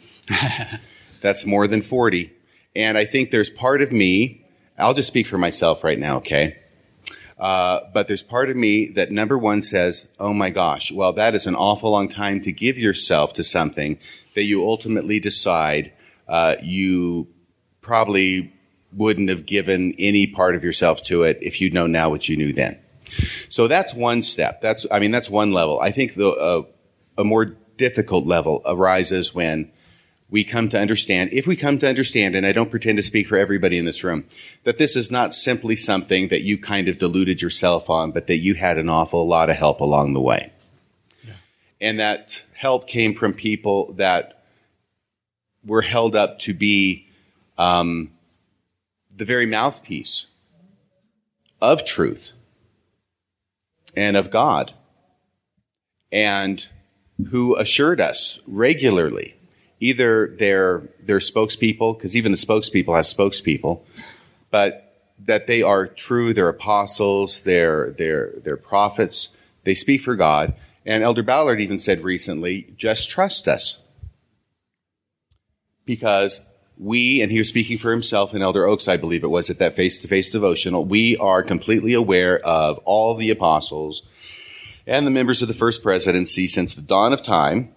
That's 1.22 1.46
more 1.46 1.68
than 1.68 1.84
40. 1.84 2.35
And 2.76 2.98
I 2.98 3.06
think 3.06 3.32
there's 3.32 3.50
part 3.50 3.82
of 3.82 3.92
me, 3.92 4.46
I'll 4.78 4.94
just 4.94 5.08
speak 5.08 5.28
for 5.28 5.38
myself 5.38 5.84
right 5.84 5.98
now, 5.98 6.18
okay? 6.18 6.58
Uh, 7.38 7.82
but 7.94 8.08
there's 8.08 8.24
part 8.24 8.50
of 8.50 8.56
me 8.56 8.88
that 8.90 9.12
number 9.12 9.38
one 9.38 9.62
says, 9.62 10.12
oh 10.20 10.34
my 10.34 10.50
gosh, 10.50 10.92
well, 10.92 11.14
that 11.14 11.36
is 11.36 11.48
an 11.48 11.56
awful 11.56 11.92
long 11.92 12.08
time 12.08 12.42
to 12.42 12.52
give 12.52 12.78
yourself 12.78 13.34
to 13.34 13.44
something 13.44 13.98
that 14.36 14.44
you 14.44 14.66
ultimately 14.66 15.20
decide 15.20 15.92
uh, 16.28 16.56
you 16.64 17.28
probably 17.82 18.54
wouldn't 18.94 19.30
have 19.30 19.46
given 19.46 19.94
any 20.00 20.26
part 20.26 20.56
of 20.56 20.64
yourself 20.64 21.04
to 21.04 21.24
it 21.24 21.38
if 21.42 21.60
you 21.60 21.70
know 21.70 21.88
now 21.88 22.10
what 22.10 22.30
you 22.30 22.38
knew 22.38 22.54
then. 22.54 22.80
So 23.50 23.68
that's 23.68 23.94
one 23.94 24.22
step. 24.22 24.62
That's, 24.62 24.86
I 24.92 25.00
mean, 25.00 25.12
that's 25.12 25.30
one 25.30 25.52
level. 25.52 25.80
I 25.80 25.92
think 25.92 26.16
the, 26.16 26.30
uh, 26.30 26.64
a 27.18 27.24
more 27.24 27.46
difficult 27.78 28.26
level 28.26 28.62
arises 28.66 29.36
when 29.36 29.72
we 30.30 30.44
come 30.44 30.70
to 30.70 30.80
understand, 30.80 31.32
if 31.32 31.46
we 31.46 31.56
come 31.56 31.78
to 31.80 31.88
understand, 31.88 32.36
and 32.36 32.46
I 32.46 32.52
don't 32.52 32.72
pretend 32.72 32.98
to 32.98 33.04
speak 33.04 33.28
for 33.28 33.38
everybody 33.38 33.78
in 33.78 33.86
this 33.86 34.04
room, 34.04 34.26
that 34.64 34.78
this 34.78 34.96
is 34.96 35.12
not 35.12 35.36
simply 35.36 35.76
something 35.76 36.30
that 36.30 36.42
you 36.42 36.58
kind 36.58 36.88
of 36.88 36.98
deluded 36.98 37.42
yourself 37.42 37.90
on, 37.90 38.12
but 38.12 38.28
that 38.28 38.40
you 38.40 38.56
had 38.56 38.78
an 38.78 38.90
awful 38.90 39.28
lot 39.28 39.50
of 39.50 39.56
help 39.56 39.80
along 39.82 40.14
the 40.14 40.22
way. 40.22 40.52
And 41.80 42.00
that 42.00 42.44
help 42.54 42.88
came 42.88 43.14
from 43.14 43.34
people 43.34 43.94
that 43.94 44.44
were 45.64 45.84
held 45.84 46.16
up 46.16 46.40
to 46.40 46.54
be 46.54 47.08
um, 47.58 48.12
the 49.16 49.26
very 49.26 49.46
mouthpiece 49.46 50.28
of 51.62 51.86
truth 51.86 52.32
and 53.96 54.18
of 54.18 54.30
God, 54.30 54.74
and 56.12 56.66
who 57.30 57.56
assured 57.56 58.02
us 58.02 58.42
regularly, 58.46 59.35
either 59.80 60.28
their 60.38 60.82
spokespeople, 61.08 61.98
because 61.98 62.16
even 62.16 62.32
the 62.32 62.38
spokespeople 62.38 62.96
have 62.96 63.06
spokespeople, 63.06 63.82
but 64.52 64.82
that 65.20 65.48
they 65.48 65.62
are 65.62 65.88
true, 65.88 66.34
they're 66.34 66.50
apostles, 66.50 67.44
they're 67.44 67.92
they're 67.92 68.34
they're 68.44 68.58
prophets, 68.58 69.30
they 69.64 69.74
speak 69.74 70.02
for 70.02 70.16
God. 70.16 70.54
And 70.86 71.04
Elder 71.04 71.24
Ballard 71.24 71.60
even 71.60 71.80
said 71.80 72.02
recently, 72.02 72.74
just 72.78 73.10
trust 73.10 73.48
us. 73.48 73.82
Because 75.86 76.48
we, 76.78 77.22
and 77.22 77.32
he 77.32 77.38
was 77.38 77.50
speaking 77.50 77.78
for 77.78 77.92
himself 77.92 78.34
and 78.34 78.44
Elder 78.44 78.68
Oaks, 78.68 78.88
I 78.88 78.98
believe 78.98 79.24
it 79.24 79.28
was, 79.28 79.50
at 79.50 79.60
that 79.60 79.76
face 79.76 80.00
to 80.02 80.08
face 80.08 80.32
devotional, 80.32 80.86
we 80.86 81.18
are 81.18 81.42
completely 81.42 81.94
aware 81.94 82.40
of 82.40 82.78
all 82.80 83.16
the 83.16 83.30
apostles 83.30 84.04
and 84.86 85.08
the 85.08 85.12
members 85.12 85.42
of 85.42 85.48
the 85.48 85.54
First 85.54 85.82
Presidency 85.82 86.48
since 86.48 86.76
the 86.76 86.82
dawn 86.82 87.14
of 87.14 87.24
time. 87.24 87.75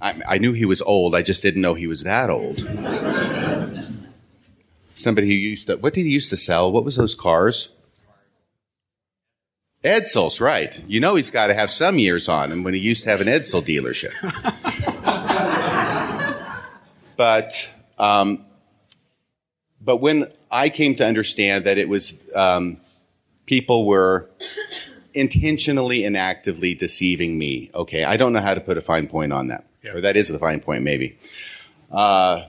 I, 0.00 0.20
I 0.28 0.38
knew 0.38 0.52
he 0.52 0.64
was 0.64 0.82
old, 0.82 1.14
I 1.14 1.22
just 1.22 1.42
didn't 1.42 1.62
know 1.62 1.74
he 1.74 1.86
was 1.86 2.02
that 2.02 2.30
old. 2.30 2.58
Somebody 4.94 5.28
who 5.28 5.34
used 5.34 5.66
to, 5.66 5.76
what 5.76 5.94
did 5.94 6.04
he 6.04 6.10
used 6.10 6.30
to 6.30 6.36
sell? 6.36 6.72
What 6.72 6.84
was 6.84 6.96
those 6.96 7.14
cars? 7.14 7.72
Edsels, 9.84 10.40
right. 10.40 10.82
You 10.88 11.00
know 11.00 11.14
he's 11.14 11.30
got 11.30 11.46
to 11.46 11.54
have 11.54 11.70
some 11.70 11.98
years 11.98 12.28
on 12.28 12.50
him 12.50 12.64
when 12.64 12.74
he 12.74 12.80
used 12.80 13.04
to 13.04 13.10
have 13.10 13.20
an 13.20 13.28
Edsel 13.28 13.62
dealership. 13.62 14.12
but, 17.16 17.68
um, 17.98 18.44
but 19.80 19.98
when 19.98 20.32
I 20.50 20.70
came 20.70 20.96
to 20.96 21.06
understand 21.06 21.64
that 21.66 21.78
it 21.78 21.88
was 21.88 22.14
um, 22.34 22.78
people 23.46 23.86
were 23.86 24.28
intentionally 25.14 26.04
and 26.04 26.16
actively 26.16 26.74
deceiving 26.74 27.38
me, 27.38 27.70
okay, 27.74 28.04
I 28.04 28.16
don't 28.16 28.32
know 28.32 28.40
how 28.40 28.54
to 28.54 28.60
put 28.60 28.76
a 28.76 28.82
fine 28.82 29.06
point 29.06 29.32
on 29.32 29.48
that. 29.48 29.64
Or 29.92 30.00
that 30.00 30.16
is 30.16 30.28
the 30.28 30.38
fine 30.38 30.60
point, 30.60 30.82
maybe. 30.82 31.18
Uh, 31.90 32.42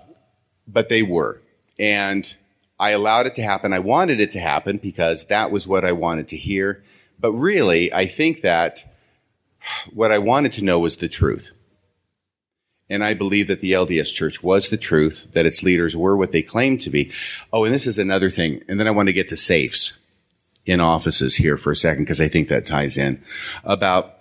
but 0.68 0.90
they 0.90 1.04
were. 1.04 1.42
And 1.80 2.36
I 2.80 2.92
allowed 2.92 3.26
it 3.28 3.36
to 3.36 3.44
happen. 3.44 3.74
I 3.74 3.80
wanted 3.80 4.20
it 4.20 4.32
to 4.34 4.40
happen 4.40 4.78
because 4.78 5.26
that 5.26 5.52
was 5.52 5.68
what 5.68 5.86
I 5.86 5.92
wanted 5.92 6.28
to 6.30 6.38
hear. 6.38 6.84
But 7.20 7.32
really, 7.34 7.92
I 7.94 8.06
think 8.06 8.42
that 8.42 8.84
what 9.94 10.12
I 10.12 10.20
wanted 10.20 10.54
to 10.54 10.64
know 10.64 10.80
was 10.80 10.98
the 10.98 11.08
truth. 11.08 11.52
And 12.90 13.04
I 13.04 13.14
believe 13.14 13.48
that 13.48 13.60
the 13.60 13.74
LDS 13.74 14.14
church 14.14 14.42
was 14.42 14.70
the 14.70 14.78
truth, 14.78 15.28
that 15.34 15.46
its 15.46 15.62
leaders 15.62 15.96
were 15.96 16.16
what 16.16 16.32
they 16.32 16.42
claimed 16.42 16.82
to 16.84 16.90
be. 16.90 17.12
Oh, 17.52 17.66
and 17.66 17.74
this 17.74 17.88
is 17.88 17.98
another 17.98 18.30
thing. 18.30 18.64
And 18.70 18.80
then 18.80 18.88
I 18.88 18.92
want 18.92 19.10
to 19.10 19.14
get 19.14 19.28
to 19.30 19.38
safes 19.38 20.00
in 20.66 20.80
offices 20.80 21.36
here 21.36 21.58
for 21.58 21.72
a 21.72 21.76
second 21.76 22.04
because 22.04 22.22
I 22.22 22.28
think 22.28 22.48
that 22.48 22.66
ties 22.66 22.98
in 22.98 23.22
about 23.64 24.17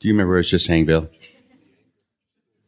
Do 0.00 0.08
you 0.08 0.14
remember 0.14 0.32
what 0.34 0.38
I 0.38 0.40
was 0.40 0.50
just 0.50 0.66
saying, 0.66 0.86
Bill? 0.86 1.08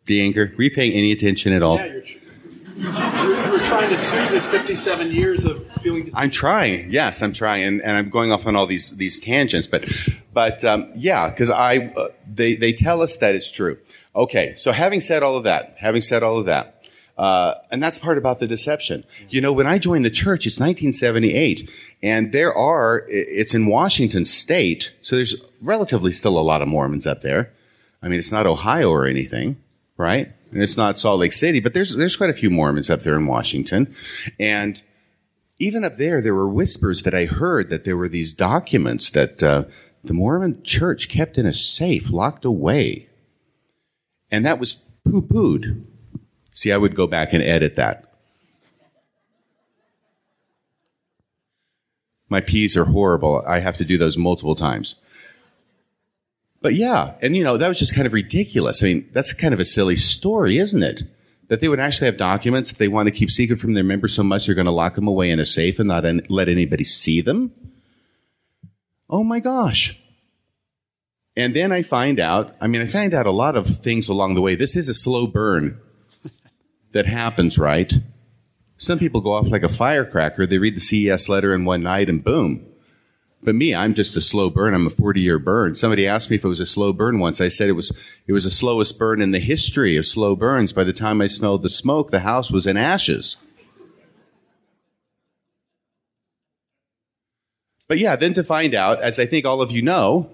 The 0.06 0.22
anchor? 0.22 0.52
Were 0.56 0.62
you 0.62 0.70
paying 0.70 0.92
any 0.92 1.12
attention 1.12 1.52
at 1.52 1.62
all? 1.62 1.76
Yeah, 1.76 1.84
you're, 1.86 2.04
you 2.04 3.50
were 3.52 3.58
trying 3.58 3.90
to 3.90 3.98
soothe 3.98 4.30
this 4.30 4.48
57 4.48 5.10
years 5.10 5.44
of 5.44 5.66
feeling. 5.82 6.06
Dis- 6.06 6.14
I'm 6.16 6.30
trying. 6.30 6.90
Yes, 6.90 7.22
I'm 7.22 7.32
trying, 7.32 7.64
and, 7.64 7.82
and 7.82 7.96
I'm 7.96 8.08
going 8.08 8.32
off 8.32 8.46
on 8.46 8.56
all 8.56 8.66
these 8.66 8.96
these 8.96 9.20
tangents. 9.20 9.66
But 9.66 9.86
but 10.32 10.64
um, 10.64 10.90
yeah, 10.94 11.28
because 11.28 11.50
I 11.50 11.92
uh, 11.96 12.08
they 12.26 12.54
they 12.54 12.72
tell 12.72 13.02
us 13.02 13.16
that 13.18 13.34
it's 13.34 13.50
true. 13.50 13.78
Okay, 14.16 14.54
so 14.56 14.72
having 14.72 15.00
said 15.00 15.22
all 15.22 15.36
of 15.36 15.44
that, 15.44 15.74
having 15.78 16.00
said 16.00 16.22
all 16.22 16.38
of 16.38 16.46
that. 16.46 16.77
Uh, 17.18 17.54
and 17.72 17.82
that's 17.82 17.98
part 17.98 18.16
about 18.16 18.38
the 18.38 18.46
deception. 18.46 19.04
You 19.28 19.40
know, 19.40 19.52
when 19.52 19.66
I 19.66 19.78
joined 19.78 20.04
the 20.04 20.10
church, 20.10 20.46
it's 20.46 20.60
1978, 20.60 21.68
and 22.00 22.30
there 22.30 22.54
are, 22.54 23.04
it's 23.08 23.54
in 23.54 23.66
Washington 23.66 24.24
state, 24.24 24.94
so 25.02 25.16
there's 25.16 25.34
relatively 25.60 26.12
still 26.12 26.38
a 26.38 26.40
lot 26.40 26.62
of 26.62 26.68
Mormons 26.68 27.06
up 27.06 27.22
there. 27.22 27.52
I 28.00 28.08
mean, 28.08 28.20
it's 28.20 28.30
not 28.30 28.46
Ohio 28.46 28.90
or 28.90 29.04
anything, 29.04 29.56
right? 29.96 30.32
And 30.52 30.62
it's 30.62 30.76
not 30.76 31.00
Salt 31.00 31.18
Lake 31.18 31.32
City, 31.32 31.58
but 31.58 31.74
there's, 31.74 31.96
there's 31.96 32.16
quite 32.16 32.30
a 32.30 32.34
few 32.34 32.50
Mormons 32.50 32.88
up 32.88 33.02
there 33.02 33.16
in 33.16 33.26
Washington. 33.26 33.92
And 34.38 34.80
even 35.58 35.82
up 35.82 35.96
there, 35.96 36.22
there 36.22 36.36
were 36.36 36.48
whispers 36.48 37.02
that 37.02 37.14
I 37.14 37.24
heard 37.24 37.68
that 37.70 37.82
there 37.82 37.96
were 37.96 38.08
these 38.08 38.32
documents 38.32 39.10
that 39.10 39.42
uh, 39.42 39.64
the 40.04 40.14
Mormon 40.14 40.62
church 40.62 41.08
kept 41.08 41.36
in 41.36 41.46
a 41.46 41.52
safe, 41.52 42.10
locked 42.10 42.44
away. 42.44 43.08
And 44.30 44.46
that 44.46 44.60
was 44.60 44.84
poo 45.04 45.22
pooed. 45.22 45.84
See, 46.58 46.72
I 46.72 46.76
would 46.76 46.96
go 46.96 47.06
back 47.06 47.32
and 47.32 47.40
edit 47.40 47.76
that. 47.76 48.12
My 52.28 52.40
P's 52.40 52.76
are 52.76 52.86
horrible. 52.86 53.44
I 53.46 53.60
have 53.60 53.76
to 53.76 53.84
do 53.84 53.96
those 53.96 54.16
multiple 54.16 54.56
times. 54.56 54.96
But 56.60 56.74
yeah, 56.74 57.14
and 57.22 57.36
you 57.36 57.44
know, 57.44 57.58
that 57.58 57.68
was 57.68 57.78
just 57.78 57.94
kind 57.94 58.08
of 58.08 58.12
ridiculous. 58.12 58.82
I 58.82 58.86
mean, 58.86 59.08
that's 59.12 59.32
kind 59.32 59.54
of 59.54 59.60
a 59.60 59.64
silly 59.64 59.94
story, 59.94 60.58
isn't 60.58 60.82
it? 60.82 61.02
That 61.46 61.60
they 61.60 61.68
would 61.68 61.78
actually 61.78 62.06
have 62.06 62.16
documents 62.16 62.70
that 62.70 62.78
they 62.80 62.88
want 62.88 63.06
to 63.06 63.14
keep 63.14 63.30
secret 63.30 63.60
from 63.60 63.74
their 63.74 63.84
members 63.84 64.16
so 64.16 64.24
much 64.24 64.46
they're 64.46 64.56
going 64.56 64.64
to 64.64 64.72
lock 64.72 64.96
them 64.96 65.06
away 65.06 65.30
in 65.30 65.38
a 65.38 65.46
safe 65.46 65.78
and 65.78 65.86
not 65.86 66.04
let 66.28 66.48
anybody 66.48 66.82
see 66.82 67.20
them. 67.20 67.52
Oh 69.08 69.22
my 69.22 69.38
gosh. 69.38 69.96
And 71.36 71.54
then 71.54 71.70
I 71.70 71.84
find 71.84 72.18
out, 72.18 72.56
I 72.60 72.66
mean, 72.66 72.82
I 72.82 72.88
find 72.88 73.14
out 73.14 73.26
a 73.26 73.30
lot 73.30 73.54
of 73.54 73.78
things 73.78 74.08
along 74.08 74.34
the 74.34 74.42
way. 74.42 74.56
This 74.56 74.74
is 74.74 74.88
a 74.88 74.94
slow 74.94 75.28
burn 75.28 75.80
that 76.92 77.06
happens, 77.06 77.58
right? 77.58 77.92
Some 78.78 78.98
people 78.98 79.20
go 79.20 79.32
off 79.32 79.48
like 79.48 79.64
a 79.64 79.68
firecracker. 79.68 80.46
They 80.46 80.58
read 80.58 80.76
the 80.76 80.80
CES 80.80 81.28
letter 81.28 81.52
in 81.52 81.64
one 81.64 81.82
night 81.82 82.08
and 82.08 82.22
boom. 82.22 82.64
But 83.42 83.54
me, 83.54 83.74
I'm 83.74 83.94
just 83.94 84.16
a 84.16 84.20
slow 84.20 84.50
burn. 84.50 84.74
I'm 84.74 84.86
a 84.86 84.90
40 84.90 85.20
year 85.20 85.38
burn. 85.38 85.74
Somebody 85.74 86.06
asked 86.06 86.30
me 86.30 86.36
if 86.36 86.44
it 86.44 86.48
was 86.48 86.60
a 86.60 86.66
slow 86.66 86.92
burn 86.92 87.18
once. 87.18 87.40
I 87.40 87.48
said 87.48 87.68
it 87.68 87.72
was, 87.72 87.96
it 88.26 88.32
was 88.32 88.44
the 88.44 88.50
slowest 88.50 88.98
burn 88.98 89.20
in 89.20 89.32
the 89.32 89.38
history 89.38 89.96
of 89.96 90.06
slow 90.06 90.34
burns. 90.34 90.72
By 90.72 90.84
the 90.84 90.92
time 90.92 91.20
I 91.20 91.26
smelled 91.26 91.62
the 91.62 91.70
smoke, 91.70 92.10
the 92.10 92.20
house 92.20 92.50
was 92.50 92.66
in 92.66 92.76
ashes. 92.76 93.36
But 97.86 97.98
yeah, 97.98 98.16
then 98.16 98.34
to 98.34 98.44
find 98.44 98.74
out, 98.74 99.00
as 99.00 99.18
I 99.18 99.26
think 99.26 99.46
all 99.46 99.62
of 99.62 99.72
you 99.72 99.82
know, 99.82 100.30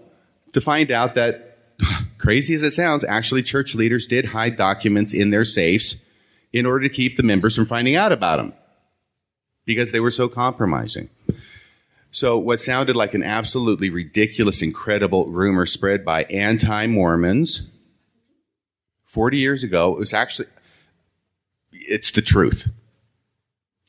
to 0.53 0.61
find 0.61 0.91
out 0.91 1.15
that, 1.15 1.59
crazy 2.19 2.55
as 2.55 2.63
it 2.63 2.73
sounds, 2.73 3.05
actually 3.05 3.43
church 3.43 3.75
leaders 3.75 4.07
did 4.07 4.27
hide 4.27 4.57
documents 4.57 5.13
in 5.13 5.31
their 5.31 5.45
safes 5.45 6.01
in 6.55 6.65
order 6.65 6.89
to 6.89 6.95
keep 6.95 7.17
the 7.17 7.23
members 7.23 7.57
from 7.57 7.67
finding 7.67 7.97
out 7.97 8.13
about 8.13 8.37
them 8.37 8.55
because 9.67 9.91
they 9.91 9.99
were 9.99 10.11
so 10.11 10.29
compromising. 10.29 11.11
So, 12.13 12.39
what 12.39 12.61
sounded 12.61 12.95
like 12.95 13.13
an 13.13 13.25
absolutely 13.25 13.91
ridiculous, 13.91 14.63
incredible 14.63 15.27
rumor 15.27 15.67
spread 15.67 16.05
by 16.05 16.23
anti 16.25 16.87
Mormons 16.87 17.71
40 19.07 19.37
years 19.37 19.65
ago, 19.65 19.93
it 19.93 19.99
was 19.99 20.15
actually, 20.15 20.47
it's 21.73 22.13
the 22.13 22.23
truth. 22.23 22.69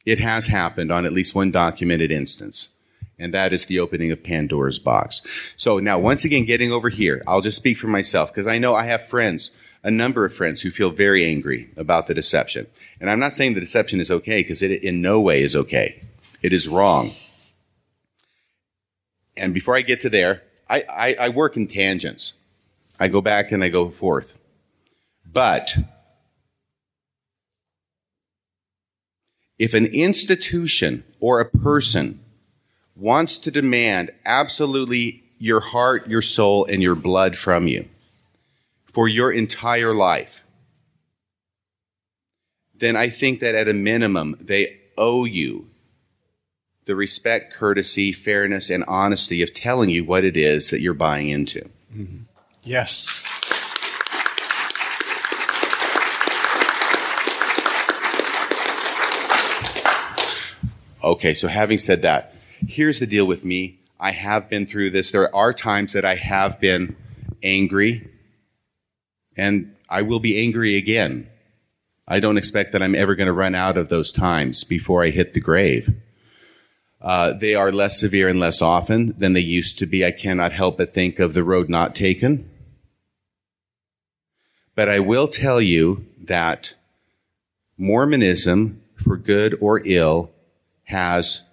It 0.03 0.20
has 0.20 0.47
happened 0.47 0.91
on 0.91 1.05
at 1.05 1.13
least 1.13 1.36
one 1.36 1.51
documented 1.51 2.11
instance. 2.11 2.70
And 3.18 3.34
that 3.34 3.53
is 3.53 3.68
the 3.68 3.80
opening 3.80 4.11
of 4.11 4.24
Pandora's 4.24 4.80
box. 4.80 5.22
So 5.55 5.80
now, 5.80 5.99
once 5.99 6.26
again, 6.26 6.45
getting 6.45 6.72
over 6.72 6.89
here, 6.89 7.24
I'll 7.28 7.41
just 7.41 7.57
speak 7.57 7.78
for 7.78 7.88
myself 7.88 8.32
because 8.32 8.47
I 8.47 8.57
know 8.57 8.76
I 8.76 8.86
have 8.86 9.07
friends 9.07 9.51
a 9.86 9.91
number 9.91 10.25
of 10.25 10.33
friends 10.33 10.63
who 10.63 10.71
feel 10.71 10.89
very 10.89 11.23
angry 11.23 11.69
about 11.77 12.07
the 12.07 12.15
deception. 12.15 12.65
And 12.99 13.07
I'm 13.07 13.19
not 13.19 13.36
saying 13.36 13.53
the 13.53 13.59
deception 13.59 13.99
is 13.99 14.09
okay 14.09 14.41
because 14.41 14.63
it 14.63 14.83
in 14.83 14.99
no 14.99 15.21
way 15.21 15.43
is 15.43 15.55
okay. 15.55 16.01
It 16.41 16.51
is 16.53 16.67
wrong. 16.67 17.11
And 19.38 19.53
before 19.53 19.75
I 19.75 19.81
get 19.81 20.01
to 20.01 20.09
there, 20.09 20.41
I, 20.67 20.81
I, 20.89 21.15
I 21.25 21.29
work 21.29 21.55
in 21.55 21.67
tangents. 21.67 22.33
I 22.99 23.09
go 23.09 23.21
back 23.21 23.51
and 23.51 23.63
I 23.63 23.69
go 23.69 23.91
forth. 23.91 24.33
But 25.31 25.75
if 29.59 29.75
an 29.75 29.86
institution 29.86 31.03
or 31.19 31.39
a 31.39 31.45
person 31.45 32.21
wants 32.95 33.38
to 33.38 33.51
demand 33.51 34.09
absolutely 34.25 35.25
your 35.38 35.59
heart, 35.59 36.07
your 36.07 36.23
soul, 36.23 36.65
and 36.65 36.81
your 36.81 36.95
blood 36.95 37.38
from 37.38 37.67
you, 37.67 37.88
for 38.96 39.10
your 39.10 39.30
entire 39.30 39.93
life, 39.93 40.46
then 42.74 42.96
I 42.96 43.10
think 43.10 43.41
that 43.41 43.54
at 43.54 43.68
a 43.68 43.74
minimum, 43.74 44.38
they 44.39 44.78
owe 44.98 45.26
you 45.26 45.70
the 46.86 46.96
respect, 46.96 47.54
courtesy, 47.54 48.14
fairness, 48.14 48.70
and 48.70 48.86
honesty 48.88 49.41
of 49.41 49.54
telling 49.54 49.89
you 49.89 50.06
what 50.06 50.24
it 50.24 50.38
is 50.38 50.70
that 50.70 50.80
you're 50.80 50.93
buying 50.93 51.28
into. 51.28 51.70
Mm-hmm. 51.93 52.20
Yes. 52.64 53.22
Okay, 61.04 61.34
so 61.34 61.50
having 61.50 61.80
said 61.80 62.02
that, 62.04 62.34
here's 62.66 63.02
the 63.02 63.08
deal 63.08 63.28
with 63.28 63.43
me. 63.43 63.78
I 64.00 64.12
have 64.12 64.48
been 64.50 64.66
through 64.66 64.91
this. 64.91 65.12
There 65.12 65.36
are 65.36 65.52
times 65.52 65.91
that 65.91 66.06
I 66.06 66.16
have 66.16 66.62
been 66.62 66.96
angry 67.43 68.10
and 69.36 69.75
I 69.89 70.01
will 70.01 70.19
be 70.19 70.39
angry 70.39 70.75
again. 70.75 71.29
I 72.07 72.19
don't 72.19 72.38
expect 72.38 72.71
that 72.71 72.83
I'm 72.83 72.95
ever 72.95 73.15
going 73.15 73.27
to 73.27 73.33
run 73.33 73.55
out 73.55 73.77
of 73.77 73.89
those 73.89 74.11
times 74.11 74.63
before 74.63 75.03
I 75.03 75.09
hit 75.09 75.33
the 75.33 75.39
grave. 75.39 75.93
Uh, 77.01 77.33
they 77.33 77.55
are 77.55 77.71
less 77.71 77.99
severe 77.99 78.27
and 78.27 78.39
less 78.39 78.61
often 78.61 79.13
than 79.17 79.33
they 79.33 79.39
used 79.39 79.77
to 79.79 79.86
be. 79.86 80.05
I 80.05 80.11
cannot 80.11 80.51
help 80.51 80.77
but 80.77 80.93
think 80.93 81.19
of 81.19 81.33
the 81.33 81.43
road 81.43 81.69
not 81.69 81.93
taken. 81.95 82.49
But 84.75 84.89
I 84.89 84.99
will 84.99 85.27
tell 85.27 85.61
you 85.61 86.05
that 86.23 86.73
Mormonism, 87.77 88.81
for 88.95 89.17
good 89.17 89.57
or 89.61 89.81
ill, 89.86 90.31
has 90.86 91.43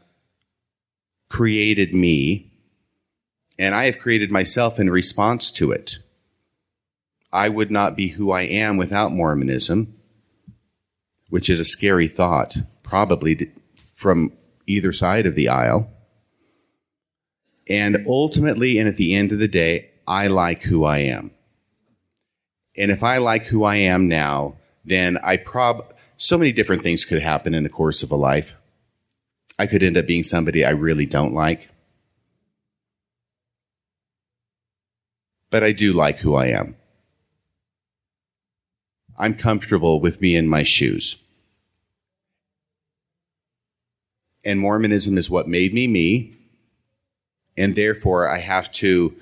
created 1.28 1.94
me, 1.94 2.50
and 3.58 3.74
I 3.74 3.86
have 3.86 3.98
created 3.98 4.30
myself 4.30 4.78
in 4.78 4.90
response 4.90 5.50
to 5.52 5.72
it. 5.72 5.96
I 7.32 7.48
would 7.48 7.70
not 7.70 7.96
be 7.96 8.08
who 8.08 8.30
I 8.30 8.42
am 8.42 8.76
without 8.76 9.12
Mormonism, 9.12 9.94
which 11.30 11.48
is 11.48 11.60
a 11.60 11.64
scary 11.64 12.08
thought, 12.08 12.56
probably 12.82 13.50
from 13.94 14.32
either 14.66 14.92
side 14.92 15.24
of 15.24 15.34
the 15.34 15.48
aisle. 15.48 15.88
And 17.68 18.04
ultimately, 18.06 18.78
and 18.78 18.88
at 18.88 18.96
the 18.96 19.14
end 19.14 19.32
of 19.32 19.38
the 19.38 19.48
day, 19.48 19.90
I 20.06 20.26
like 20.26 20.62
who 20.62 20.84
I 20.84 20.98
am. 20.98 21.30
And 22.76 22.90
if 22.90 23.02
I 23.02 23.18
like 23.18 23.44
who 23.44 23.64
I 23.64 23.76
am 23.76 24.08
now, 24.08 24.56
then 24.84 25.18
I 25.22 25.36
prob 25.36 25.94
so 26.16 26.36
many 26.36 26.52
different 26.52 26.82
things 26.82 27.04
could 27.04 27.22
happen 27.22 27.54
in 27.54 27.62
the 27.62 27.68
course 27.68 28.02
of 28.02 28.10
a 28.10 28.16
life. 28.16 28.54
I 29.58 29.66
could 29.66 29.82
end 29.82 29.96
up 29.96 30.06
being 30.06 30.22
somebody 30.22 30.64
I 30.64 30.70
really 30.70 31.06
don't 31.06 31.34
like. 31.34 31.70
But 35.50 35.62
I 35.62 35.72
do 35.72 35.92
like 35.92 36.18
who 36.18 36.34
I 36.34 36.46
am. 36.46 36.76
I'm 39.18 39.34
comfortable 39.34 40.00
with 40.00 40.20
me 40.20 40.36
in 40.36 40.48
my 40.48 40.62
shoes. 40.62 41.16
And 44.44 44.58
Mormonism 44.58 45.16
is 45.16 45.30
what 45.30 45.48
made 45.48 45.72
me 45.72 45.86
me. 45.86 46.36
And 47.56 47.74
therefore, 47.74 48.28
I 48.28 48.38
have 48.38 48.72
to, 48.72 49.14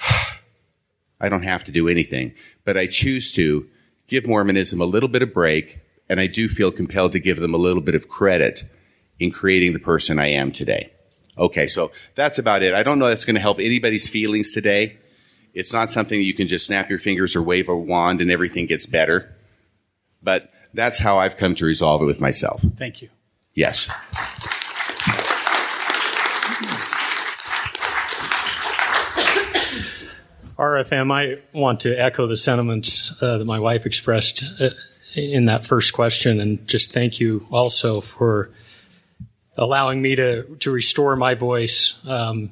I 1.20 1.28
don't 1.28 1.44
have 1.44 1.64
to 1.64 1.72
do 1.72 1.88
anything, 1.88 2.34
but 2.64 2.76
I 2.76 2.86
choose 2.86 3.32
to 3.32 3.66
give 4.08 4.26
Mormonism 4.26 4.80
a 4.80 4.84
little 4.84 5.08
bit 5.08 5.22
of 5.22 5.32
break. 5.32 5.80
And 6.08 6.20
I 6.20 6.26
do 6.26 6.48
feel 6.48 6.72
compelled 6.72 7.12
to 7.12 7.20
give 7.20 7.38
them 7.38 7.54
a 7.54 7.58
little 7.58 7.82
bit 7.82 7.94
of 7.94 8.08
credit 8.08 8.64
in 9.18 9.30
creating 9.30 9.72
the 9.72 9.78
person 9.78 10.18
I 10.18 10.28
am 10.28 10.52
today. 10.52 10.90
Okay, 11.36 11.68
so 11.68 11.92
that's 12.14 12.38
about 12.38 12.62
it. 12.62 12.74
I 12.74 12.82
don't 12.82 12.98
know 12.98 13.06
if 13.06 13.12
that's 13.12 13.24
going 13.24 13.36
to 13.36 13.40
help 13.40 13.60
anybody's 13.60 14.08
feelings 14.08 14.52
today. 14.52 14.98
It's 15.58 15.72
not 15.72 15.90
something 15.90 16.20
that 16.20 16.24
you 16.24 16.34
can 16.34 16.46
just 16.46 16.66
snap 16.66 16.88
your 16.88 17.00
fingers 17.00 17.34
or 17.34 17.42
wave 17.42 17.68
a 17.68 17.76
wand 17.76 18.20
and 18.20 18.30
everything 18.30 18.66
gets 18.66 18.86
better. 18.86 19.34
But 20.22 20.52
that's 20.72 21.00
how 21.00 21.18
I've 21.18 21.36
come 21.36 21.56
to 21.56 21.64
resolve 21.64 22.00
it 22.00 22.04
with 22.04 22.20
myself. 22.20 22.62
Thank 22.76 23.02
you. 23.02 23.08
Yes. 23.54 23.88
RFM, 30.56 31.12
I 31.12 31.42
want 31.52 31.80
to 31.80 31.92
echo 32.00 32.28
the 32.28 32.36
sentiments 32.36 33.20
uh, 33.20 33.38
that 33.38 33.44
my 33.44 33.58
wife 33.58 33.84
expressed 33.84 34.44
uh, 34.60 34.70
in 35.16 35.46
that 35.46 35.66
first 35.66 35.92
question, 35.92 36.40
and 36.40 36.68
just 36.68 36.92
thank 36.92 37.18
you 37.18 37.48
also 37.50 38.00
for 38.00 38.50
allowing 39.56 40.02
me 40.02 40.14
to 40.14 40.56
to 40.60 40.70
restore 40.70 41.16
my 41.16 41.34
voice. 41.34 41.98
Um, 42.06 42.50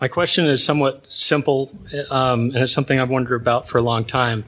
my 0.00 0.08
question 0.08 0.46
is 0.46 0.64
somewhat 0.64 1.06
simple, 1.10 1.70
um, 2.10 2.50
and 2.50 2.56
it's 2.56 2.72
something 2.72 2.98
I've 2.98 3.10
wondered 3.10 3.40
about 3.40 3.68
for 3.68 3.78
a 3.78 3.82
long 3.82 4.04
time. 4.04 4.44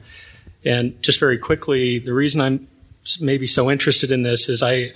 And 0.65 1.01
just 1.03 1.19
very 1.19 1.37
quickly, 1.37 1.99
the 1.99 2.13
reason 2.13 2.41
I'm 2.41 2.67
maybe 3.21 3.47
so 3.47 3.69
interested 3.69 4.11
in 4.11 4.23
this 4.23 4.49
is 4.49 4.63
I 4.63 4.93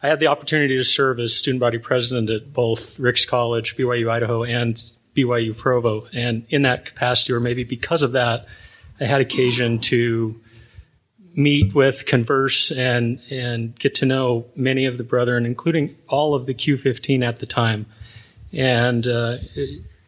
I 0.00 0.08
had 0.08 0.20
the 0.20 0.28
opportunity 0.28 0.76
to 0.76 0.84
serve 0.84 1.18
as 1.18 1.34
student 1.34 1.60
body 1.60 1.78
president 1.78 2.30
at 2.30 2.52
both 2.52 3.00
Ricks 3.00 3.24
College, 3.24 3.76
BYU 3.76 4.08
Idaho, 4.08 4.44
and 4.44 4.76
BYU 5.16 5.56
Provo. 5.56 6.06
And 6.12 6.46
in 6.50 6.62
that 6.62 6.84
capacity, 6.84 7.32
or 7.32 7.40
maybe 7.40 7.64
because 7.64 8.02
of 8.02 8.12
that, 8.12 8.46
I 9.00 9.04
had 9.04 9.20
occasion 9.20 9.80
to 9.80 10.40
meet 11.34 11.74
with, 11.74 12.06
converse, 12.06 12.70
and 12.70 13.20
and 13.30 13.76
get 13.78 13.96
to 13.96 14.06
know 14.06 14.46
many 14.54 14.86
of 14.86 14.98
the 14.98 15.04
brethren, 15.04 15.46
including 15.46 15.96
all 16.06 16.34
of 16.34 16.46
the 16.46 16.54
Q15 16.54 17.24
at 17.24 17.38
the 17.38 17.46
time. 17.46 17.86
And 18.52 19.06
uh, 19.06 19.38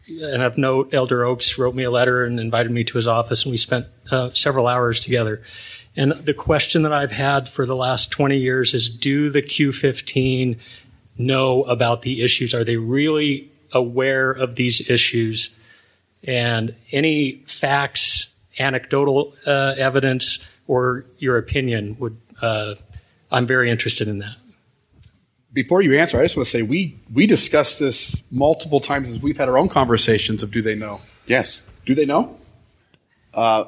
and 0.09 0.43
of 0.43 0.59
note, 0.59 0.93
Elder 0.93 1.24
Oaks 1.24 1.59
wrote 1.59 1.74
me 1.74 1.84
a 1.84 1.91
letter 1.91 2.24
and 2.24 2.41
invited 2.41 2.72
me 2.72 2.84
to 2.84 2.95
his 2.95 3.07
office, 3.07 3.45
and 3.45 3.51
we 3.51 3.57
spent 3.57 3.86
uh, 4.11 4.30
several 4.32 4.66
hours 4.66 5.01
together. 5.01 5.43
And 5.97 6.12
the 6.12 6.34
question 6.34 6.82
that 6.82 6.93
I've 6.93 7.12
had 7.12 7.49
for 7.49 7.66
the 7.66 7.76
last 7.76 8.11
20 8.11 8.36
years 8.38 8.74
is 8.74 8.88
do 8.88 9.30
the 9.30 9.43
Q15 9.43 10.59
know 11.18 11.62
about 11.64 12.03
the 12.03 12.22
issues? 12.22 12.55
Are 12.55 12.64
they 12.64 12.76
really 12.76 13.51
aware 13.72 14.30
of 14.30 14.57
these 14.57 14.88
issues? 14.88 15.57
And 16.24 16.74
any 16.93 17.43
facts, 17.47 18.32
anecdotal 18.59 19.34
uh, 19.47 19.74
evidence, 19.76 20.45
or 20.66 21.05
your 21.18 21.38
opinion 21.38 21.97
would, 21.99 22.16
uh, 22.41 22.74
I'm 23.30 23.47
very 23.47 23.70
interested 23.70 24.07
in 24.09 24.18
that. 24.18 24.36
Before 25.53 25.83
you 25.83 25.99
answer, 25.99 26.19
I 26.19 26.23
just 26.23 26.37
want 26.37 26.47
to 26.47 26.51
say 26.51 26.63
we, 26.63 26.97
we 27.13 27.27
discussed 27.27 27.81
this 27.81 28.23
multiple 28.31 28.79
times 28.79 29.11
as 29.11 29.21
we've 29.21 29.37
had 29.37 29.49
our 29.49 29.59
own 29.59 29.69
conversations 29.69 30.43
of 30.43 30.53
do 30.53 30.63
they 30.63 30.77
know? 30.77 31.01
Yes. 31.27 31.63
Do 31.85 31.95
they 31.95 32.07
know? 32.07 32.39
Uh, 33.35 33.65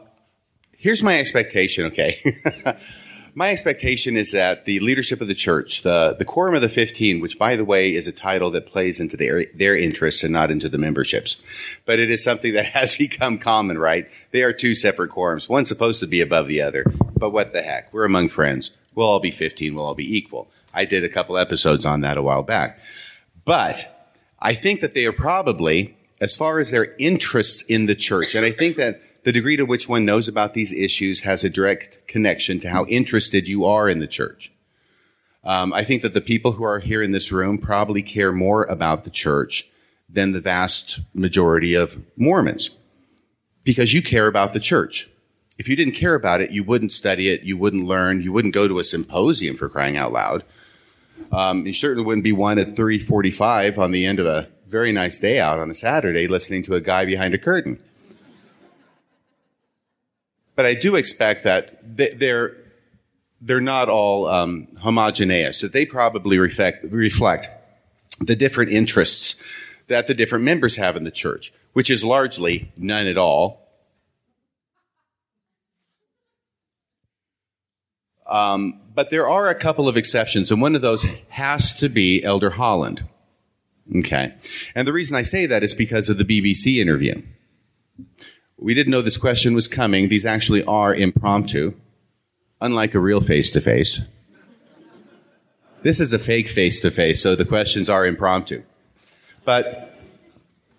here's 0.76 1.02
my 1.02 1.18
expectation, 1.18 1.86
okay? 1.86 2.20
my 3.34 3.50
expectation 3.50 4.16
is 4.16 4.30
that 4.30 4.64
the 4.64 4.78
leadership 4.78 5.20
of 5.20 5.26
the 5.26 5.34
church, 5.34 5.82
the, 5.82 6.14
the 6.16 6.24
quorum 6.24 6.54
of 6.54 6.62
the 6.62 6.68
15, 6.68 7.20
which 7.20 7.36
by 7.36 7.56
the 7.56 7.64
way 7.64 7.92
is 7.92 8.06
a 8.06 8.12
title 8.12 8.52
that 8.52 8.66
plays 8.66 9.00
into 9.00 9.16
their, 9.16 9.46
their 9.54 9.76
interests 9.76 10.22
and 10.22 10.32
not 10.32 10.52
into 10.52 10.68
the 10.68 10.78
memberships, 10.78 11.42
but 11.84 11.98
it 11.98 12.10
is 12.10 12.22
something 12.22 12.52
that 12.54 12.66
has 12.76 12.96
become 12.96 13.38
common, 13.38 13.76
right? 13.76 14.08
They 14.30 14.42
are 14.42 14.52
two 14.52 14.76
separate 14.76 15.10
quorums. 15.10 15.48
One's 15.48 15.68
supposed 15.68 15.98
to 15.98 16.06
be 16.06 16.20
above 16.20 16.46
the 16.46 16.62
other, 16.62 16.84
but 17.16 17.30
what 17.30 17.52
the 17.52 17.62
heck? 17.62 17.92
We're 17.92 18.04
among 18.04 18.28
friends. 18.28 18.76
We'll 18.94 19.08
all 19.08 19.20
be 19.20 19.30
15. 19.32 19.74
We'll 19.74 19.86
all 19.86 19.94
be 19.94 20.16
equal. 20.16 20.48
I 20.72 20.84
did 20.84 21.04
a 21.04 21.08
couple 21.08 21.36
episodes 21.36 21.84
on 21.84 22.00
that 22.00 22.16
a 22.16 22.22
while 22.22 22.42
back. 22.42 22.78
But 23.44 24.10
I 24.38 24.54
think 24.54 24.80
that 24.80 24.94
they 24.94 25.06
are 25.06 25.12
probably, 25.12 25.96
as 26.20 26.36
far 26.36 26.58
as 26.58 26.70
their 26.70 26.94
interests 26.98 27.62
in 27.62 27.86
the 27.86 27.94
church, 27.94 28.34
and 28.34 28.44
I 28.44 28.50
think 28.50 28.76
that 28.76 29.00
the 29.24 29.32
degree 29.32 29.56
to 29.56 29.64
which 29.64 29.88
one 29.88 30.04
knows 30.04 30.28
about 30.28 30.54
these 30.54 30.72
issues 30.72 31.20
has 31.20 31.44
a 31.44 31.50
direct 31.50 32.06
connection 32.08 32.58
to 32.60 32.70
how 32.70 32.86
interested 32.86 33.46
you 33.46 33.64
are 33.64 33.88
in 33.88 34.00
the 34.00 34.06
church. 34.06 34.52
Um, 35.44 35.72
I 35.72 35.84
think 35.84 36.02
that 36.02 36.14
the 36.14 36.20
people 36.20 36.52
who 36.52 36.64
are 36.64 36.80
here 36.80 37.02
in 37.02 37.12
this 37.12 37.32
room 37.32 37.58
probably 37.58 38.02
care 38.02 38.32
more 38.32 38.64
about 38.64 39.04
the 39.04 39.10
church 39.10 39.70
than 40.08 40.32
the 40.32 40.40
vast 40.40 41.00
majority 41.14 41.74
of 41.74 41.98
Mormons 42.16 42.70
because 43.64 43.92
you 43.92 44.02
care 44.02 44.26
about 44.26 44.52
the 44.52 44.60
church. 44.60 45.08
If 45.58 45.68
you 45.68 45.76
didn't 45.76 45.94
care 45.94 46.14
about 46.14 46.40
it, 46.40 46.50
you 46.50 46.64
wouldn't 46.64 46.92
study 46.92 47.28
it, 47.28 47.42
you 47.42 47.56
wouldn't 47.56 47.84
learn, 47.84 48.22
you 48.22 48.32
wouldn't 48.32 48.54
go 48.54 48.66
to 48.66 48.78
a 48.78 48.84
symposium 48.84 49.56
for 49.56 49.68
crying 49.68 49.96
out 49.96 50.12
loud. 50.12 50.44
Um, 51.32 51.66
you 51.66 51.72
certainly 51.72 52.04
wouldn't 52.04 52.24
be 52.24 52.32
one 52.32 52.58
at 52.58 52.76
3:45 52.76 53.78
on 53.78 53.90
the 53.90 54.04
end 54.04 54.20
of 54.20 54.26
a 54.26 54.48
very 54.68 54.92
nice 54.92 55.18
day 55.18 55.40
out 55.40 55.58
on 55.58 55.70
a 55.70 55.74
Saturday 55.74 56.28
listening 56.28 56.62
to 56.64 56.74
a 56.74 56.80
guy 56.80 57.06
behind 57.06 57.32
a 57.32 57.38
curtain. 57.38 57.78
But 60.54 60.66
I 60.66 60.74
do 60.74 60.94
expect 60.94 61.44
that 61.44 61.96
th- 61.96 62.18
they're 62.18 62.54
they're 63.40 63.60
not 63.62 63.88
all 63.88 64.28
um, 64.28 64.68
homogeneous. 64.80 65.62
That 65.62 65.72
they 65.72 65.86
probably 65.86 66.38
reflect 66.38 66.84
reflect 66.90 67.48
the 68.20 68.36
different 68.36 68.70
interests 68.70 69.42
that 69.88 70.06
the 70.06 70.14
different 70.14 70.44
members 70.44 70.76
have 70.76 70.96
in 70.96 71.04
the 71.04 71.10
church, 71.10 71.52
which 71.72 71.90
is 71.90 72.04
largely 72.04 72.70
none 72.76 73.06
at 73.06 73.16
all. 73.16 73.60
Um, 78.26 78.81
but 78.94 79.10
there 79.10 79.28
are 79.28 79.48
a 79.48 79.54
couple 79.54 79.88
of 79.88 79.96
exceptions, 79.96 80.50
and 80.50 80.60
one 80.60 80.74
of 80.74 80.82
those 80.82 81.04
has 81.30 81.74
to 81.76 81.88
be 81.88 82.22
Elder 82.22 82.50
Holland. 82.50 83.04
Okay. 83.96 84.34
And 84.74 84.86
the 84.86 84.92
reason 84.92 85.16
I 85.16 85.22
say 85.22 85.46
that 85.46 85.62
is 85.62 85.74
because 85.74 86.08
of 86.08 86.18
the 86.18 86.24
BBC 86.24 86.78
interview. 86.78 87.22
We 88.56 88.74
didn't 88.74 88.92
know 88.92 89.02
this 89.02 89.16
question 89.16 89.54
was 89.54 89.66
coming. 89.66 90.08
These 90.08 90.24
actually 90.24 90.62
are 90.64 90.94
impromptu, 90.94 91.74
unlike 92.60 92.94
a 92.94 93.00
real 93.00 93.20
face 93.20 93.50
to 93.52 93.60
face. 93.60 94.02
This 95.82 96.00
is 96.00 96.12
a 96.12 96.18
fake 96.18 96.48
face 96.48 96.80
to 96.80 96.92
face, 96.92 97.20
so 97.20 97.34
the 97.34 97.44
questions 97.44 97.88
are 97.88 98.06
impromptu. 98.06 98.62
But 99.44 99.98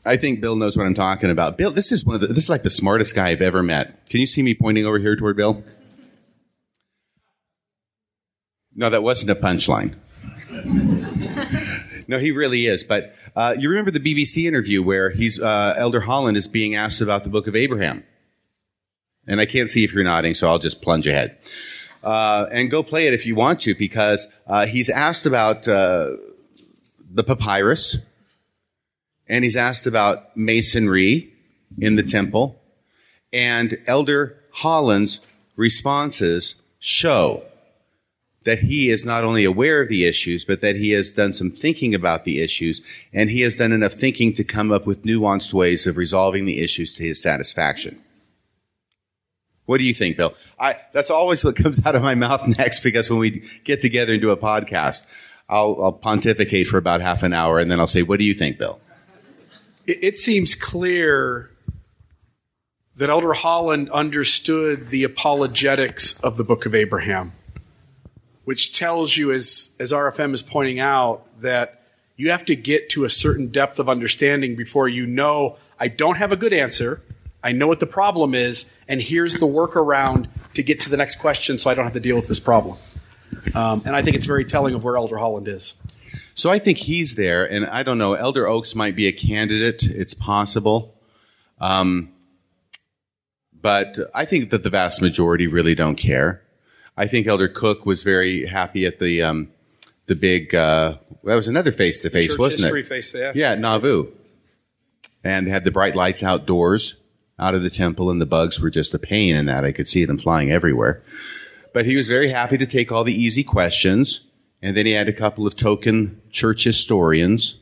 I 0.05 0.15
think 0.15 0.39
Bill 0.39 0.55
knows 0.55 0.77
what 0.77 0.85
I'm 0.85 0.95
talking 0.95 1.29
about. 1.29 1.57
Bill, 1.57 1.71
this 1.71 1.91
is 1.91 2.05
one 2.05 2.15
of 2.15 2.21
the, 2.21 2.27
this 2.27 2.45
is 2.45 2.49
like 2.49 2.63
the 2.63 2.69
smartest 2.69 3.15
guy 3.15 3.29
I've 3.29 3.41
ever 3.41 3.61
met. 3.61 4.05
Can 4.09 4.21
you 4.21 4.27
see 4.27 4.41
me 4.41 4.53
pointing 4.53 4.85
over 4.85 4.99
here 4.99 5.17
toward 5.17 5.35
Bill? 5.35 5.63
No, 8.75 8.89
that 8.89 9.03
wasn't 9.03 9.31
a 9.31 9.35
punchline. 9.35 9.95
no, 12.07 12.19
he 12.19 12.31
really 12.31 12.65
is. 12.65 12.83
But 12.83 13.15
uh, 13.35 13.55
you 13.57 13.69
remember 13.69 13.91
the 13.91 13.99
BBC 13.99 14.45
interview 14.47 14.83
where 14.83 15.09
he's 15.11 15.39
uh, 15.39 15.75
Elder 15.77 16.01
Holland 16.01 16.37
is 16.37 16.47
being 16.47 16.75
asked 16.75 17.01
about 17.01 17.23
the 17.23 17.29
Book 17.29 17.47
of 17.47 17.55
Abraham, 17.55 18.03
and 19.27 19.39
I 19.39 19.45
can't 19.45 19.69
see 19.69 19.83
if 19.83 19.93
you're 19.93 20.03
nodding, 20.03 20.33
so 20.33 20.49
I'll 20.49 20.59
just 20.59 20.81
plunge 20.81 21.07
ahead. 21.07 21.37
Uh, 22.03 22.47
and 22.51 22.69
go 22.69 22.83
play 22.83 23.07
it 23.07 23.13
if 23.13 23.25
you 23.25 23.33
want 23.35 23.61
to, 23.61 23.75
because 23.75 24.27
uh, 24.47 24.65
he's 24.65 24.89
asked 24.89 25.25
about 25.25 25.67
uh, 25.67 26.11
the 27.09 27.23
papyrus, 27.23 27.97
and 29.27 29.43
he's 29.43 29.55
asked 29.55 29.87
about 29.87 30.35
masonry 30.35 31.31
in 31.79 31.95
the 31.95 32.03
temple, 32.03 32.59
and 33.31 33.77
Elder 33.87 34.37
Holland's 34.51 35.19
responses 35.55 36.55
show 36.79 37.43
that 38.45 38.59
he 38.59 38.89
is 38.89 39.05
not 39.05 39.23
only 39.23 39.43
aware 39.43 39.81
of 39.81 39.89
the 39.89 40.05
issues, 40.05 40.45
but 40.45 40.61
that 40.61 40.75
he 40.75 40.91
has 40.91 41.13
done 41.13 41.33
some 41.33 41.51
thinking 41.51 41.95
about 41.95 42.25
the 42.25 42.41
issues, 42.41 42.81
and 43.13 43.29
he 43.29 43.41
has 43.41 43.57
done 43.57 43.71
enough 43.71 43.93
thinking 43.93 44.33
to 44.33 44.43
come 44.43 44.71
up 44.71 44.85
with 44.85 45.03
nuanced 45.03 45.53
ways 45.53 45.87
of 45.87 45.97
resolving 45.97 46.45
the 46.45 46.61
issues 46.61 46.93
to 46.95 47.03
his 47.03 47.21
satisfaction. 47.21 48.01
What 49.65 49.77
do 49.77 49.85
you 49.85 49.93
think, 49.93 50.17
Bill? 50.17 50.33
I, 50.59 50.77
that's 50.91 51.09
always 51.09 51.43
what 51.43 51.55
comes 51.55 51.85
out 51.85 51.95
of 51.95 52.03
my 52.03 52.15
mouth 52.15 52.45
next 52.57 52.81
because 52.81 53.09
when 53.09 53.19
we 53.19 53.49
get 53.63 53.81
together 53.81 54.13
and 54.13 54.21
do 54.21 54.31
a 54.31 54.37
podcast, 54.37 55.05
I'll, 55.47 55.77
I'll 55.81 55.91
pontificate 55.93 56.67
for 56.67 56.77
about 56.77 57.01
half 57.01 57.23
an 57.23 57.33
hour, 57.33 57.59
and 57.59 57.69
then 57.69 57.79
I'll 57.79 57.87
say, 57.87 58.03
"What 58.03 58.19
do 58.19 58.25
you 58.25 58.33
think, 58.33 58.57
Bill?" 58.57 58.79
It, 59.85 59.99
it 60.03 60.17
seems 60.17 60.55
clear 60.55 61.51
that 62.95 63.09
Elder 63.09 63.33
Holland 63.33 63.89
understood 63.89 64.89
the 64.89 65.03
apologetics 65.03 66.19
of 66.21 66.37
the 66.37 66.43
Book 66.43 66.65
of 66.65 66.75
Abraham, 66.75 67.33
which 68.45 68.77
tells 68.77 69.17
you, 69.17 69.31
as 69.31 69.73
as 69.79 69.91
RFM 69.91 70.33
is 70.33 70.43
pointing 70.43 70.79
out, 70.79 71.25
that 71.41 71.81
you 72.15 72.31
have 72.31 72.45
to 72.45 72.55
get 72.55 72.89
to 72.89 73.05
a 73.05 73.09
certain 73.09 73.47
depth 73.47 73.79
of 73.79 73.89
understanding 73.89 74.55
before 74.55 74.87
you 74.87 75.05
know 75.05 75.57
I 75.79 75.87
don't 75.87 76.17
have 76.17 76.31
a 76.31 76.35
good 76.35 76.53
answer. 76.53 77.01
I 77.43 77.51
know 77.51 77.67
what 77.67 77.79
the 77.79 77.87
problem 77.87 78.33
is, 78.33 78.71
and 78.87 79.01
here's 79.01 79.35
the 79.35 79.47
workaround 79.47 80.27
to 80.53 80.63
get 80.63 80.79
to 80.81 80.89
the 80.89 80.97
next 80.97 81.15
question 81.15 81.57
so 81.57 81.69
I 81.69 81.73
don't 81.73 81.83
have 81.83 81.93
to 81.93 81.99
deal 81.99 82.15
with 82.15 82.27
this 82.27 82.39
problem. 82.39 82.77
Um, 83.53 83.81
and 83.85 83.95
I 83.95 84.01
think 84.01 84.15
it's 84.15 84.25
very 84.25 84.45
telling 84.45 84.75
of 84.75 84.83
where 84.83 84.95
Elder 84.95 85.17
Holland 85.17 85.47
is. 85.47 85.75
So 86.35 86.49
I 86.49 86.59
think 86.59 86.79
he's 86.79 87.15
there, 87.15 87.45
and 87.45 87.65
I 87.65 87.83
don't 87.83 87.97
know. 87.97 88.13
Elder 88.13 88.47
Oaks 88.47 88.75
might 88.75 88.95
be 88.95 89.07
a 89.07 89.11
candidate. 89.11 89.83
It's 89.83 90.13
possible. 90.13 90.95
Um, 91.59 92.13
but 93.61 93.97
I 94.13 94.25
think 94.25 94.49
that 94.51 94.63
the 94.63 94.69
vast 94.69 95.01
majority 95.01 95.47
really 95.47 95.75
don't 95.75 95.95
care. 95.95 96.42
I 96.95 97.07
think 97.07 97.27
Elder 97.27 97.47
Cook 97.47 97.85
was 97.85 98.03
very 98.03 98.45
happy 98.45 98.85
at 98.85 98.99
the 98.99 99.21
um, 99.21 99.49
the 100.05 100.15
big. 100.15 100.53
Uh, 100.53 100.97
that 101.23 101.35
was 101.35 101.47
another 101.47 101.71
face 101.71 102.01
to 102.01 102.09
face, 102.09 102.37
wasn't 102.37 102.75
it? 102.75 102.85
face, 102.85 103.13
yeah. 103.13 103.31
Yeah, 103.33 103.55
Nauvoo. 103.55 104.11
And 105.23 105.47
they 105.47 105.51
had 105.51 105.63
the 105.63 105.71
bright 105.71 105.95
lights 105.95 106.21
outdoors, 106.21 106.95
out 107.39 107.55
of 107.55 107.63
the 107.63 107.69
temple, 107.69 108.09
and 108.09 108.21
the 108.21 108.25
bugs 108.25 108.59
were 108.59 108.69
just 108.69 108.93
a 108.93 108.99
pain 108.99 109.35
in 109.35 109.45
that. 109.45 109.63
I 109.63 109.71
could 109.71 109.87
see 109.87 110.05
them 110.05 110.17
flying 110.17 110.51
everywhere. 110.51 111.01
But 111.73 111.85
he 111.85 111.95
was 111.95 112.07
very 112.07 112.29
happy 112.29 112.57
to 112.57 112.65
take 112.65 112.91
all 112.91 113.03
the 113.03 113.15
easy 113.15 113.43
questions, 113.43 114.27
and 114.61 114.75
then 114.77 114.85
he 114.85 114.91
had 114.91 115.07
a 115.07 115.13
couple 115.13 115.47
of 115.47 115.55
token 115.55 116.21
church 116.29 116.65
historians 116.65 117.59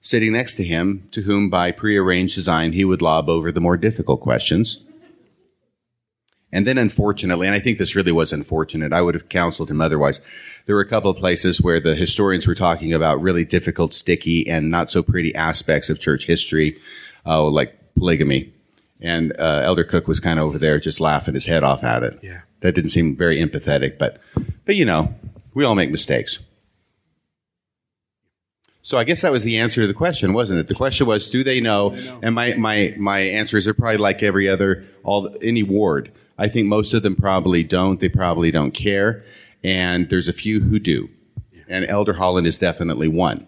sitting 0.00 0.32
next 0.32 0.54
to 0.54 0.64
him, 0.64 1.06
to 1.10 1.22
whom, 1.22 1.50
by 1.50 1.70
prearranged 1.72 2.34
design, 2.34 2.72
he 2.72 2.84
would 2.84 3.02
lob 3.02 3.28
over 3.28 3.52
the 3.52 3.60
more 3.60 3.76
difficult 3.76 4.20
questions. 4.20 4.82
And 6.52 6.66
then, 6.66 6.78
unfortunately, 6.78 7.46
and 7.46 7.54
I 7.54 7.60
think 7.60 7.78
this 7.78 7.94
really 7.94 8.10
was 8.10 8.32
unfortunate, 8.32 8.92
I 8.92 9.02
would 9.02 9.14
have 9.14 9.28
counseled 9.28 9.70
him 9.70 9.80
otherwise. 9.80 10.20
There 10.66 10.74
were 10.74 10.82
a 10.82 10.88
couple 10.88 11.10
of 11.10 11.16
places 11.16 11.62
where 11.62 11.78
the 11.78 11.94
historians 11.94 12.46
were 12.46 12.56
talking 12.56 12.92
about 12.92 13.22
really 13.22 13.44
difficult, 13.44 13.94
sticky, 13.94 14.48
and 14.48 14.68
not 14.70 14.90
so 14.90 15.02
pretty 15.02 15.32
aspects 15.34 15.88
of 15.88 16.00
church 16.00 16.26
history, 16.26 16.78
uh, 17.24 17.44
like 17.44 17.78
polygamy. 17.94 18.52
And 19.00 19.32
uh, 19.38 19.62
Elder 19.64 19.84
Cook 19.84 20.08
was 20.08 20.18
kind 20.18 20.40
of 20.40 20.46
over 20.46 20.58
there 20.58 20.80
just 20.80 21.00
laughing 21.00 21.34
his 21.34 21.46
head 21.46 21.62
off 21.62 21.84
at 21.84 22.02
it. 22.02 22.18
Yeah. 22.20 22.40
That 22.60 22.74
didn't 22.74 22.90
seem 22.90 23.16
very 23.16 23.38
empathetic, 23.38 23.96
but, 23.96 24.20
but 24.64 24.74
you 24.74 24.84
know, 24.84 25.14
we 25.54 25.64
all 25.64 25.74
make 25.74 25.90
mistakes. 25.90 26.40
So 28.82 28.98
I 28.98 29.04
guess 29.04 29.22
that 29.22 29.30
was 29.30 29.44
the 29.44 29.56
answer 29.56 29.82
to 29.82 29.86
the 29.86 29.94
question, 29.94 30.32
wasn't 30.32 30.58
it? 30.58 30.68
The 30.68 30.74
question 30.74 31.06
was, 31.06 31.30
do 31.30 31.44
they 31.44 31.60
know? 31.60 31.92
And 32.22 32.34
my, 32.34 32.54
my, 32.54 32.94
my 32.98 33.20
answers 33.20 33.66
are 33.66 33.74
probably 33.74 33.98
like 33.98 34.22
every 34.22 34.48
other, 34.48 34.84
all, 35.04 35.34
any 35.42 35.62
ward. 35.62 36.10
I 36.40 36.48
think 36.48 36.66
most 36.66 36.94
of 36.94 37.02
them 37.02 37.14
probably 37.16 37.62
don't. 37.62 38.00
They 38.00 38.08
probably 38.08 38.50
don't 38.50 38.72
care. 38.72 39.22
And 39.62 40.08
there's 40.08 40.26
a 40.26 40.32
few 40.32 40.60
who 40.60 40.78
do. 40.78 41.10
And 41.68 41.84
Elder 41.84 42.14
Holland 42.14 42.46
is 42.46 42.58
definitely 42.58 43.08
one. 43.08 43.46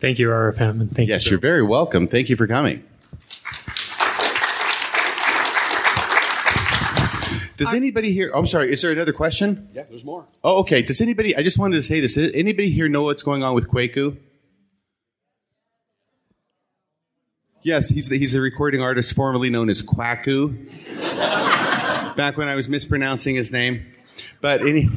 Thank 0.00 0.18
you, 0.18 0.28
RFM, 0.28 0.80
and 0.82 0.94
thank 0.94 1.08
Yes, 1.08 1.24
you. 1.26 1.30
you're 1.32 1.40
very 1.40 1.62
welcome. 1.62 2.06
Thank 2.06 2.28
you 2.28 2.36
for 2.36 2.46
coming. 2.46 2.84
Does 7.56 7.74
anybody 7.74 8.12
here? 8.12 8.30
I'm 8.34 8.46
sorry. 8.46 8.72
Is 8.72 8.80
there 8.80 8.90
another 8.90 9.12
question? 9.12 9.68
Yeah, 9.74 9.82
there's 9.88 10.04
more. 10.04 10.26
Oh, 10.42 10.60
okay. 10.60 10.80
Does 10.80 11.00
anybody? 11.02 11.36
I 11.36 11.42
just 11.42 11.58
wanted 11.58 11.76
to 11.76 11.82
say 11.82 12.00
this. 12.00 12.14
Does 12.14 12.32
anybody 12.32 12.70
here 12.70 12.88
know 12.88 13.02
what's 13.02 13.22
going 13.22 13.42
on 13.42 13.54
with 13.54 13.68
Kwaku? 13.68 14.16
Yes, 17.62 17.90
he's 17.90 18.08
the, 18.08 18.18
he's 18.18 18.34
a 18.34 18.40
recording 18.40 18.80
artist 18.80 19.14
formerly 19.14 19.50
known 19.50 19.68
as 19.68 19.82
Kwaku. 19.82 20.66
Back 22.16 22.38
when 22.38 22.48
I 22.48 22.54
was 22.54 22.70
mispronouncing 22.70 23.34
his 23.34 23.52
name, 23.52 23.84
but 24.40 24.62
any. 24.62 24.88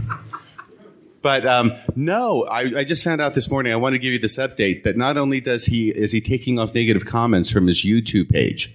But 1.21 1.45
um, 1.45 1.73
no, 1.95 2.43
I, 2.45 2.79
I 2.79 2.83
just 2.85 3.03
found 3.03 3.19
out 3.19 3.35
this 3.35 3.49
morning. 3.51 3.73
I 3.73 3.75
want 3.75 3.93
to 3.93 3.99
give 3.99 4.13
you 4.13 4.19
this 4.19 4.37
update 4.37 4.83
that 4.83 4.95
not 4.95 5.17
only 5.17 5.41
does 5.41 5.65
he 5.65 5.89
is 5.89 6.13
he 6.13 6.21
taking 6.21 6.57
off 6.57 6.73
negative 6.73 7.05
comments 7.05 7.49
from 7.51 7.67
his 7.67 7.83
YouTube 7.83 8.29
page, 8.29 8.73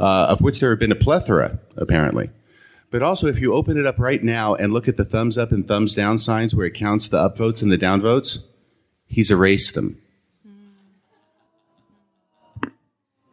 uh, 0.00 0.26
of 0.26 0.40
which 0.40 0.58
there 0.58 0.70
have 0.70 0.80
been 0.80 0.92
a 0.92 0.96
plethora 0.96 1.60
apparently, 1.76 2.30
but 2.90 3.02
also 3.02 3.28
if 3.28 3.40
you 3.40 3.54
open 3.54 3.76
it 3.76 3.86
up 3.86 4.00
right 4.00 4.22
now 4.22 4.54
and 4.54 4.72
look 4.72 4.88
at 4.88 4.96
the 4.96 5.04
thumbs 5.04 5.38
up 5.38 5.52
and 5.52 5.66
thumbs 5.68 5.94
down 5.94 6.18
signs 6.18 6.54
where 6.54 6.66
it 6.66 6.74
counts 6.74 7.08
the 7.08 7.18
upvotes 7.18 7.62
and 7.62 7.70
the 7.70 7.78
downvotes, 7.78 8.44
he's 9.06 9.30
erased 9.30 9.74
them. 9.74 10.00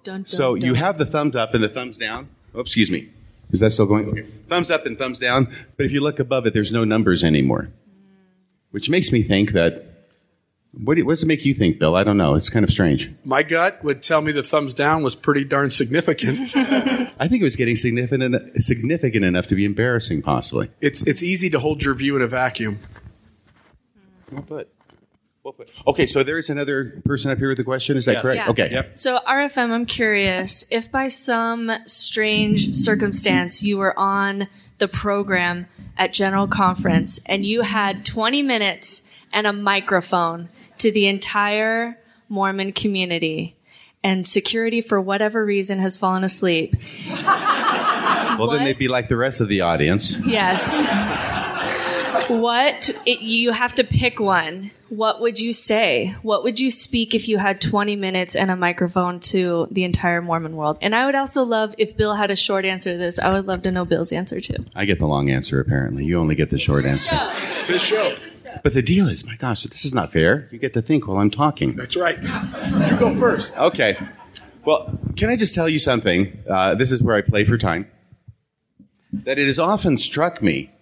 Dun, 0.03 0.21
dun, 0.21 0.25
So 0.27 0.55
you 0.55 0.73
have 0.73 0.97
the 0.97 1.05
thumbs 1.05 1.35
up 1.35 1.53
and 1.53 1.63
the 1.63 1.69
thumbs 1.69 1.97
down. 1.97 2.29
Oh, 2.53 2.59
excuse 2.59 2.91
me. 2.91 3.09
Is 3.51 3.59
that 3.59 3.71
still 3.71 3.85
going? 3.85 4.09
Okay. 4.09 4.25
Thumbs 4.49 4.69
up 4.71 4.85
and 4.85 4.97
thumbs 4.97 5.19
down. 5.19 5.53
But 5.77 5.85
if 5.85 5.91
you 5.91 6.01
look 6.01 6.19
above 6.19 6.45
it, 6.47 6.53
there's 6.53 6.71
no 6.71 6.83
numbers 6.83 7.23
anymore. 7.23 7.69
Which 8.71 8.89
makes 8.89 9.11
me 9.11 9.21
think 9.23 9.51
that. 9.51 9.85
What, 10.75 10.95
do- 10.95 11.05
what 11.05 11.13
does 11.13 11.21
it 11.23 11.27
make 11.27 11.45
you 11.45 11.53
think, 11.53 11.77
Bill? 11.77 11.95
I 11.95 12.03
don't 12.03 12.17
know. 12.17 12.33
It's 12.33 12.49
kind 12.49 12.63
of 12.63 12.71
strange. 12.71 13.11
My 13.23 13.43
gut 13.43 13.83
would 13.83 14.01
tell 14.01 14.21
me 14.21 14.31
the 14.31 14.41
thumbs 14.41 14.73
down 14.73 15.03
was 15.03 15.15
pretty 15.15 15.43
darn 15.43 15.69
significant. 15.69 16.49
I 16.55 17.27
think 17.27 17.41
it 17.41 17.43
was 17.43 17.55
getting 17.55 17.75
significant, 17.75 18.63
significant 18.63 19.23
enough 19.23 19.45
to 19.47 19.55
be 19.55 19.65
embarrassing, 19.65 20.23
possibly. 20.23 20.71
it's 20.81 21.03
it's 21.03 21.21
easy 21.21 21.51
to 21.51 21.59
hold 21.59 21.83
your 21.83 21.93
view 21.93 22.15
in 22.15 22.23
a 22.23 22.27
vacuum. 22.27 22.79
Well 24.31 24.41
put. 24.41 24.72
Well 25.43 25.53
put. 25.53 25.69
Okay, 25.85 26.07
so 26.07 26.23
there 26.23 26.37
is 26.37 26.49
another 26.49 27.01
person 27.05 27.29
up 27.29 27.37
here 27.37 27.49
with 27.49 27.59
a 27.59 27.65
question. 27.65 27.97
Is 27.97 28.05
that 28.05 28.13
Yes. 28.13 28.21
correct? 28.21 28.37
Yeah. 28.45 28.49
Okay. 28.51 28.69
Yep. 28.71 28.97
So, 28.97 29.19
RFM, 29.27 29.71
I'm 29.71 29.85
curious 29.85 30.63
if 30.71 30.89
by 30.89 31.09
some 31.09 31.69
strange 31.85 32.73
circumstance 32.73 33.61
you 33.61 33.77
were 33.77 33.97
on 33.99 34.47
the 34.77 34.87
program 34.87 35.67
at 35.97 36.13
General 36.13 36.47
Conference 36.47 37.19
and 37.25 37.45
you 37.45 37.61
had 37.63 38.05
20 38.05 38.41
minutes 38.41 39.03
and 39.33 39.45
a 39.45 39.51
microphone 39.51 40.47
to 40.77 40.91
the 40.91 41.07
entire 41.07 41.97
Mormon 42.29 42.71
community, 42.71 43.55
and 44.03 44.25
security, 44.25 44.81
for 44.81 44.99
whatever 44.99 45.45
reason, 45.45 45.79
has 45.79 45.97
fallen 45.97 46.23
asleep. 46.23 46.75
Well, 47.07 48.47
What? 48.47 48.51
then 48.55 48.63
they'd 48.65 48.77
be 48.77 48.87
like 48.87 49.07
the 49.07 49.15
rest 49.17 49.39
of 49.39 49.47
the 49.49 49.61
audience. 49.61 50.17
Yes. 50.25 50.81
What 52.39 52.89
it, 53.05 53.21
you 53.21 53.51
have 53.51 53.75
to 53.75 53.83
pick 53.83 54.19
one. 54.19 54.71
What 54.89 55.21
would 55.21 55.39
you 55.39 55.53
say? 55.53 56.15
What 56.21 56.43
would 56.43 56.59
you 56.59 56.71
speak 56.71 57.13
if 57.13 57.27
you 57.27 57.37
had 57.37 57.61
20 57.61 57.95
minutes 57.95 58.35
and 58.35 58.49
a 58.49 58.55
microphone 58.55 59.19
to 59.21 59.67
the 59.71 59.83
entire 59.83 60.21
Mormon 60.21 60.55
world? 60.55 60.77
And 60.81 60.95
I 60.95 61.05
would 61.05 61.15
also 61.15 61.43
love 61.43 61.73
if 61.77 61.95
Bill 61.95 62.15
had 62.15 62.31
a 62.31 62.35
short 62.35 62.65
answer 62.65 62.91
to 62.91 62.97
this. 62.97 63.19
I 63.19 63.31
would 63.33 63.45
love 63.45 63.63
to 63.63 63.71
know 63.71 63.85
Bill's 63.85 64.11
answer 64.11 64.41
too. 64.41 64.65
I 64.75 64.85
get 64.85 64.99
the 64.99 65.07
long 65.07 65.29
answer, 65.29 65.59
apparently. 65.59 66.05
You 66.05 66.19
only 66.19 66.35
get 66.35 66.49
the 66.49 66.57
short 66.57 66.85
answer. 66.85 67.11
It's 67.57 67.67
his 67.67 67.81
show. 67.81 68.15
But 68.63 68.73
the 68.73 68.81
deal 68.81 69.07
is, 69.07 69.25
my 69.25 69.35
gosh, 69.35 69.63
this 69.63 69.85
is 69.85 69.93
not 69.93 70.11
fair. 70.11 70.47
You 70.51 70.59
get 70.59 70.73
to 70.73 70.81
think 70.81 71.07
while 71.07 71.17
I'm 71.17 71.31
talking. 71.31 71.71
That's 71.71 71.95
right. 71.95 72.21
You 72.21 72.97
go 72.97 73.15
first. 73.17 73.57
Okay. 73.57 73.97
Well, 74.65 74.99
can 75.17 75.29
I 75.29 75.35
just 75.35 75.53
tell 75.53 75.69
you 75.69 75.79
something? 75.79 76.43
Uh, 76.49 76.73
this 76.75 76.91
is 76.91 77.01
where 77.01 77.15
I 77.15 77.21
play 77.21 77.45
for 77.45 77.57
time. 77.57 77.91
That 79.11 79.37
it 79.37 79.47
has 79.47 79.59
often 79.59 79.97
struck 79.97 80.41
me 80.41 80.72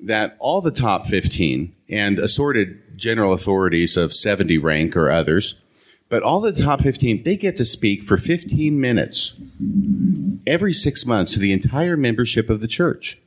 that 0.00 0.36
all 0.38 0.60
the 0.60 0.70
top 0.70 1.06
15 1.06 1.74
and 1.88 2.18
assorted 2.18 2.98
general 2.98 3.32
authorities 3.32 3.96
of 3.96 4.12
70 4.12 4.58
rank 4.58 4.96
or 4.96 5.10
others, 5.10 5.60
but 6.08 6.22
all 6.22 6.40
the 6.40 6.52
top 6.52 6.82
15, 6.82 7.22
they 7.24 7.36
get 7.36 7.56
to 7.56 7.64
speak 7.64 8.02
for 8.02 8.16
15 8.16 8.80
minutes 8.80 9.36
every 10.46 10.72
six 10.72 11.04
months 11.04 11.32
to 11.32 11.40
the 11.40 11.52
entire 11.52 11.96
membership 11.96 12.48
of 12.48 12.60
the 12.60 12.68
church. 12.68 13.18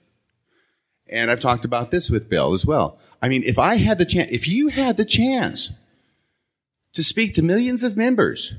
And 1.08 1.30
I've 1.30 1.42
talked 1.42 1.66
about 1.66 1.92
this 1.92 2.10
with 2.10 2.30
Bill 2.30 2.54
as 2.54 2.66
well. 2.66 2.98
I 3.22 3.28
mean, 3.28 3.44
if 3.44 3.60
I 3.60 3.76
had 3.76 3.98
the 3.98 4.06
chance, 4.06 4.32
if 4.32 4.48
you 4.48 4.70
had 4.70 4.96
the 4.96 5.06
chance 5.06 5.72
to 6.94 7.04
speak 7.04 7.34
to 7.36 7.42
millions 7.42 7.84
of 7.84 7.98
members 7.98 8.54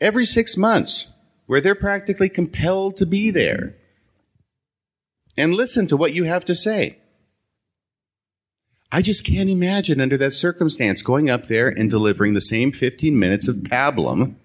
every 0.00 0.26
six 0.26 0.56
months, 0.56 1.12
where 1.46 1.60
they're 1.60 1.74
practically 1.74 2.28
compelled 2.28 2.96
to 2.96 3.06
be 3.06 3.30
there 3.30 3.74
and 5.36 5.54
listen 5.54 5.86
to 5.86 5.96
what 5.96 6.12
you 6.12 6.24
have 6.24 6.44
to 6.44 6.54
say. 6.54 6.98
I 8.92 9.02
just 9.02 9.26
can't 9.26 9.50
imagine 9.50 10.00
under 10.00 10.16
that 10.18 10.34
circumstance 10.34 11.02
going 11.02 11.28
up 11.28 11.46
there 11.46 11.68
and 11.68 11.90
delivering 11.90 12.34
the 12.34 12.40
same 12.40 12.72
15 12.72 13.18
minutes 13.18 13.48
of 13.48 13.56
pablum 13.56 14.36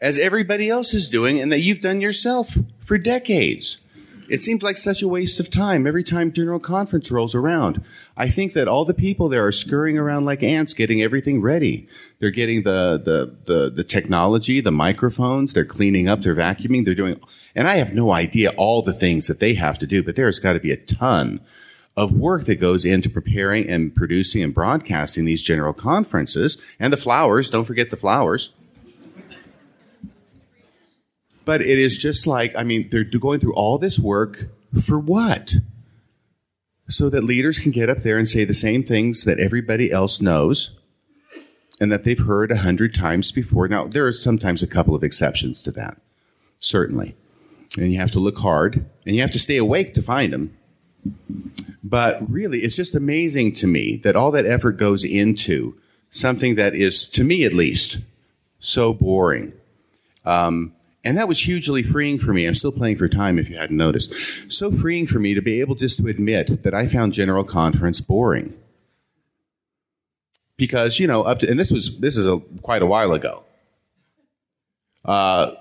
as 0.00 0.18
everybody 0.18 0.68
else 0.68 0.92
is 0.92 1.08
doing 1.08 1.40
and 1.40 1.52
that 1.52 1.60
you've 1.60 1.80
done 1.80 2.00
yourself 2.00 2.56
for 2.80 2.98
decades. 2.98 3.78
It 4.28 4.40
seems 4.40 4.62
like 4.62 4.78
such 4.78 5.02
a 5.02 5.08
waste 5.08 5.38
of 5.40 5.50
time 5.50 5.86
every 5.86 6.02
time 6.02 6.32
General 6.32 6.58
Conference 6.58 7.10
rolls 7.10 7.34
around. 7.34 7.84
I 8.16 8.30
think 8.30 8.52
that 8.54 8.66
all 8.66 8.84
the 8.84 8.94
people 8.94 9.28
there 9.28 9.46
are 9.46 9.52
scurrying 9.52 9.98
around 9.98 10.24
like 10.24 10.42
ants 10.42 10.74
getting 10.74 11.02
everything 11.02 11.40
ready. 11.40 11.86
They're 12.18 12.30
getting 12.30 12.62
the, 12.62 13.00
the, 13.04 13.36
the, 13.44 13.70
the 13.70 13.84
technology, 13.84 14.60
the 14.60 14.72
microphones, 14.72 15.52
they're 15.52 15.64
cleaning 15.64 16.08
up, 16.08 16.22
they're 16.22 16.34
vacuuming, 16.34 16.84
they're 16.84 16.94
doing, 16.94 17.20
and 17.54 17.68
I 17.68 17.76
have 17.76 17.92
no 17.92 18.10
idea 18.10 18.50
all 18.56 18.82
the 18.82 18.94
things 18.94 19.26
that 19.26 19.38
they 19.38 19.54
have 19.54 19.78
to 19.80 19.86
do, 19.86 20.02
but 20.02 20.16
there's 20.16 20.38
got 20.38 20.54
to 20.54 20.60
be 20.60 20.72
a 20.72 20.76
ton 20.76 21.40
of 21.96 22.12
work 22.12 22.46
that 22.46 22.56
goes 22.56 22.84
into 22.84 23.10
preparing 23.10 23.68
and 23.68 23.94
producing 23.94 24.42
and 24.42 24.54
broadcasting 24.54 25.24
these 25.24 25.42
general 25.42 25.72
conferences 25.72 26.60
and 26.78 26.92
the 26.92 26.96
flowers. 26.96 27.50
Don't 27.50 27.64
forget 27.64 27.90
the 27.90 27.96
flowers. 27.96 28.54
But 31.44 31.60
it 31.60 31.78
is 31.78 31.98
just 31.98 32.26
like, 32.26 32.54
I 32.56 32.62
mean, 32.62 32.88
they're 32.90 33.04
going 33.04 33.40
through 33.40 33.54
all 33.54 33.78
this 33.78 33.98
work 33.98 34.48
for 34.80 34.98
what? 34.98 35.54
So 36.88 37.08
that 37.10 37.24
leaders 37.24 37.58
can 37.58 37.72
get 37.72 37.90
up 37.90 38.02
there 38.02 38.16
and 38.16 38.28
say 38.28 38.44
the 38.44 38.54
same 38.54 38.84
things 38.84 39.24
that 39.24 39.38
everybody 39.38 39.90
else 39.90 40.20
knows 40.20 40.78
and 41.80 41.90
that 41.90 42.04
they've 42.04 42.18
heard 42.18 42.52
a 42.52 42.58
hundred 42.58 42.94
times 42.94 43.32
before. 43.32 43.66
Now, 43.66 43.86
there 43.86 44.06
are 44.06 44.12
sometimes 44.12 44.62
a 44.62 44.68
couple 44.68 44.94
of 44.94 45.02
exceptions 45.02 45.62
to 45.62 45.72
that, 45.72 46.00
certainly. 46.60 47.16
And 47.76 47.92
you 47.92 47.98
have 47.98 48.10
to 48.12 48.20
look 48.20 48.38
hard 48.38 48.84
and 49.04 49.16
you 49.16 49.22
have 49.22 49.32
to 49.32 49.38
stay 49.38 49.56
awake 49.56 49.94
to 49.94 50.02
find 50.02 50.32
them. 50.32 50.56
But 51.82 52.30
really, 52.30 52.60
it's 52.60 52.76
just 52.76 52.94
amazing 52.94 53.52
to 53.54 53.66
me 53.66 53.96
that 53.98 54.16
all 54.16 54.30
that 54.30 54.46
effort 54.46 54.72
goes 54.72 55.04
into 55.04 55.76
something 56.10 56.54
that 56.54 56.74
is, 56.74 57.08
to 57.08 57.24
me 57.24 57.44
at 57.44 57.52
least, 57.52 57.98
so 58.60 58.92
boring. 58.92 59.52
Um, 60.24 60.74
and 61.04 61.18
that 61.18 61.26
was 61.26 61.40
hugely 61.40 61.82
freeing 61.82 62.18
for 62.18 62.32
me. 62.32 62.46
I'm 62.46 62.54
still 62.54 62.72
playing 62.72 62.96
for 62.96 63.08
time 63.08 63.38
if 63.38 63.50
you 63.50 63.56
hadn't 63.56 63.76
noticed. 63.76 64.14
So 64.48 64.70
freeing 64.70 65.06
for 65.06 65.18
me 65.18 65.34
to 65.34 65.42
be 65.42 65.60
able 65.60 65.74
just 65.74 65.98
to 65.98 66.06
admit 66.06 66.62
that 66.62 66.74
I 66.74 66.86
found 66.86 67.12
General 67.12 67.44
Conference 67.44 68.00
boring. 68.00 68.54
Because, 70.56 71.00
you 71.00 71.08
know, 71.08 71.22
up 71.24 71.40
to, 71.40 71.50
and 71.50 71.58
this 71.58 71.72
was, 71.72 71.98
this 71.98 72.16
is 72.16 72.26
a, 72.26 72.38
quite 72.62 72.82
a 72.82 72.86
while 72.86 73.12
ago. 73.12 73.42
Uh, 75.04 75.52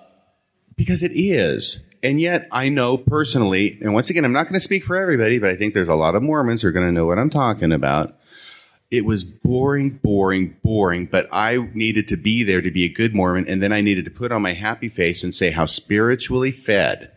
because 0.75 1.01
it 1.01 1.11
is. 1.13 1.83
And 2.03 2.19
yet 2.19 2.47
I 2.51 2.69
know 2.69 2.97
personally, 2.97 3.77
and 3.81 3.93
once 3.93 4.09
again, 4.09 4.25
I'm 4.25 4.33
not 4.33 4.45
going 4.45 4.55
to 4.55 4.59
speak 4.59 4.83
for 4.83 4.97
everybody, 4.97 5.37
but 5.37 5.49
I 5.49 5.55
think 5.55 5.73
there's 5.73 5.87
a 5.87 5.93
lot 5.93 6.15
of 6.15 6.23
Mormons 6.23 6.61
who 6.61 6.67
are 6.67 6.71
going 6.71 6.87
to 6.87 6.91
know 6.91 7.05
what 7.05 7.19
I'm 7.19 7.29
talking 7.29 7.71
about. 7.71 8.17
It 8.89 9.05
was 9.05 9.23
boring, 9.23 9.99
boring, 10.03 10.57
boring, 10.63 11.05
but 11.05 11.29
I 11.31 11.57
needed 11.73 12.07
to 12.09 12.17
be 12.17 12.43
there 12.43 12.61
to 12.61 12.71
be 12.71 12.83
a 12.83 12.89
good 12.89 13.13
Mormon, 13.13 13.47
and 13.47 13.61
then 13.61 13.71
I 13.71 13.81
needed 13.81 14.05
to 14.05 14.11
put 14.11 14.31
on 14.31 14.41
my 14.41 14.53
happy 14.53 14.89
face 14.89 15.23
and 15.23 15.33
say 15.33 15.51
how 15.51 15.65
spiritually 15.65 16.51
fed 16.51 17.11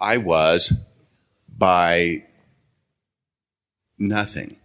I 0.00 0.16
was 0.16 0.72
by 1.48 2.24
nothing. 3.98 4.56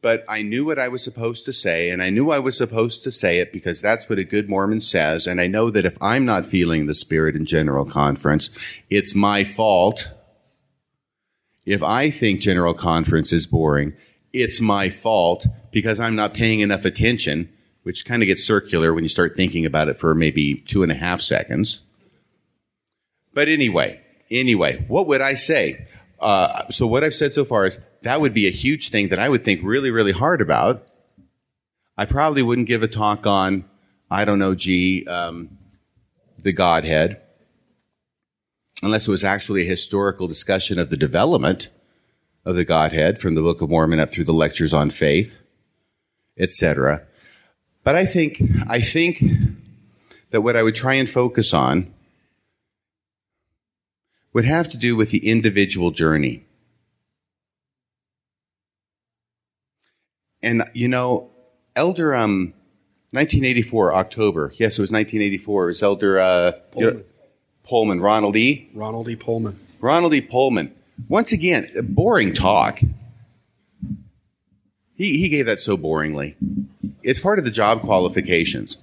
But 0.00 0.24
I 0.28 0.42
knew 0.42 0.64
what 0.64 0.78
I 0.78 0.88
was 0.88 1.02
supposed 1.02 1.44
to 1.46 1.52
say, 1.52 1.90
and 1.90 2.02
I 2.02 2.10
knew 2.10 2.30
I 2.30 2.38
was 2.38 2.56
supposed 2.56 3.02
to 3.02 3.10
say 3.10 3.40
it 3.40 3.52
because 3.52 3.80
that's 3.80 4.08
what 4.08 4.20
a 4.20 4.24
good 4.24 4.48
Mormon 4.48 4.80
says. 4.80 5.26
And 5.26 5.40
I 5.40 5.48
know 5.48 5.70
that 5.70 5.84
if 5.84 5.96
I'm 6.00 6.24
not 6.24 6.46
feeling 6.46 6.86
the 6.86 6.94
Spirit 6.94 7.34
in 7.34 7.44
General 7.44 7.84
Conference, 7.84 8.50
it's 8.88 9.14
my 9.14 9.42
fault 9.42 10.12
if 11.68 11.82
I 11.82 12.10
think 12.10 12.40
General 12.40 12.72
Conference 12.72 13.30
is 13.30 13.46
boring, 13.46 13.92
it's 14.32 14.58
my 14.58 14.88
fault 14.88 15.46
because 15.70 16.00
I'm 16.00 16.16
not 16.16 16.32
paying 16.32 16.60
enough 16.60 16.86
attention, 16.86 17.52
which 17.82 18.06
kind 18.06 18.22
of 18.22 18.26
gets 18.26 18.42
circular 18.42 18.94
when 18.94 19.04
you 19.04 19.08
start 19.08 19.36
thinking 19.36 19.66
about 19.66 19.88
it 19.88 19.98
for 19.98 20.14
maybe 20.14 20.54
two 20.54 20.82
and 20.82 20.90
a 20.90 20.94
half 20.94 21.20
seconds. 21.20 21.80
But 23.34 23.48
anyway, 23.48 24.00
anyway, 24.30 24.86
what 24.88 25.06
would 25.08 25.20
I 25.20 25.34
say? 25.34 25.86
Uh, 26.18 26.70
so 26.70 26.86
what 26.86 27.04
I've 27.04 27.14
said 27.14 27.34
so 27.34 27.44
far 27.44 27.66
is 27.66 27.78
that 28.02 28.20
would 28.20 28.34
be 28.34 28.46
a 28.46 28.50
huge 28.50 28.90
thing 28.90 29.08
that 29.08 29.18
I 29.18 29.28
would 29.28 29.44
think 29.44 29.60
really, 29.62 29.90
really 29.90 30.12
hard 30.12 30.40
about. 30.40 30.86
I 31.96 32.04
probably 32.04 32.42
wouldn't 32.42 32.68
give 32.68 32.82
a 32.82 32.88
talk 32.88 33.26
on, 33.26 33.64
I 34.10 34.24
don't 34.24 34.38
know, 34.38 34.54
gee, 34.54 35.06
um, 35.06 35.58
the 36.38 36.52
Godhead 36.52 37.20
unless 38.82 39.08
it 39.08 39.10
was 39.10 39.24
actually 39.24 39.62
a 39.62 39.68
historical 39.68 40.28
discussion 40.28 40.78
of 40.78 40.90
the 40.90 40.96
development 40.96 41.68
of 42.44 42.56
the 42.56 42.64
Godhead 42.64 43.20
from 43.20 43.34
the 43.34 43.42
Book 43.42 43.60
of 43.60 43.70
Mormon 43.70 44.00
up 44.00 44.10
through 44.10 44.24
the 44.24 44.32
lectures 44.32 44.72
on 44.72 44.90
faith, 44.90 45.38
etc. 46.38 47.02
But 47.84 47.96
I 47.96 48.06
think 48.06 48.40
I 48.68 48.80
think 48.80 49.22
that 50.30 50.42
what 50.42 50.56
I 50.56 50.62
would 50.62 50.74
try 50.74 50.94
and 50.94 51.08
focus 51.08 51.52
on 51.52 51.92
would 54.32 54.44
have 54.44 54.68
to 54.70 54.76
do 54.76 54.94
with 54.94 55.10
the 55.10 55.28
individual 55.28 55.90
journey. 55.90 56.44
And 60.42 60.62
you 60.72 60.88
know, 60.88 61.30
Elder 61.76 62.14
um 62.14 62.54
1984 63.12 63.94
October. 63.94 64.52
Yes, 64.56 64.78
it 64.78 64.82
was 64.82 64.92
1984. 64.92 65.64
It 65.64 65.66
was 65.68 65.82
Elder 65.82 66.20
uh, 66.20 66.52
Poelman, 67.66 68.02
Ronald 68.02 68.36
E. 68.36 68.68
Ronald 68.74 69.08
E. 69.08 69.16
Poelman. 69.16 69.56
Ronald 69.80 70.14
E. 70.14 70.20
Poelman. 70.20 70.72
Once 71.08 71.32
again, 71.32 71.68
boring 71.82 72.34
talk. 72.34 72.80
He, 74.94 75.18
he 75.18 75.28
gave 75.28 75.46
that 75.46 75.60
so 75.60 75.76
boringly. 75.78 76.34
It's 77.02 77.20
part 77.20 77.38
of 77.38 77.44
the 77.44 77.50
job 77.50 77.80
qualifications. 77.80 78.78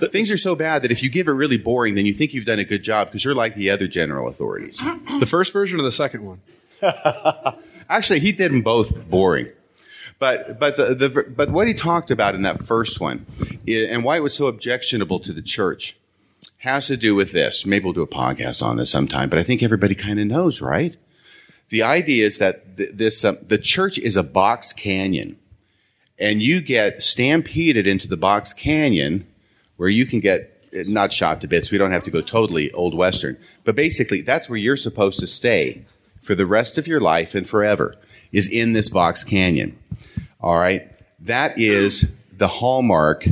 But 0.00 0.10
Things 0.10 0.32
are 0.32 0.38
so 0.38 0.56
bad 0.56 0.82
that 0.82 0.90
if 0.90 1.02
you 1.02 1.10
give 1.10 1.28
it 1.28 1.32
really 1.32 1.58
boring, 1.58 1.94
then 1.94 2.06
you 2.06 2.14
think 2.14 2.34
you've 2.34 2.46
done 2.46 2.58
a 2.58 2.64
good 2.64 2.82
job 2.82 3.08
because 3.08 3.24
you're 3.24 3.34
like 3.34 3.54
the 3.54 3.70
other 3.70 3.86
general 3.86 4.28
authorities. 4.28 4.80
The 5.20 5.26
first 5.26 5.52
version 5.52 5.78
or 5.78 5.84
the 5.84 5.92
second 5.92 6.24
one? 6.24 6.40
Actually, 7.88 8.18
he 8.18 8.32
did 8.32 8.50
them 8.50 8.62
both 8.62 9.08
boring. 9.08 9.50
But 10.22 10.60
but 10.60 10.76
the, 10.76 10.94
the 10.94 11.24
but 11.36 11.50
what 11.50 11.66
he 11.66 11.74
talked 11.74 12.12
about 12.12 12.36
in 12.36 12.42
that 12.42 12.64
first 12.64 13.00
one, 13.00 13.26
and 13.66 14.04
why 14.04 14.18
it 14.18 14.22
was 14.22 14.32
so 14.32 14.46
objectionable 14.46 15.18
to 15.18 15.32
the 15.32 15.42
church, 15.42 15.96
has 16.58 16.86
to 16.86 16.96
do 16.96 17.16
with 17.16 17.32
this. 17.32 17.66
Maybe 17.66 17.86
we'll 17.86 17.92
do 17.92 18.02
a 18.02 18.06
podcast 18.06 18.62
on 18.62 18.76
this 18.76 18.88
sometime, 18.88 19.28
but 19.28 19.40
I 19.40 19.42
think 19.42 19.64
everybody 19.64 19.96
kind 19.96 20.20
of 20.20 20.28
knows, 20.28 20.60
right? 20.60 20.96
The 21.70 21.82
idea 21.82 22.24
is 22.24 22.38
that 22.38 22.76
th- 22.76 22.90
this 22.94 23.24
um, 23.24 23.38
the 23.44 23.58
church 23.58 23.98
is 23.98 24.16
a 24.16 24.22
box 24.22 24.72
canyon, 24.72 25.40
and 26.20 26.40
you 26.40 26.60
get 26.60 27.02
stampeded 27.02 27.88
into 27.88 28.06
the 28.06 28.16
box 28.16 28.52
canyon 28.52 29.26
where 29.76 29.88
you 29.88 30.06
can 30.06 30.20
get 30.20 30.56
not 30.86 31.12
shot 31.12 31.40
to 31.40 31.48
bits. 31.48 31.72
We 31.72 31.78
don't 31.78 31.90
have 31.90 32.04
to 32.04 32.12
go 32.12 32.20
totally 32.20 32.70
old 32.70 32.94
western, 32.94 33.38
but 33.64 33.74
basically 33.74 34.20
that's 34.20 34.48
where 34.48 34.56
you're 34.56 34.76
supposed 34.76 35.18
to 35.18 35.26
stay 35.26 35.84
for 36.22 36.36
the 36.36 36.46
rest 36.46 36.78
of 36.78 36.86
your 36.86 37.00
life 37.00 37.34
and 37.34 37.44
forever 37.44 37.96
is 38.30 38.46
in 38.46 38.72
this 38.72 38.88
box 38.88 39.24
canyon. 39.24 39.76
All 40.42 40.58
right, 40.58 40.90
that 41.20 41.56
is 41.56 42.10
the 42.32 42.48
hallmark 42.48 43.26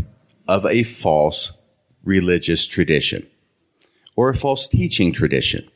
of 0.46 0.64
a 0.64 0.84
false 0.84 1.52
religious 2.04 2.66
tradition 2.66 3.26
or 4.14 4.28
a 4.28 4.36
false 4.36 4.68
teaching 4.68 5.12
tradition. 5.12 5.68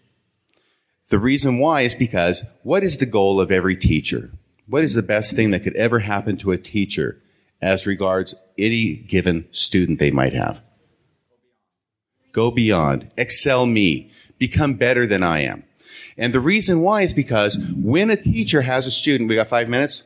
The 1.09 1.19
reason 1.19 1.59
why 1.59 1.83
is 1.83 1.95
because 1.95 2.45
what 2.63 2.85
is 2.85 2.99
the 2.99 3.07
goal 3.07 3.41
of 3.41 3.51
every 3.51 3.77
teacher? 3.77 4.31
What 4.69 4.85
is 4.85 4.95
the 4.95 5.03
best 5.03 5.35
thing 5.35 5.51
that 5.51 5.65
could 5.65 5.75
ever 5.75 6.01
happen 6.01 6.37
to 6.39 6.53
a 6.53 6.59
teacher 6.59 7.21
as 7.61 7.87
regards 7.87 8.35
any 8.57 8.95
given 8.95 9.47
student 9.51 9.99
they 9.99 10.11
might 10.13 10.33
have? 10.35 10.63
Go 12.33 12.51
beyond, 12.51 13.11
excel 13.17 13.67
me, 13.67 14.11
become 14.39 14.75
better 14.75 15.07
than 15.07 15.23
I 15.23 15.41
am. 15.41 15.65
And 16.17 16.33
the 16.33 16.41
reason 16.41 16.81
why 16.81 17.03
is 17.03 17.13
because 17.13 17.59
when 17.77 18.11
a 18.11 18.17
teacher 18.17 18.63
has 18.63 18.87
a 18.87 18.91
student, 18.91 19.29
we 19.29 19.35
got 19.35 19.49
five 19.49 19.69
minutes? 19.69 20.05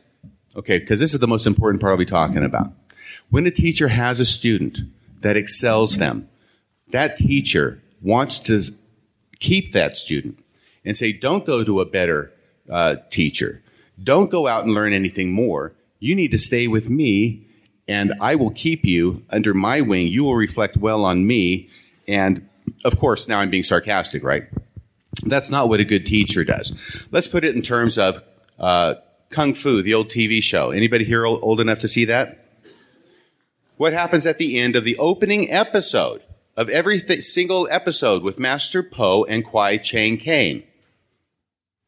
Okay, 0.57 0.79
because 0.79 1.01
this 1.01 1.15
is 1.15 1.21
the 1.21 1.29
most 1.29 1.47
important 1.47 1.81
part 1.81 1.93
I'll 1.93 1.99
be 1.99 2.05
talking 2.05 2.45
about. 2.45 2.73
When 3.31 3.47
a 3.47 3.51
teacher 3.51 3.89
has 3.89 4.21
a 4.21 4.25
student 4.25 4.81
that 5.21 5.37
excels 5.37 5.97
them. 5.97 6.29
That 6.91 7.17
teacher 7.17 7.81
wants 8.01 8.39
to 8.41 8.63
keep 9.41 9.73
that 9.73 9.97
student 9.97 10.39
and 10.85 10.97
say, 10.97 11.13
don't 11.13 11.47
go 11.47 11.65
to 11.65 11.81
a 11.81 11.85
better 11.85 12.33
uh, 12.71 12.97
teacher. 13.11 13.63
Don't 14.03 14.31
go 14.31 14.47
out 14.47 14.65
and 14.65 14.75
learn 14.75 14.93
anything 14.93 15.33
more. 15.33 15.73
You 15.99 16.15
need 16.15 16.31
to 16.31 16.39
stay 16.39 16.69
with 16.69 16.89
me, 16.89 17.47
and 17.89 18.15
I 18.21 18.37
will 18.37 18.51
keep 18.51 18.85
you 18.85 19.25
under 19.31 19.55
my 19.55 19.81
wing. 19.81 20.07
You 20.07 20.25
will 20.25 20.37
reflect 20.37 20.77
well 20.77 21.05
on 21.05 21.27
me. 21.27 21.69
And 22.07 22.49
of 22.85 22.99
course, 22.99 23.27
now 23.27 23.41
I'm 23.41 23.51
being 23.51 23.65
sarcastic, 23.65 24.23
right? 24.23 24.45
That's 25.25 25.51
not 25.51 25.69
what 25.69 25.81
a 25.81 25.85
good 25.85 26.07
teacher 26.07 26.45
does. 26.45 26.73
Let's 27.11 27.27
put 27.27 27.45
it 27.45 27.57
in 27.57 27.63
terms 27.63 27.99
of 27.99 28.23
uh, 28.59 28.97
Kung 29.31 29.55
Fu, 29.55 29.83
the 29.83 29.95
old 29.95 30.09
TV 30.09 30.43
show. 30.43 30.71
Anybody 30.71 31.05
here 31.05 31.27
old 31.27 31.61
enough 31.61 31.81
to 31.81 31.89
see 31.89 32.05
that? 32.07 32.49
what 33.79 33.93
happens 33.93 34.27
at 34.27 34.39
the 34.39 34.59
end 34.59 34.77
of 34.77 34.85
the 34.85 34.99
opening 34.99 35.51
episode 35.51 36.23
of 36.57 36.69
every 36.69 37.01
th- 37.01 37.23
single 37.23 37.69
episode 37.71 38.23
with 38.23 38.39
Master 38.39 38.83
Po 38.83 39.25
and 39.25 39.45
Kwai 39.45 39.79
Chang 39.79 40.19
Caine. 40.19 40.65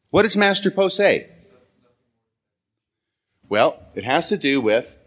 What 0.09 0.23
does 0.23 0.37
Master 0.37 0.71
Po 0.71 0.87
say? 0.87 1.29
Well, 3.49 3.77
it 3.93 4.05
has 4.05 4.29
to 4.29 4.37
do 4.37 4.61
with 4.61 4.97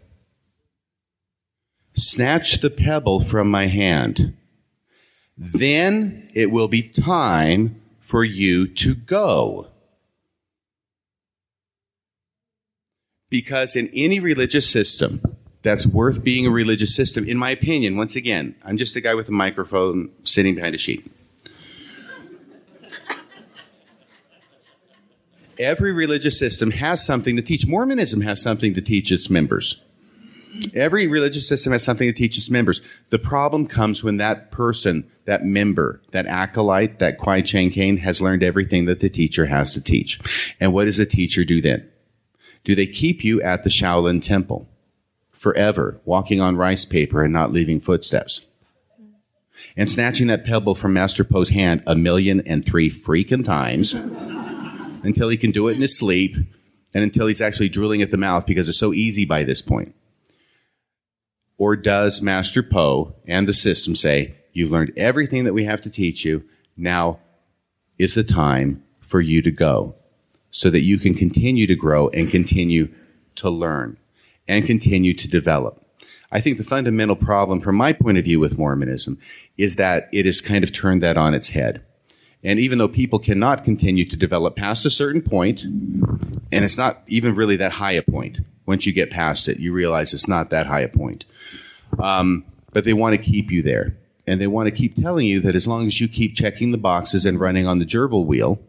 snatch 1.93 2.61
the 2.61 2.69
pebble 2.69 3.21
from 3.21 3.49
my 3.49 3.65
hand. 3.65 4.37
Then 5.35 6.29
it 6.35 6.51
will 6.51 6.67
be 6.67 6.83
time 6.83 7.81
for 7.99 8.23
you 8.23 8.67
to 8.67 8.93
go. 8.93 9.71
Because 13.35 13.75
in 13.75 13.89
any 13.93 14.21
religious 14.21 14.65
system, 14.71 15.21
that's 15.61 15.85
worth 15.85 16.23
being 16.23 16.47
a 16.47 16.49
religious 16.49 16.95
system, 16.95 17.27
in 17.27 17.37
my 17.37 17.49
opinion. 17.49 17.97
Once 17.97 18.15
again, 18.15 18.55
I'm 18.63 18.77
just 18.77 18.95
a 18.95 19.01
guy 19.01 19.13
with 19.13 19.27
a 19.27 19.33
microphone 19.33 20.09
sitting 20.23 20.55
behind 20.55 20.73
a 20.73 20.77
sheet. 20.77 21.11
Every 25.59 25.91
religious 25.91 26.39
system 26.39 26.71
has 26.71 27.05
something 27.05 27.35
to 27.35 27.41
teach. 27.41 27.67
Mormonism 27.67 28.21
has 28.21 28.41
something 28.41 28.73
to 28.73 28.81
teach 28.81 29.11
its 29.11 29.29
members. 29.29 29.81
Every 30.73 31.05
religious 31.05 31.45
system 31.45 31.73
has 31.73 31.83
something 31.83 32.07
to 32.07 32.13
teach 32.13 32.37
its 32.37 32.49
members. 32.49 32.79
The 33.09 33.19
problem 33.19 33.67
comes 33.67 34.01
when 34.01 34.15
that 34.15 34.49
person, 34.49 35.11
that 35.25 35.43
member, 35.43 35.99
that 36.11 36.25
acolyte, 36.25 36.99
that 36.99 37.17
Kwai 37.17 37.41
Chang 37.41 37.69
Caine 37.69 37.97
has 37.97 38.21
learned 38.21 38.43
everything 38.43 38.85
that 38.85 39.01
the 39.01 39.09
teacher 39.09 39.47
has 39.47 39.73
to 39.73 39.81
teach. 39.81 40.55
And 40.61 40.71
what 40.71 40.85
does 40.85 40.95
the 40.95 41.05
teacher 41.05 41.43
do 41.43 41.61
then? 41.61 41.89
Do 42.65 42.73
they 42.73 42.87
keep 42.87 43.23
you 43.23 43.41
at 43.43 43.63
the 43.63 43.69
Shaolin 43.69 44.21
Temple 44.21 44.67
forever, 45.31 46.01
walking 46.03 46.41
on 46.41 46.57
rice 46.57 46.83
paper 46.83 47.21
and 47.21 47.31
not 47.31 47.53
leaving 47.53 47.79
footsteps? 47.79 48.41
And 49.77 49.89
snatching 49.89 50.27
that 50.27 50.45
pebble 50.45 50.75
from 50.75 50.93
Master 50.93 51.23
Po's 51.23 51.49
hand 51.49 51.83
a 51.87 51.95
million 51.95 52.41
and 52.41 52.65
three 52.65 52.89
freaking 52.89 53.45
times 53.45 53.93
until 53.93 55.29
he 55.29 55.37
can 55.37 55.51
do 55.51 55.67
it 55.67 55.75
in 55.75 55.81
his 55.81 55.97
sleep 55.97 56.35
and 56.93 57.03
until 57.03 57.27
he's 57.27 57.39
actually 57.39 57.69
drooling 57.69 58.01
at 58.01 58.09
the 58.09 58.17
mouth 58.17 58.45
because 58.45 58.67
it's 58.67 58.79
so 58.79 58.93
easy 58.93 59.25
by 59.25 59.43
this 59.43 59.61
point. 59.61 59.93
Or 61.57 61.75
does 61.75 62.21
Master 62.21 62.63
Po 62.63 63.15
and 63.27 63.47
the 63.47 63.53
system 63.53 63.95
say, 63.95 64.35
You've 64.51 64.71
learned 64.71 64.93
everything 64.97 65.43
that 65.43 65.53
we 65.53 65.65
have 65.65 65.81
to 65.83 65.89
teach 65.89 66.25
you. 66.25 66.43
Now 66.75 67.19
is 67.97 68.15
the 68.15 68.23
time 68.23 68.83
for 69.01 69.21
you 69.21 69.41
to 69.41 69.51
go 69.51 69.95
so 70.55 70.69
that 70.69 70.83
you 70.83 70.97
can 70.97 71.13
continue 71.13 71.67
to 71.67 71.75
grow 71.75 72.07
and 72.11 72.31
continue 72.31 72.87
to 73.35 73.49
learn 73.49 73.97
and 74.47 74.65
continue 74.65 75.13
to 75.13 75.27
develop. 75.27 75.85
I 76.31 76.39
think 76.39 76.57
the 76.57 76.63
fundamental 76.63 77.17
problem, 77.17 77.59
from 77.59 77.75
my 77.75 77.91
point 77.91 78.17
of 78.17 78.23
view, 78.23 78.39
with 78.39 78.57
Mormonism 78.57 79.19
is 79.57 79.75
that 79.75 80.07
it 80.13 80.25
has 80.25 80.39
kind 80.39 80.63
of 80.63 80.71
turned 80.71 81.03
that 81.03 81.17
on 81.17 81.33
its 81.33 81.49
head. 81.49 81.83
And 82.41 82.57
even 82.57 82.77
though 82.77 82.87
people 82.87 83.19
cannot 83.19 83.65
continue 83.65 84.05
to 84.05 84.15
develop 84.15 84.55
past 84.55 84.85
a 84.85 84.89
certain 84.89 85.21
point, 85.21 85.63
and 85.63 86.63
it's 86.63 86.77
not 86.77 87.01
even 87.07 87.35
really 87.35 87.57
that 87.57 87.73
high 87.73 87.91
a 87.91 88.01
point, 88.01 88.39
once 88.65 88.85
you 88.85 88.93
get 88.93 89.11
past 89.11 89.49
it, 89.49 89.59
you 89.59 89.73
realize 89.73 90.13
it's 90.13 90.25
not 90.25 90.51
that 90.51 90.67
high 90.67 90.79
a 90.79 90.87
point. 90.87 91.25
Um, 91.99 92.45
but 92.71 92.85
they 92.85 92.93
want 92.93 93.13
to 93.13 93.21
keep 93.21 93.51
you 93.51 93.61
there. 93.61 93.97
And 94.25 94.39
they 94.39 94.47
want 94.47 94.67
to 94.67 94.71
keep 94.71 94.95
telling 94.95 95.27
you 95.27 95.41
that 95.41 95.53
as 95.53 95.67
long 95.67 95.85
as 95.85 95.99
you 95.99 96.07
keep 96.07 96.33
checking 96.33 96.71
the 96.71 96.77
boxes 96.77 97.25
and 97.25 97.41
running 97.41 97.67
on 97.67 97.79
the 97.79 97.85
gerbil 97.85 98.25
wheel 98.25 98.61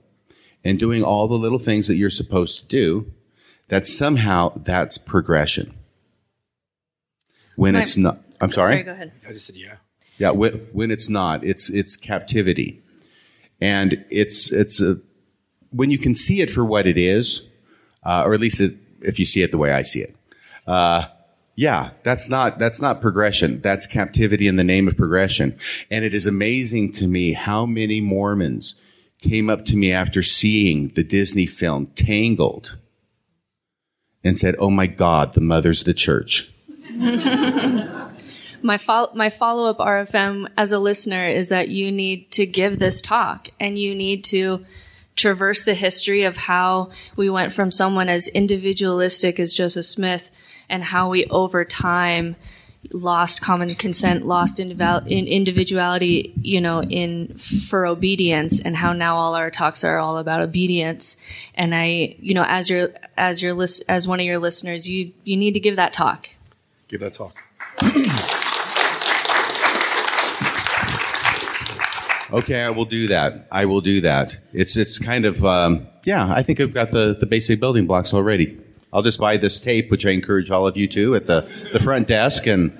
and 0.66 0.80
doing 0.80 1.04
all 1.04 1.28
the 1.28 1.38
little 1.38 1.60
things 1.60 1.86
that 1.86 1.94
you're 1.94 2.10
supposed 2.10 2.58
to 2.58 2.66
do, 2.66 3.12
that 3.68 3.86
somehow 3.86 4.52
that's 4.56 4.98
progression. 4.98 5.72
When 7.54 7.74
My- 7.74 7.82
it's 7.82 7.96
not, 7.96 8.18
I'm 8.40 8.50
sorry? 8.50 8.72
Sorry, 8.72 8.82
go 8.82 8.92
ahead. 8.92 9.12
I 9.28 9.32
just 9.32 9.46
said 9.46 9.56
yeah. 9.56 9.76
Yeah, 10.18 10.30
when, 10.30 10.54
when 10.72 10.90
it's 10.90 11.08
not, 11.08 11.44
it's 11.44 11.70
it's 11.70 11.94
captivity, 11.94 12.82
and 13.60 14.04
it's 14.10 14.50
it's 14.50 14.80
a, 14.80 14.98
when 15.70 15.90
you 15.90 15.98
can 15.98 16.14
see 16.14 16.40
it 16.40 16.50
for 16.50 16.64
what 16.64 16.86
it 16.86 16.96
is, 16.98 17.48
uh, 18.02 18.24
or 18.24 18.32
at 18.34 18.40
least 18.40 18.60
it, 18.60 18.76
if 19.02 19.18
you 19.18 19.26
see 19.26 19.42
it 19.42 19.50
the 19.50 19.58
way 19.58 19.72
I 19.72 19.82
see 19.82 20.00
it. 20.00 20.16
Uh, 20.66 21.04
yeah, 21.54 21.90
that's 22.02 22.28
not 22.28 22.58
that's 22.58 22.80
not 22.80 23.02
progression. 23.02 23.60
That's 23.60 23.86
captivity 23.86 24.48
in 24.48 24.56
the 24.56 24.64
name 24.64 24.88
of 24.88 24.96
progression. 24.96 25.58
And 25.90 26.04
it 26.04 26.14
is 26.14 26.26
amazing 26.26 26.92
to 26.92 27.06
me 27.06 27.34
how 27.34 27.66
many 27.66 28.00
Mormons 28.00 28.74
came 29.29 29.51
up 29.51 29.64
to 29.66 29.77
me 29.77 29.93
after 29.93 30.22
seeing 30.22 30.89
the 30.89 31.05
Disney 31.05 31.47
film 31.47 31.87
Tangled 31.95 32.77
and 34.22 34.39
said, 34.39 34.55
"Oh 34.59 34.70
my 34.70 34.87
God, 34.87 35.35
the 35.35 35.41
mothers 35.41 35.85
the 35.85 35.95
church." 35.95 36.51
my 38.62 38.79
fol- 38.79 39.12
my 39.14 39.31
follow 39.31 39.68
up 39.68 39.79
RFM 39.79 40.49
as 40.57 40.72
a 40.72 40.79
listener 40.79 41.29
is 41.29 41.49
that 41.49 41.68
you 41.68 41.93
need 41.93 42.31
to 42.33 42.47
give 42.47 42.79
this 42.79 43.01
talk 43.01 43.49
and 43.61 43.79
you 43.79 43.95
need 43.95 44.24
to 44.24 44.64
traverse 45.14 45.64
the 45.64 45.74
history 45.74 46.24
of 46.24 46.37
how 46.37 46.91
we 47.16 47.31
went 47.31 47.53
from 47.53 47.70
someone 47.70 48.09
as 48.09 48.29
individualistic 48.29 49.41
as 49.41 49.53
Joseph 49.53 49.87
Smith 49.87 50.31
and 50.68 50.85
how 50.85 51.09
we 51.09 51.24
over 51.27 51.64
time 51.64 52.37
lost 52.93 53.41
common 53.41 53.74
consent, 53.74 54.26
lost 54.26 54.61
individual- 54.61 55.07
in 55.07 55.26
individuality, 55.26 56.32
you 56.41 56.61
know, 56.61 56.82
in 56.82 57.37
for 57.37 57.87
obedience, 57.87 58.61
and 58.61 58.76
how 58.76 58.93
now 58.93 59.16
all 59.16 59.34
our 59.34 59.51
talks 59.51 59.84
are 59.84 59.99
all 59.99 60.18
about 60.18 60.41
obedience. 60.43 61.16
And 61.55 61.74
I, 61.74 62.16
you 62.18 62.34
know, 62.34 62.45
as 62.47 62.70
your 62.70 62.91
as 63.16 63.43
your 63.43 63.55
list 63.55 63.82
as 63.89 64.07
one 64.07 64.20
of 64.20 64.26
your 64.26 64.39
listeners, 64.39 64.89
you 64.89 65.12
you 65.24 65.37
need 65.37 65.55
to 65.55 65.61
give 65.61 65.76
that 65.76 65.93
talk. 65.93 66.28
Give 66.89 67.01
that 67.01 67.12
talk. 67.12 67.34
Okay, 72.32 72.61
I 72.61 72.70
will 72.70 72.84
do 72.84 73.07
that. 73.09 73.47
I 73.53 73.66
will 73.66 73.80
do 73.80 74.01
that. 74.01 74.37
It's 74.53 74.76
it's 74.76 74.99
kind 74.99 75.24
of 75.24 75.45
um, 75.45 75.87
yeah. 76.05 76.32
I 76.32 76.43
think 76.43 76.61
I've 76.61 76.74
got 76.74 76.91
the 76.91 77.16
the 77.18 77.26
basic 77.26 77.61
building 77.61 77.87
blocks 77.87 78.12
already. 78.12 78.61
I'll 78.93 79.03
just 79.03 79.18
buy 79.18 79.37
this 79.37 79.61
tape, 79.61 79.91
which 79.91 80.07
I 80.07 80.11
encourage 80.11 80.51
all 80.51 80.66
of 80.66 80.76
you 80.76 80.87
to, 80.89 81.14
at 81.14 81.26
the 81.26 81.43
the 81.72 81.80
front 81.80 82.09
desk, 82.09 82.47
and 82.47 82.78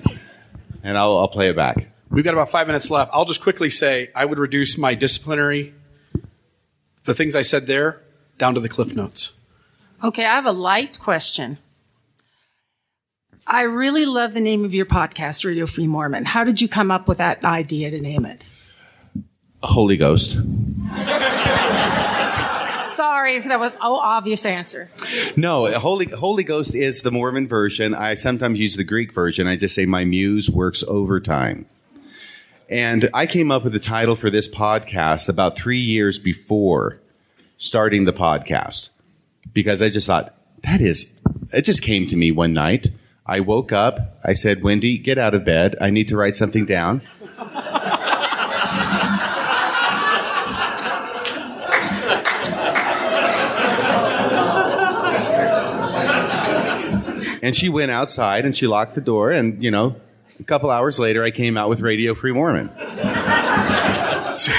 and 0.83 0.97
I'll 0.97 1.17
I'll 1.17 1.27
play 1.27 1.49
it 1.49 1.55
back. 1.55 1.87
We've 2.09 2.23
got 2.23 2.33
about 2.33 2.49
five 2.49 2.67
minutes 2.67 2.89
left. 2.89 3.11
I'll 3.13 3.25
just 3.25 3.41
quickly 3.41 3.69
say 3.69 4.09
I 4.15 4.25
would 4.25 4.39
reduce 4.39 4.77
my 4.77 4.95
disciplinary, 4.95 5.73
the 7.03 7.13
things 7.13 7.35
I 7.35 7.41
said 7.41 7.67
there, 7.67 8.01
down 8.37 8.53
to 8.55 8.61
the 8.61 8.69
cliff 8.69 8.95
notes. 8.95 9.33
Okay, 10.03 10.25
I 10.25 10.35
have 10.35 10.45
a 10.45 10.51
light 10.51 10.99
question. 10.99 11.57
I 13.45 13.61
really 13.63 14.05
love 14.05 14.33
the 14.33 14.41
name 14.41 14.65
of 14.65 14.73
your 14.73 14.85
podcast, 14.85 15.45
Radio 15.45 15.65
Free 15.65 15.87
Mormon. 15.87 16.25
How 16.25 16.43
did 16.43 16.61
you 16.61 16.67
come 16.67 16.91
up 16.91 17.07
with 17.07 17.17
that 17.17 17.43
idea 17.43 17.89
to 17.91 17.99
name 17.99 18.25
it? 18.25 18.43
Holy 19.63 19.97
Ghost. 19.97 20.37
Sorry 22.97 23.35
if 23.35 23.45
that 23.45 23.59
was 23.59 23.77
oh 23.79 23.97
obvious 23.97 24.43
answer. 24.43 24.89
No, 25.35 25.71
Holy 25.79 26.07
Holy 26.07 26.43
Ghost 26.43 26.73
is 26.73 27.03
the 27.03 27.11
Mormon 27.11 27.47
version. 27.47 27.93
I 27.93 28.15
sometimes 28.15 28.57
use 28.57 28.75
the 28.75 28.83
Greek 28.83 29.13
version. 29.13 29.45
I 29.45 29.55
just 29.55 29.75
say 29.75 29.85
my 29.85 30.03
muse 30.03 30.49
works 30.49 30.83
overtime. 30.87 31.67
And 32.67 33.07
I 33.13 33.27
came 33.27 33.51
up 33.51 33.63
with 33.63 33.73
the 33.73 33.79
title 33.79 34.15
for 34.15 34.31
this 34.31 34.49
podcast 34.49 35.29
about 35.29 35.55
three 35.55 35.77
years 35.77 36.17
before 36.17 36.99
starting 37.59 38.05
the 38.05 38.13
podcast 38.13 38.89
because 39.53 39.79
I 39.79 39.89
just 39.89 40.07
thought 40.07 40.33
that 40.63 40.81
is. 40.81 41.13
It 41.53 41.61
just 41.61 41.83
came 41.83 42.07
to 42.07 42.15
me 42.15 42.31
one 42.31 42.51
night. 42.51 42.87
I 43.27 43.41
woke 43.41 43.71
up. 43.71 44.17
I 44.23 44.33
said, 44.33 44.63
"Wendy, 44.63 44.97
get 44.97 45.19
out 45.19 45.35
of 45.35 45.45
bed. 45.45 45.75
I 45.79 45.91
need 45.91 46.07
to 46.07 46.17
write 46.17 46.35
something 46.35 46.65
down." 46.65 47.03
And 57.47 57.55
she 57.55 57.69
went 57.69 57.91
outside 57.91 58.43
and 58.43 58.53
she 58.53 58.67
locked 58.67 58.93
the 58.93 58.99
door. 58.99 59.31
And, 59.31 59.63
you 59.63 59.71
know, 59.71 59.95
a 60.37 60.43
couple 60.43 60.69
hours 60.69 60.99
later, 60.99 61.23
I 61.23 61.31
came 61.31 61.55
out 61.55 61.69
with 61.69 61.79
Radio 61.79 62.13
Free 62.13 62.33
Mormon. 62.33 62.69
So, 64.33 64.51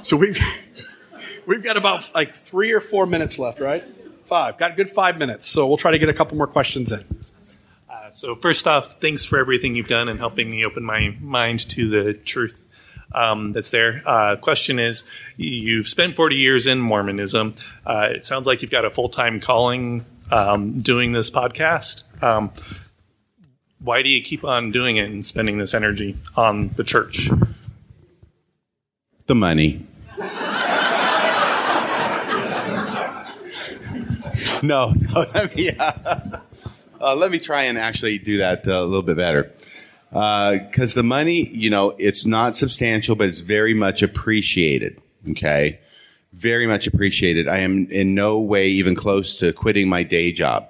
so 0.00 0.16
we've 0.16 0.40
we've 1.46 1.62
got 1.62 1.76
about 1.76 2.12
like 2.12 2.34
three 2.34 2.72
or 2.72 2.80
four 2.80 3.06
minutes 3.06 3.38
left, 3.38 3.60
right? 3.60 3.84
Five. 4.24 4.58
Got 4.58 4.72
a 4.72 4.74
good 4.74 4.90
five 4.90 5.16
minutes. 5.16 5.46
So 5.46 5.64
we'll 5.68 5.76
try 5.76 5.92
to 5.92 5.98
get 5.98 6.08
a 6.08 6.12
couple 6.12 6.36
more 6.36 6.48
questions 6.48 6.90
in. 6.90 7.04
Uh, 7.88 8.10
so 8.12 8.34
first 8.34 8.66
off, 8.66 9.00
thanks 9.00 9.24
for 9.24 9.38
everything 9.38 9.76
you've 9.76 9.86
done 9.86 10.08
and 10.08 10.18
helping 10.18 10.50
me 10.50 10.64
open 10.64 10.82
my 10.82 11.16
mind 11.20 11.68
to 11.70 11.88
the 11.88 12.14
truth 12.14 12.64
um, 13.14 13.52
that's 13.52 13.70
there. 13.70 14.02
Uh, 14.04 14.34
question 14.36 14.80
is, 14.80 15.04
you've 15.36 15.86
spent 15.86 16.16
40 16.16 16.34
years 16.34 16.66
in 16.66 16.80
Mormonism. 16.80 17.54
Uh, 17.84 18.08
it 18.10 18.26
sounds 18.26 18.46
like 18.48 18.60
you've 18.62 18.72
got 18.72 18.84
a 18.84 18.90
full 18.90 19.10
time 19.10 19.38
calling 19.38 20.04
um, 20.30 20.78
doing 20.80 21.12
this 21.12 21.30
podcast. 21.30 22.02
Um, 22.22 22.50
why 23.78 24.02
do 24.02 24.08
you 24.08 24.22
keep 24.22 24.44
on 24.44 24.72
doing 24.72 24.96
it 24.96 25.10
and 25.10 25.24
spending 25.24 25.58
this 25.58 25.74
energy 25.74 26.16
on 26.36 26.68
the 26.76 26.84
church? 26.84 27.30
The 29.26 29.34
money. 29.34 29.86
no, 34.62 34.92
no, 34.92 35.26
let 35.34 35.54
me, 35.54 35.70
uh, 35.78 36.38
uh, 37.00 37.14
let 37.14 37.30
me 37.30 37.38
try 37.38 37.64
and 37.64 37.78
actually 37.78 38.18
do 38.18 38.38
that 38.38 38.66
uh, 38.66 38.72
a 38.72 38.84
little 38.84 39.02
bit 39.02 39.16
better. 39.16 39.52
Because 40.10 40.94
the 40.94 41.02
money, 41.02 41.48
you 41.50 41.68
know, 41.68 41.90
it's 41.98 42.24
not 42.24 42.56
substantial, 42.56 43.14
but 43.16 43.28
it's 43.28 43.40
very 43.40 43.74
much 43.74 44.02
appreciated. 44.02 45.00
Okay. 45.30 45.80
Very 46.36 46.66
much 46.66 46.86
appreciated. 46.86 47.48
I 47.48 47.58
am 47.58 47.86
in 47.90 48.14
no 48.14 48.38
way 48.38 48.68
even 48.68 48.94
close 48.94 49.34
to 49.36 49.54
quitting 49.54 49.88
my 49.88 50.02
day 50.02 50.32
job, 50.32 50.68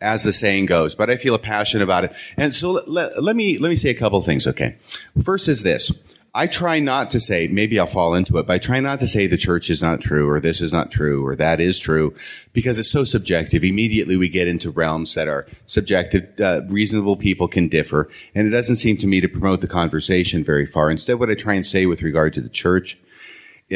as 0.00 0.22
the 0.22 0.32
saying 0.32 0.66
goes, 0.66 0.94
but 0.94 1.10
I 1.10 1.16
feel 1.16 1.34
a 1.34 1.38
passion 1.38 1.82
about 1.82 2.04
it. 2.04 2.12
And 2.36 2.54
so 2.54 2.82
let, 2.86 3.22
let, 3.22 3.36
me, 3.36 3.58
let 3.58 3.68
me 3.68 3.76
say 3.76 3.90
a 3.90 3.94
couple 3.94 4.22
things. 4.22 4.46
Okay. 4.46 4.76
First 5.22 5.48
is 5.48 5.62
this. 5.62 5.92
I 6.34 6.46
try 6.46 6.78
not 6.78 7.10
to 7.10 7.20
say, 7.20 7.48
maybe 7.48 7.78
I'll 7.78 7.86
fall 7.86 8.14
into 8.14 8.38
it, 8.38 8.46
but 8.46 8.52
I 8.54 8.58
try 8.58 8.80
not 8.80 9.00
to 9.00 9.06
say 9.06 9.26
the 9.26 9.36
church 9.36 9.68
is 9.68 9.82
not 9.82 10.00
true 10.00 10.28
or 10.28 10.40
this 10.40 10.60
is 10.60 10.72
not 10.72 10.90
true 10.90 11.26
or 11.26 11.34
that 11.36 11.58
is 11.60 11.78
true 11.78 12.14
because 12.52 12.78
it's 12.78 12.90
so 12.90 13.04
subjective. 13.04 13.64
Immediately 13.64 14.16
we 14.16 14.28
get 14.28 14.46
into 14.46 14.70
realms 14.70 15.14
that 15.14 15.26
are 15.26 15.46
subjective. 15.66 16.40
Uh, 16.40 16.62
reasonable 16.68 17.16
people 17.16 17.48
can 17.48 17.68
differ. 17.68 18.08
And 18.34 18.46
it 18.46 18.50
doesn't 18.50 18.76
seem 18.76 18.96
to 18.98 19.06
me 19.06 19.20
to 19.20 19.28
promote 19.28 19.60
the 19.60 19.68
conversation 19.68 20.44
very 20.44 20.64
far. 20.64 20.90
Instead, 20.90 21.18
what 21.18 21.28
I 21.28 21.34
try 21.34 21.54
and 21.54 21.66
say 21.66 21.86
with 21.86 22.02
regard 22.02 22.32
to 22.34 22.40
the 22.40 22.48
church 22.48 22.98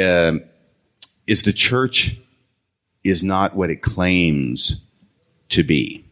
um, 0.01 0.43
is 1.27 1.43
the 1.43 1.53
church 1.53 2.19
is 3.05 3.23
not 3.25 3.55
what 3.55 3.71
it 3.71 3.83
claims 3.83 4.83
to 5.49 5.63
be. 5.63 6.05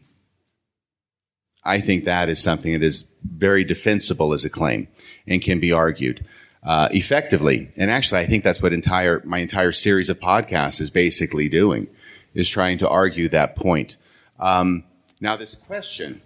I 1.63 1.79
think 1.79 2.05
that 2.05 2.29
is 2.29 2.41
something 2.41 2.73
that 2.73 2.83
is 2.83 3.07
very 3.23 3.63
defensible 3.63 4.33
as 4.33 4.45
a 4.45 4.49
claim 4.49 4.87
and 5.27 5.41
can 5.41 5.59
be 5.59 5.71
argued 5.71 6.25
uh, 6.63 6.89
effectively. 6.91 7.69
And 7.77 7.91
actually, 7.91 8.21
I 8.21 8.25
think 8.25 8.43
that's 8.43 8.61
what 8.61 8.73
entire 8.73 9.21
my 9.25 9.39
entire 9.39 9.71
series 9.71 10.09
of 10.09 10.19
podcasts 10.19 10.81
is 10.81 10.89
basically 10.89 11.49
doing, 11.49 11.87
is 12.33 12.49
trying 12.49 12.77
to 12.79 12.89
argue 12.89 13.29
that 13.29 13.55
point. 13.55 13.95
Um, 14.39 14.83
now, 15.19 15.35
this 15.35 15.55
question. 15.55 16.21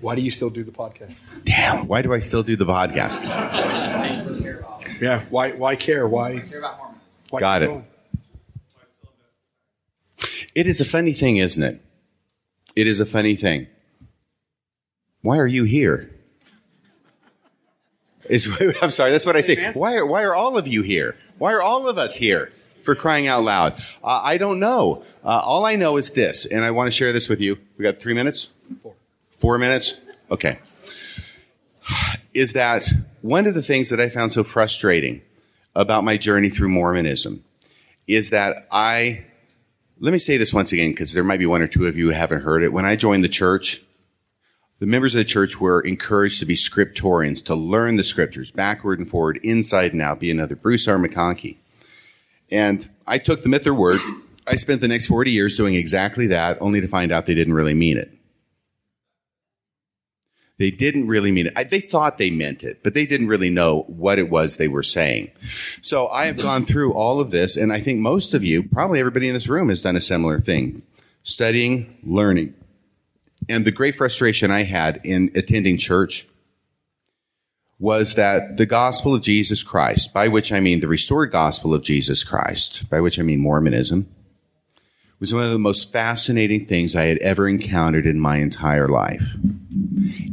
Why 0.00 0.16
do 0.16 0.20
you 0.20 0.30
still 0.30 0.50
do 0.50 0.64
the 0.64 0.72
podcast? 0.72 1.14
Damn, 1.44 1.86
why 1.86 2.02
do 2.02 2.12
I 2.12 2.18
still 2.18 2.42
do 2.42 2.56
the 2.56 2.66
podcast? 2.66 3.22
Yeah. 5.00 5.24
Why? 5.30 5.52
Why 5.52 5.76
care? 5.76 6.06
Why? 6.06 6.38
why 7.30 7.40
Got 7.40 7.60
keep 7.60 7.70
it. 7.70 7.72
going? 7.72 7.86
It 10.54 10.66
is 10.66 10.80
a 10.80 10.84
funny 10.84 11.12
thing, 11.12 11.36
isn't 11.38 11.62
it? 11.62 11.80
It 12.76 12.86
is 12.86 13.00
a 13.00 13.06
funny 13.06 13.36
thing. 13.36 13.66
Why 15.22 15.38
are 15.38 15.46
you 15.46 15.64
here? 15.64 16.10
Is, 18.28 18.48
I'm 18.82 18.90
sorry, 18.90 19.10
that's 19.10 19.26
what 19.26 19.36
I 19.36 19.42
think. 19.42 19.74
Why 19.76 19.96
are, 19.96 20.06
why 20.06 20.22
are 20.22 20.34
all 20.34 20.56
of 20.56 20.66
you 20.68 20.82
here? 20.82 21.16
Why 21.38 21.52
are 21.52 21.62
all 21.62 21.88
of 21.88 21.98
us 21.98 22.16
here 22.16 22.52
for 22.84 22.94
crying 22.94 23.26
out 23.26 23.42
loud? 23.42 23.74
Uh, 24.02 24.20
I 24.22 24.38
don't 24.38 24.60
know. 24.60 25.02
Uh, 25.24 25.40
all 25.44 25.66
I 25.66 25.76
know 25.76 25.96
is 25.96 26.10
this, 26.10 26.46
and 26.46 26.64
I 26.64 26.70
want 26.70 26.86
to 26.86 26.92
share 26.92 27.12
this 27.12 27.28
with 27.28 27.40
you. 27.40 27.58
We 27.76 27.82
got 27.82 27.98
three 27.98 28.14
minutes? 28.14 28.48
Four. 28.82 28.94
Four 29.30 29.58
minutes? 29.58 29.94
Okay. 30.30 30.58
Is 32.34 32.52
that 32.54 32.90
one 33.24 33.46
of 33.46 33.54
the 33.54 33.62
things 33.62 33.88
that 33.88 34.02
I 34.02 34.10
found 34.10 34.34
so 34.34 34.44
frustrating 34.44 35.22
about 35.74 36.04
my 36.04 36.18
journey 36.18 36.50
through 36.50 36.68
Mormonism 36.68 37.42
is 38.06 38.28
that 38.28 38.66
I 38.70 39.24
let 39.98 40.12
me 40.12 40.18
say 40.18 40.36
this 40.36 40.52
once 40.52 40.72
again 40.74 40.90
because 40.90 41.14
there 41.14 41.24
might 41.24 41.38
be 41.38 41.46
one 41.46 41.62
or 41.62 41.66
two 41.66 41.86
of 41.86 41.96
you 41.96 42.08
who 42.08 42.12
haven't 42.12 42.42
heard 42.42 42.62
it. 42.62 42.70
When 42.70 42.84
I 42.84 42.96
joined 42.96 43.24
the 43.24 43.30
church, 43.30 43.80
the 44.78 44.84
members 44.84 45.14
of 45.14 45.18
the 45.18 45.24
church 45.24 45.58
were 45.58 45.80
encouraged 45.80 46.38
to 46.40 46.44
be 46.44 46.54
scriptorians, 46.54 47.42
to 47.46 47.54
learn 47.54 47.96
the 47.96 48.04
scriptures 48.04 48.50
backward 48.50 48.98
and 48.98 49.08
forward, 49.08 49.40
inside 49.42 49.94
and 49.94 50.02
out, 50.02 50.20
be 50.20 50.30
another 50.30 50.54
Bruce 50.54 50.86
R. 50.86 50.98
McConkie. 50.98 51.56
And 52.50 52.90
I 53.06 53.16
took 53.16 53.42
them 53.42 53.54
at 53.54 53.64
their 53.64 53.72
word. 53.72 54.00
I 54.46 54.56
spent 54.56 54.82
the 54.82 54.88
next 54.88 55.06
40 55.06 55.30
years 55.30 55.56
doing 55.56 55.76
exactly 55.76 56.26
that, 56.26 56.60
only 56.60 56.82
to 56.82 56.88
find 56.88 57.10
out 57.10 57.24
they 57.24 57.34
didn't 57.34 57.54
really 57.54 57.72
mean 57.72 57.96
it. 57.96 58.12
They 60.64 60.70
didn't 60.70 61.08
really 61.08 61.30
mean 61.30 61.48
it. 61.48 61.52
I, 61.56 61.64
they 61.64 61.80
thought 61.80 62.16
they 62.16 62.30
meant 62.30 62.64
it, 62.64 62.82
but 62.82 62.94
they 62.94 63.04
didn't 63.04 63.26
really 63.26 63.50
know 63.50 63.82
what 63.82 64.18
it 64.18 64.30
was 64.30 64.56
they 64.56 64.66
were 64.66 64.82
saying. 64.82 65.30
So 65.82 66.08
I 66.08 66.24
have 66.24 66.38
gone 66.38 66.64
through 66.64 66.94
all 66.94 67.20
of 67.20 67.30
this, 67.30 67.58
and 67.58 67.70
I 67.70 67.82
think 67.82 68.00
most 68.00 68.32
of 68.32 68.42
you, 68.42 68.62
probably 68.62 68.98
everybody 68.98 69.28
in 69.28 69.34
this 69.34 69.46
room, 69.46 69.68
has 69.68 69.82
done 69.82 69.94
a 69.94 70.00
similar 70.00 70.40
thing 70.40 70.80
studying, 71.22 71.98
learning. 72.02 72.54
And 73.46 73.66
the 73.66 73.72
great 73.72 73.94
frustration 73.94 74.50
I 74.50 74.62
had 74.62 75.02
in 75.04 75.30
attending 75.34 75.76
church 75.76 76.26
was 77.78 78.14
that 78.14 78.56
the 78.56 78.64
gospel 78.64 79.14
of 79.14 79.20
Jesus 79.20 79.62
Christ, 79.62 80.14
by 80.14 80.28
which 80.28 80.50
I 80.50 80.60
mean 80.60 80.80
the 80.80 80.88
restored 80.88 81.30
gospel 81.30 81.74
of 81.74 81.82
Jesus 81.82 82.24
Christ, 82.24 82.88
by 82.88 83.02
which 83.02 83.18
I 83.18 83.22
mean 83.22 83.40
Mormonism, 83.40 84.08
was 85.24 85.32
one 85.32 85.44
of 85.44 85.52
the 85.52 85.58
most 85.58 85.90
fascinating 85.90 86.66
things 86.66 86.94
I 86.94 87.06
had 87.06 87.16
ever 87.18 87.48
encountered 87.48 88.04
in 88.04 88.20
my 88.20 88.36
entire 88.36 88.88
life. 88.88 89.24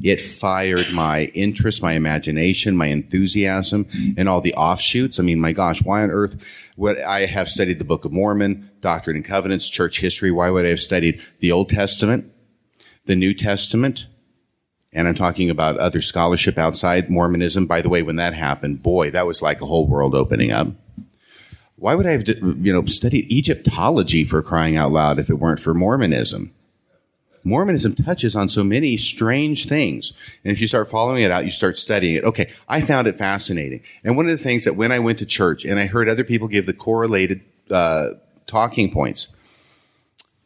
It 0.03 0.19
fired 0.19 0.91
my 0.91 1.31
interest, 1.33 1.81
my 1.81 1.93
imagination, 1.93 2.75
my 2.75 2.87
enthusiasm, 2.87 3.87
and 4.17 4.27
all 4.27 4.41
the 4.41 4.53
offshoots. 4.55 5.17
I 5.17 5.23
mean, 5.23 5.39
my 5.39 5.53
gosh, 5.53 5.81
why 5.81 6.03
on 6.03 6.11
earth 6.11 6.35
would 6.75 6.99
I 6.99 7.25
have 7.25 7.47
studied 7.47 7.79
the 7.79 7.85
Book 7.85 8.03
of 8.03 8.11
Mormon, 8.11 8.69
Doctrine 8.81 9.15
and 9.15 9.23
Covenants, 9.23 9.69
church 9.69 10.01
history? 10.01 10.29
Why 10.29 10.49
would 10.49 10.65
I 10.65 10.69
have 10.69 10.81
studied 10.81 11.21
the 11.39 11.53
Old 11.53 11.69
Testament, 11.69 12.29
the 13.05 13.15
New 13.15 13.33
Testament? 13.33 14.07
And 14.91 15.07
I'm 15.07 15.15
talking 15.15 15.49
about 15.49 15.77
other 15.77 16.01
scholarship 16.01 16.57
outside 16.57 17.09
Mormonism. 17.09 17.65
By 17.65 17.81
the 17.81 17.87
way, 17.87 18.03
when 18.03 18.17
that 18.17 18.33
happened, 18.33 18.83
boy, 18.83 19.11
that 19.11 19.25
was 19.25 19.41
like 19.41 19.61
a 19.61 19.65
whole 19.65 19.87
world 19.87 20.15
opening 20.15 20.51
up. 20.51 20.67
Why 21.81 21.95
would 21.95 22.05
I 22.05 22.11
have, 22.11 22.27
you 22.27 22.71
know, 22.71 22.85
studied 22.85 23.31
Egyptology 23.31 24.23
for 24.23 24.43
crying 24.43 24.77
out 24.77 24.91
loud 24.91 25.17
if 25.17 25.31
it 25.31 25.39
weren't 25.39 25.59
for 25.59 25.73
Mormonism? 25.73 26.53
Mormonism 27.43 27.95
touches 27.95 28.35
on 28.35 28.49
so 28.49 28.63
many 28.63 28.97
strange 28.97 29.67
things. 29.67 30.13
And 30.43 30.53
if 30.53 30.61
you 30.61 30.67
start 30.67 30.91
following 30.91 31.23
it 31.23 31.31
out, 31.31 31.43
you 31.43 31.49
start 31.49 31.79
studying 31.79 32.13
it. 32.13 32.23
Okay, 32.23 32.51
I 32.69 32.81
found 32.81 33.07
it 33.07 33.17
fascinating. 33.17 33.81
And 34.03 34.15
one 34.15 34.27
of 34.27 34.31
the 34.31 34.43
things 34.43 34.63
that 34.65 34.75
when 34.75 34.91
I 34.91 34.99
went 34.99 35.17
to 35.19 35.25
church 35.25 35.65
and 35.65 35.79
I 35.79 35.87
heard 35.87 36.07
other 36.07 36.23
people 36.23 36.47
give 36.47 36.67
the 36.67 36.73
correlated 36.73 37.41
uh, 37.71 38.09
talking 38.45 38.91
points 38.91 39.29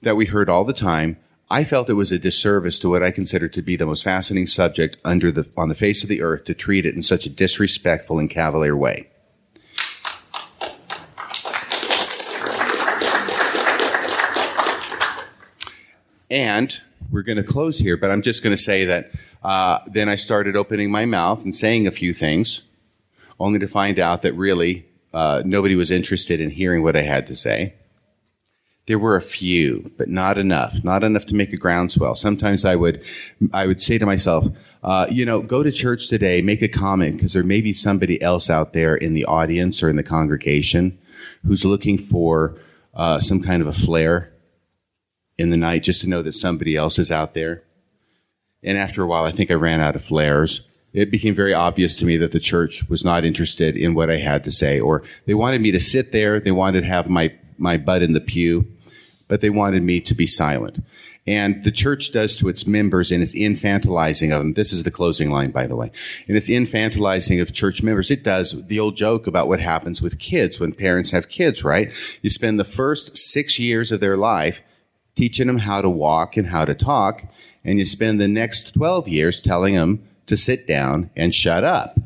that 0.04 0.16
we 0.16 0.28
heard 0.28 0.48
all 0.48 0.64
the 0.64 0.72
time, 0.72 1.18
I 1.50 1.66
felt 1.66 1.90
it 1.90 1.96
was 1.96 2.14
a 2.14 2.18
disservice 2.18 2.80
to 2.80 2.90
what 2.90 3.04
I 3.04 3.12
consider 3.12 3.50
to 3.50 3.62
be 3.62 3.76
the 3.76 3.86
most 3.86 4.06
fascinating 4.06 4.48
subject 4.48 4.96
under 5.04 5.34
the, 5.34 5.50
on 5.58 5.68
the 5.68 5.76
face 5.76 6.02
of 6.02 6.08
the 6.08 6.22
earth 6.22 6.46
to 6.46 6.54
treat 6.54 6.86
it 6.86 6.96
in 6.96 7.04
such 7.04 7.26
a 7.26 7.30
disrespectful 7.30 8.20
and 8.20 8.30
cavalier 8.30 8.78
way. 8.78 9.10
And 16.30 16.76
we're 17.12 17.22
going 17.22 17.38
to 17.38 17.44
close 17.44 17.80
here, 17.80 17.98
but 17.98 18.10
I'm 18.10 18.22
just 18.22 18.44
going 18.44 18.56
to 18.56 18.62
say 18.62 18.86
that 18.86 19.12
uh, 19.44 19.80
then 19.88 20.10
I 20.10 20.16
started 20.16 20.56
opening 20.56 20.90
my 20.90 21.06
mouth 21.06 21.44
and 21.44 21.56
saying 21.56 21.86
a 21.86 21.92
few 21.92 22.14
things, 22.14 22.62
only 23.40 23.60
to 23.60 23.68
find 23.68 24.00
out 24.00 24.24
that 24.24 24.34
really 24.34 24.86
uh, 25.14 25.44
nobody 25.46 25.76
was 25.76 25.92
interested 25.92 26.42
in 26.42 26.50
hearing 26.50 26.84
what 26.84 26.96
I 26.96 27.04
had 27.04 27.28
to 27.28 27.36
say. 27.36 27.76
There 28.88 29.00
were 29.00 29.16
a 29.16 29.22
few, 29.22 29.92
but 29.98 30.10
not 30.10 30.38
enough. 30.38 30.84
Not 30.84 31.04
enough 31.04 31.26
to 31.28 31.36
make 31.36 31.52
a 31.54 31.58
groundswell. 31.58 32.16
Sometimes 32.16 32.66
I 32.66 32.76
would, 32.76 33.04
I 33.52 33.66
would 33.66 33.82
say 33.82 33.98
to 33.98 34.06
myself, 34.06 34.48
uh, 34.84 35.08
you 35.10 35.26
know, 35.26 35.42
go 35.42 35.64
to 35.64 35.72
church 35.72 36.08
today, 36.08 36.42
make 36.42 36.62
a 36.62 36.68
comment, 36.68 37.16
because 37.16 37.34
there 37.34 37.44
may 37.44 37.62
be 37.62 37.74
somebody 37.74 38.22
else 38.22 38.50
out 38.50 38.74
there 38.74 38.96
in 38.96 39.14
the 39.14 39.26
audience 39.26 39.82
or 39.82 39.90
in 39.90 39.96
the 39.96 40.04
congregation 40.04 41.00
who's 41.46 41.66
looking 41.66 41.98
for 41.98 42.60
uh, 42.94 43.20
some 43.20 43.42
kind 43.42 43.62
of 43.62 43.68
a 43.68 43.74
flare 43.74 44.32
in 45.38 45.50
the 45.50 45.58
night 45.58 45.84
just 45.84 46.02
to 46.02 46.10
know 46.10 46.22
that 46.22 46.34
somebody 46.34 46.76
else 46.76 46.98
is 46.98 47.12
out 47.12 47.34
there. 47.34 47.64
And 48.64 48.78
after 48.78 49.04
a 49.04 49.08
while, 49.08 49.26
I 49.26 49.32
think 49.32 49.52
I 49.52 49.56
ran 49.56 49.82
out 49.82 49.96
of 49.96 50.04
flares. 50.04 50.68
It 50.94 51.12
became 51.12 51.36
very 51.36 51.54
obvious 51.54 51.94
to 51.96 52.06
me 52.06 52.18
that 52.18 52.32
the 52.32 52.40
church 52.40 52.88
was 52.90 53.04
not 53.04 53.26
interested 53.26 53.76
in 53.76 53.94
what 53.94 54.10
I 54.10 54.18
had 54.18 54.44
to 54.46 54.52
say, 54.52 54.80
or 54.80 55.04
they 55.26 55.34
wanted 55.34 55.62
me 55.62 55.72
to 55.72 55.80
sit 55.80 56.12
there. 56.12 56.40
They 56.40 56.52
wanted 56.52 56.82
to 56.82 56.88
have 56.88 57.10
my, 57.10 57.34
my 57.58 57.78
butt 57.78 58.02
in 58.02 58.14
the 58.14 58.22
pew, 58.22 58.66
but 59.28 59.42
they 59.42 59.50
wanted 59.50 59.84
me 59.84 60.00
to 60.02 60.16
be 60.16 60.26
silent. 60.26 60.80
And 61.28 61.64
the 61.64 61.72
church 61.72 62.12
does 62.12 62.36
to 62.38 62.50
its 62.50 62.68
members 62.68 63.12
in 63.12 63.24
its 63.24 63.36
infantilizing 63.36 64.32
of 64.32 64.40
them. 64.40 64.54
This 64.54 64.72
is 64.72 64.84
the 64.84 64.92
closing 64.92 65.32
line, 65.32 65.50
by 65.50 65.66
the 65.66 65.76
way. 65.76 65.92
In 66.28 66.36
its 66.36 66.50
infantilizing 66.50 67.42
of 67.42 67.52
church 67.52 67.82
members, 67.82 68.12
it 68.12 68.24
does 68.24 68.66
the 68.68 68.80
old 68.80 68.96
joke 68.96 69.26
about 69.26 69.48
what 69.48 69.60
happens 69.60 70.04
with 70.04 70.20
kids 70.20 70.60
when 70.60 70.72
parents 70.72 71.12
have 71.12 71.28
kids, 71.28 71.64
right? 71.64 71.92
You 72.22 72.30
spend 72.30 72.60
the 72.60 72.64
first 72.64 73.18
six 73.18 73.58
years 73.58 73.92
of 73.92 74.02
their 74.02 74.16
life 74.16 74.62
teaching 75.16 75.48
them 75.48 75.60
how 75.60 75.82
to 75.82 75.90
walk 75.90 76.38
and 76.38 76.48
how 76.48 76.66
to 76.66 76.74
talk, 76.74 77.24
and 77.64 77.80
you 77.80 77.86
spend 77.86 78.20
the 78.20 78.28
next 78.28 78.74
12 78.74 79.08
years 79.08 79.40
telling 79.40 79.76
them 79.76 80.04
to 80.28 80.36
sit 80.36 80.68
down 80.68 81.10
and 81.16 81.34
shut 81.34 81.64
up. 81.64 81.98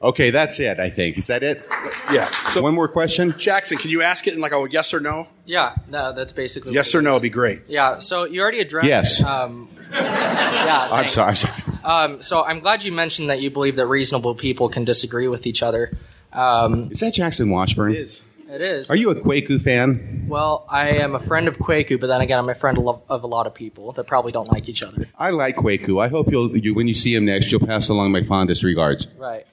Okay, 0.00 0.30
that's 0.30 0.60
it, 0.60 0.78
I 0.78 0.90
think. 0.90 1.18
Is 1.18 1.26
that 1.26 1.42
it? 1.42 1.66
Yeah. 2.12 2.30
So, 2.44 2.62
one 2.62 2.72
more 2.72 2.86
question? 2.86 3.34
Jackson, 3.36 3.78
can 3.78 3.90
you 3.90 4.02
ask 4.02 4.28
it 4.28 4.34
in 4.34 4.40
like 4.40 4.52
a 4.52 4.66
yes 4.70 4.94
or 4.94 5.00
no? 5.00 5.26
Yeah, 5.44 5.74
no, 5.88 6.12
that's 6.12 6.32
basically. 6.32 6.72
Yes 6.72 6.94
what 6.94 6.98
or 6.98 7.00
it 7.00 7.04
no 7.04 7.12
would 7.14 7.22
be 7.22 7.30
great. 7.30 7.62
Yeah. 7.66 7.98
So 7.98 8.22
you 8.22 8.40
already 8.40 8.60
addressed. 8.60 8.86
Yes. 8.86 9.22
Um, 9.22 9.68
yeah. 9.92 10.88
I'm 10.92 11.00
thanks. 11.00 11.14
sorry, 11.14 11.28
I'm 11.30 11.34
sorry. 11.34 11.54
Um, 11.82 12.22
so 12.22 12.44
I'm 12.44 12.60
glad 12.60 12.84
you 12.84 12.92
mentioned 12.92 13.28
that 13.30 13.40
you 13.40 13.50
believe 13.50 13.74
that 13.74 13.86
reasonable 13.86 14.36
people 14.36 14.68
can 14.68 14.84
disagree 14.84 15.26
with 15.26 15.46
each 15.48 15.64
other. 15.64 15.90
Um, 16.32 16.90
Is 16.90 17.00
that 17.00 17.14
Jackson 17.14 17.50
Washburn? 17.50 17.94
It 17.94 18.00
is. 18.00 18.22
it 18.48 18.60
is. 18.60 18.90
Are 18.90 18.96
you 18.96 19.10
a 19.10 19.14
Kwaku 19.14 19.60
fan? 19.60 20.26
Well, 20.28 20.66
I 20.68 20.88
am 20.90 21.14
a 21.14 21.18
friend 21.18 21.48
of 21.48 21.58
Kwaku, 21.58 21.98
but 22.00 22.06
then 22.08 22.20
again, 22.20 22.38
I'm 22.38 22.48
a 22.48 22.54
friend 22.54 22.78
of, 22.78 23.02
of 23.08 23.22
a 23.22 23.26
lot 23.26 23.46
of 23.46 23.54
people 23.54 23.92
that 23.92 24.06
probably 24.06 24.32
don't 24.32 24.50
like 24.50 24.68
each 24.68 24.82
other. 24.82 25.08
I 25.18 25.30
like 25.30 25.56
Kwaku. 25.56 26.02
I 26.02 26.08
hope 26.08 26.30
you'll, 26.30 26.56
you, 26.56 26.74
when 26.74 26.86
you 26.88 26.94
see 26.94 27.14
him 27.14 27.24
next, 27.24 27.50
you'll 27.50 27.66
pass 27.66 27.88
along 27.88 28.12
my 28.12 28.22
fondest 28.22 28.62
regards. 28.62 29.06
Right. 29.18 29.46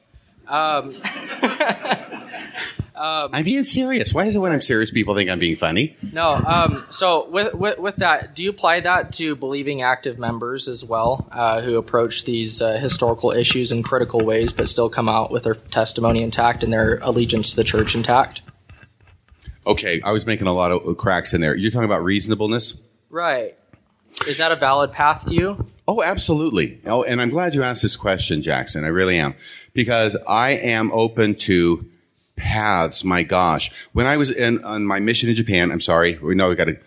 Um, 0.48 0.96
I'm 2.98 3.44
being 3.44 3.66
serious. 3.66 4.14
Why 4.14 4.26
is 4.26 4.36
it 4.36 4.40
when 4.40 4.52
I'm 4.52 4.62
serious, 4.62 4.92
people 4.92 5.16
think 5.16 5.30
I'm 5.30 5.40
being 5.40 5.56
funny? 5.56 5.96
no. 6.14 6.36
Um, 6.36 6.86
so 6.90 7.30
with, 7.30 7.54
with 7.54 7.80
with 7.80 7.96
that, 7.98 8.36
do 8.36 8.44
you 8.44 8.50
apply 8.50 8.80
that 8.82 9.14
to 9.14 9.36
believing 9.36 9.82
active 9.82 10.18
members 10.18 10.68
as 10.68 10.86
well, 10.86 11.28
uh, 11.32 11.62
who 11.62 11.78
approach 11.78 12.26
these 12.26 12.62
uh, 12.62 12.74
historical 12.74 13.32
issues 13.32 13.72
in 13.72 13.84
critical 13.84 14.22
ways, 14.22 14.54
but 14.54 14.70
still 14.70 14.90
come 14.90 15.10
out 15.10 15.32
with 15.32 15.44
their 15.44 15.56
testimony 15.56 16.24
intact 16.24 16.64
and 16.64 16.72
their 16.72 16.98
allegiance 17.00 17.52
to 17.52 17.56
the 17.56 17.64
church 17.64 17.96
intact? 17.96 18.42
Okay, 19.68 20.00
I 20.04 20.12
was 20.12 20.26
making 20.26 20.48
a 20.48 20.54
lot 20.54 20.72
of 20.72 20.98
cracks 20.98 21.34
in 21.34 21.42
there. 21.42 21.56
You're 21.56 21.72
talking 21.72 21.86
about 21.86 22.04
reasonableness? 22.04 22.80
Right. 23.10 23.58
Is 24.28 24.38
that 24.38 24.52
a 24.52 24.56
valid 24.56 24.92
path 24.92 25.26
to 25.26 25.34
you? 25.34 25.68
Oh, 25.88 26.02
absolutely. 26.02 26.80
Oh, 26.86 27.04
and 27.04 27.22
I'm 27.22 27.30
glad 27.30 27.54
you 27.54 27.64
asked 27.64 27.82
this 27.82 27.96
question, 27.96 28.42
Jackson. 28.42 28.84
I 28.84 28.88
really 28.88 29.20
am. 29.20 29.36
Because 29.74 30.16
I 30.28 30.52
am 30.52 30.92
open 30.92 31.36
to 31.36 31.86
paths. 32.36 33.04
My 33.04 33.24
gosh. 33.24 33.72
When 33.94 34.06
I 34.06 34.18
was 34.18 34.32
in, 34.32 34.64
on 34.64 34.86
my 34.86 35.00
mission 35.00 35.30
in 35.30 35.36
Japan, 35.36 35.72
I'm 35.72 35.82
sorry, 35.82 36.18
we 36.18 36.36
know 36.36 36.50
we 36.50 36.56
got 36.56 36.66
to, 36.66 36.78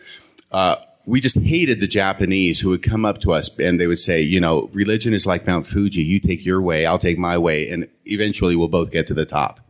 uh, 0.53 0.77
we 1.07 1.21
just 1.21 1.39
hated 1.39 1.81
the 1.81 1.87
Japanese 1.87 2.61
who 2.61 2.69
would 2.71 2.83
come 2.83 3.05
up 3.05 3.21
to 3.23 3.33
us 3.33 3.59
and 3.59 3.81
they 3.81 3.87
would 3.87 3.99
say, 3.99 4.21
you 4.21 4.41
know, 4.41 4.69
religion 4.73 5.15
is 5.15 5.27
like 5.27 5.47
Mount 5.47 5.67
Fuji. 5.67 6.03
You 6.03 6.21
take 6.21 6.45
your 6.45 6.61
way, 6.61 6.85
I'll 6.85 6.99
take 6.99 7.17
my 7.17 7.39
way, 7.39 7.69
and 7.71 7.89
eventually 8.05 8.55
we'll 8.55 8.69
both 8.69 8.91
get 8.91 9.07
to 9.07 9.15
the 9.15 9.25
top. 9.25 9.61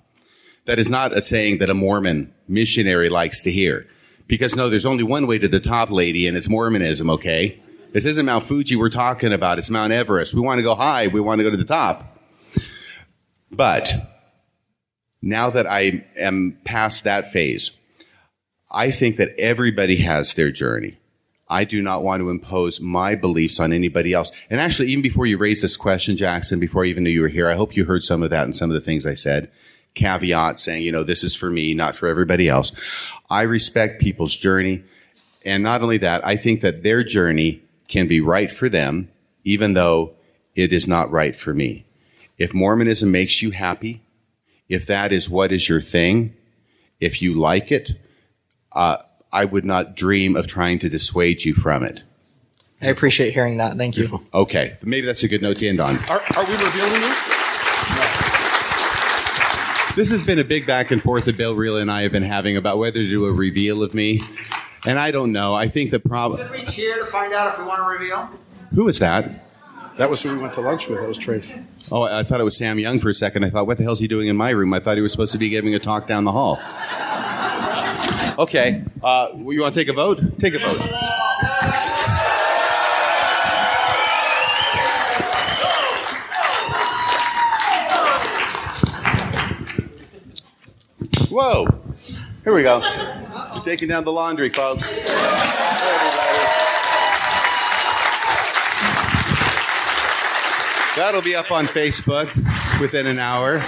That 0.64 0.78
is 0.78 0.90
not 0.90 1.12
a 1.12 1.22
saying 1.22 1.58
that 1.58 1.70
a 1.70 1.74
Mormon 1.74 2.34
missionary 2.48 3.08
likes 3.08 3.42
to 3.44 3.52
hear. 3.52 3.86
Because 4.26 4.54
no, 4.54 4.68
there's 4.68 4.84
only 4.84 5.04
one 5.04 5.26
way 5.26 5.38
to 5.38 5.48
the 5.48 5.60
top, 5.60 5.90
lady, 5.90 6.26
and 6.26 6.36
it's 6.36 6.48
Mormonism, 6.48 7.08
okay? 7.08 7.62
This 7.92 8.04
isn't 8.04 8.26
Mount 8.26 8.44
Fuji 8.44 8.76
we're 8.76 8.90
talking 8.90 9.32
about. 9.32 9.58
It's 9.58 9.70
Mount 9.70 9.92
Everest. 9.92 10.34
We 10.34 10.42
want 10.42 10.58
to 10.58 10.62
go 10.62 10.74
high. 10.74 11.06
We 11.06 11.20
want 11.20 11.38
to 11.38 11.44
go 11.44 11.50
to 11.50 11.56
the 11.56 11.64
top. 11.64 12.18
But 13.50 13.94
now 15.22 15.50
that 15.50 15.66
I 15.66 16.04
am 16.16 16.58
past 16.64 17.04
that 17.04 17.30
phase, 17.32 17.72
I 18.70 18.90
think 18.90 19.16
that 19.16 19.34
everybody 19.38 19.96
has 19.98 20.34
their 20.34 20.50
journey. 20.50 20.98
I 21.48 21.64
do 21.64 21.82
not 21.82 22.02
want 22.02 22.20
to 22.20 22.30
impose 22.30 22.80
my 22.80 23.14
beliefs 23.14 23.58
on 23.58 23.72
anybody 23.72 24.12
else. 24.12 24.30
And 24.50 24.60
actually, 24.60 24.88
even 24.88 25.02
before 25.02 25.26
you 25.26 25.38
raised 25.38 25.62
this 25.62 25.78
question, 25.78 26.16
Jackson, 26.16 26.60
before 26.60 26.84
I 26.84 26.88
even 26.88 27.04
knew 27.04 27.10
you 27.10 27.22
were 27.22 27.28
here, 27.28 27.48
I 27.48 27.54
hope 27.54 27.74
you 27.74 27.86
heard 27.86 28.02
some 28.02 28.22
of 28.22 28.30
that 28.30 28.44
and 28.44 28.54
some 28.54 28.70
of 28.70 28.74
the 28.74 28.82
things 28.82 29.06
I 29.06 29.14
said. 29.14 29.50
Caveat 29.94 30.60
saying, 30.60 30.82
you 30.82 30.92
know, 30.92 31.02
this 31.02 31.24
is 31.24 31.34
for 31.34 31.50
me, 31.50 31.72
not 31.72 31.96
for 31.96 32.06
everybody 32.06 32.48
else. 32.48 32.72
I 33.30 33.42
respect 33.42 34.00
people's 34.00 34.36
journey. 34.36 34.84
And 35.44 35.62
not 35.62 35.80
only 35.80 35.98
that, 35.98 36.24
I 36.26 36.36
think 36.36 36.60
that 36.60 36.82
their 36.82 37.02
journey 37.02 37.62
can 37.88 38.06
be 38.06 38.20
right 38.20 38.52
for 38.52 38.68
them, 38.68 39.08
even 39.44 39.72
though 39.72 40.12
it 40.54 40.72
is 40.72 40.86
not 40.86 41.10
right 41.10 41.34
for 41.34 41.54
me. 41.54 41.86
If 42.36 42.52
Mormonism 42.52 43.10
makes 43.10 43.40
you 43.40 43.52
happy, 43.52 44.02
if 44.68 44.86
that 44.86 45.12
is 45.12 45.28
what 45.28 45.52
is 45.52 45.68
your 45.68 45.80
thing, 45.80 46.34
if 47.00 47.22
you 47.22 47.34
like 47.34 47.72
it, 47.72 47.92
uh, 48.72 48.98
I 49.32 49.44
would 49.44 49.64
not 49.64 49.96
dream 49.96 50.36
of 50.36 50.46
trying 50.46 50.78
to 50.80 50.88
dissuade 50.88 51.44
you 51.44 51.54
from 51.54 51.82
it. 51.82 52.02
I 52.80 52.86
appreciate 52.86 53.34
hearing 53.34 53.56
that. 53.56 53.76
Thank 53.76 53.96
you. 53.96 54.24
Okay, 54.32 54.76
maybe 54.82 55.06
that's 55.06 55.22
a 55.22 55.28
good 55.28 55.42
note 55.42 55.58
to 55.58 55.68
end 55.68 55.80
on. 55.80 55.98
Are, 56.04 56.22
are 56.36 56.44
we 56.44 56.52
revealing 56.52 57.02
you? 57.02 57.14
This 59.96 60.12
has 60.12 60.22
been 60.22 60.38
a 60.38 60.44
big 60.44 60.64
back 60.64 60.92
and 60.92 61.02
forth 61.02 61.24
that 61.24 61.36
Bill 61.36 61.56
Reel 61.56 61.76
and 61.76 61.90
I 61.90 62.02
have 62.02 62.12
been 62.12 62.22
having 62.22 62.56
about 62.56 62.78
whether 62.78 63.00
to 63.00 63.08
do 63.08 63.26
a 63.26 63.32
reveal 63.32 63.82
of 63.82 63.94
me. 63.94 64.20
And 64.86 64.96
I 64.96 65.10
don't 65.10 65.32
know. 65.32 65.54
I 65.54 65.68
think 65.68 65.90
the 65.90 65.98
problem. 65.98 66.40
Should 66.40 66.52
we 66.52 66.64
cheer 66.66 66.98
to 67.00 67.06
find 67.06 67.32
out 67.32 67.52
if 67.52 67.58
we 67.58 67.64
want 67.64 67.82
to 67.82 67.88
reveal? 67.88 68.30
Who 68.74 68.86
is 68.86 69.00
that? 69.00 69.47
That 69.98 70.08
was 70.08 70.22
who 70.22 70.30
we 70.30 70.38
went 70.38 70.54
to 70.54 70.60
lunch 70.60 70.86
with. 70.86 71.00
That 71.00 71.08
was 71.08 71.18
Trace. 71.18 71.52
Oh, 71.90 72.02
I 72.02 72.22
thought 72.22 72.40
it 72.40 72.44
was 72.44 72.56
Sam 72.56 72.78
Young 72.78 73.00
for 73.00 73.08
a 73.08 73.14
second. 73.14 73.42
I 73.44 73.50
thought, 73.50 73.66
what 73.66 73.78
the 73.78 73.82
hell's 73.82 73.98
he 73.98 74.06
doing 74.06 74.28
in 74.28 74.36
my 74.36 74.50
room? 74.50 74.72
I 74.72 74.78
thought 74.78 74.96
he 74.96 75.02
was 75.02 75.10
supposed 75.10 75.32
to 75.32 75.38
be 75.38 75.48
giving 75.48 75.74
a 75.74 75.80
talk 75.80 76.06
down 76.06 76.22
the 76.22 76.30
hall. 76.30 76.60
Okay. 78.38 78.84
Uh, 79.02 79.30
you 79.34 79.60
want 79.60 79.74
to 79.74 79.80
take 79.80 79.88
a 79.88 79.92
vote? 79.92 80.38
Take 80.38 80.54
a 80.54 80.60
vote. 80.60 80.78
Whoa. 91.28 91.66
Here 92.44 92.54
we 92.54 92.62
go. 92.62 92.80
Taking 93.64 93.88
down 93.88 94.04
the 94.04 94.12
laundry, 94.12 94.50
folks. 94.50 94.88
That'll 100.98 101.22
be 101.22 101.36
up 101.36 101.52
on 101.52 101.68
Facebook 101.68 102.28
within 102.80 103.06
an 103.06 103.20
hour. 103.20 103.60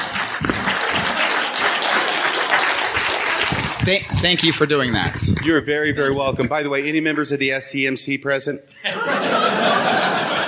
Thank, 3.85 4.05
thank 4.19 4.43
you 4.43 4.53
for 4.53 4.67
doing 4.67 4.95
that. 4.95 5.17
You're 5.45 5.61
very, 5.61 5.93
very 5.93 6.13
welcome. 6.13 6.49
By 6.49 6.65
the 6.65 6.71
way, 6.71 6.89
any 6.89 7.01
members 7.01 7.31
of 7.31 7.39
the 7.39 7.51
SCMC 7.51 8.21
present? 8.21 8.63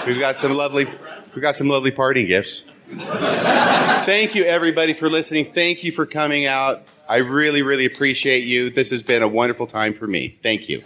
We've 0.07 0.19
got 0.19 0.35
some 0.35 0.55
lovely, 0.55 0.87
we've 1.33 1.41
got 1.41 1.55
some 1.55 1.69
lovely 1.69 1.93
parting 1.93 2.27
gifts. 2.27 2.65
Thank 2.91 4.35
you, 4.35 4.43
everybody, 4.43 4.93
for 4.93 5.09
listening. 5.09 5.53
Thank 5.53 5.85
you 5.85 5.93
for 5.93 6.05
coming 6.05 6.47
out. 6.47 6.83
I 7.09 7.19
really, 7.19 7.63
really 7.63 7.87
appreciate 7.87 8.43
you. 8.43 8.71
This 8.71 8.91
has 8.91 9.05
been 9.05 9.23
a 9.23 9.29
wonderful 9.29 9.69
time 9.69 9.95
for 9.95 10.09
me. 10.09 10.37
Thank 10.43 10.69
you. 10.69 10.83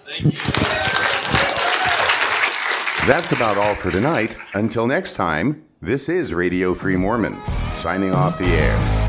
That's 3.06 3.32
about 3.32 3.56
all 3.56 3.74
for 3.74 3.90
tonight. 3.90 4.36
Until 4.52 4.86
next 4.86 5.14
time, 5.14 5.65
this 5.86 6.08
is 6.08 6.34
Radio 6.34 6.74
Free 6.74 6.96
Mormon, 6.96 7.36
signing 7.76 8.12
off 8.12 8.38
the 8.38 8.44
air. 8.44 9.05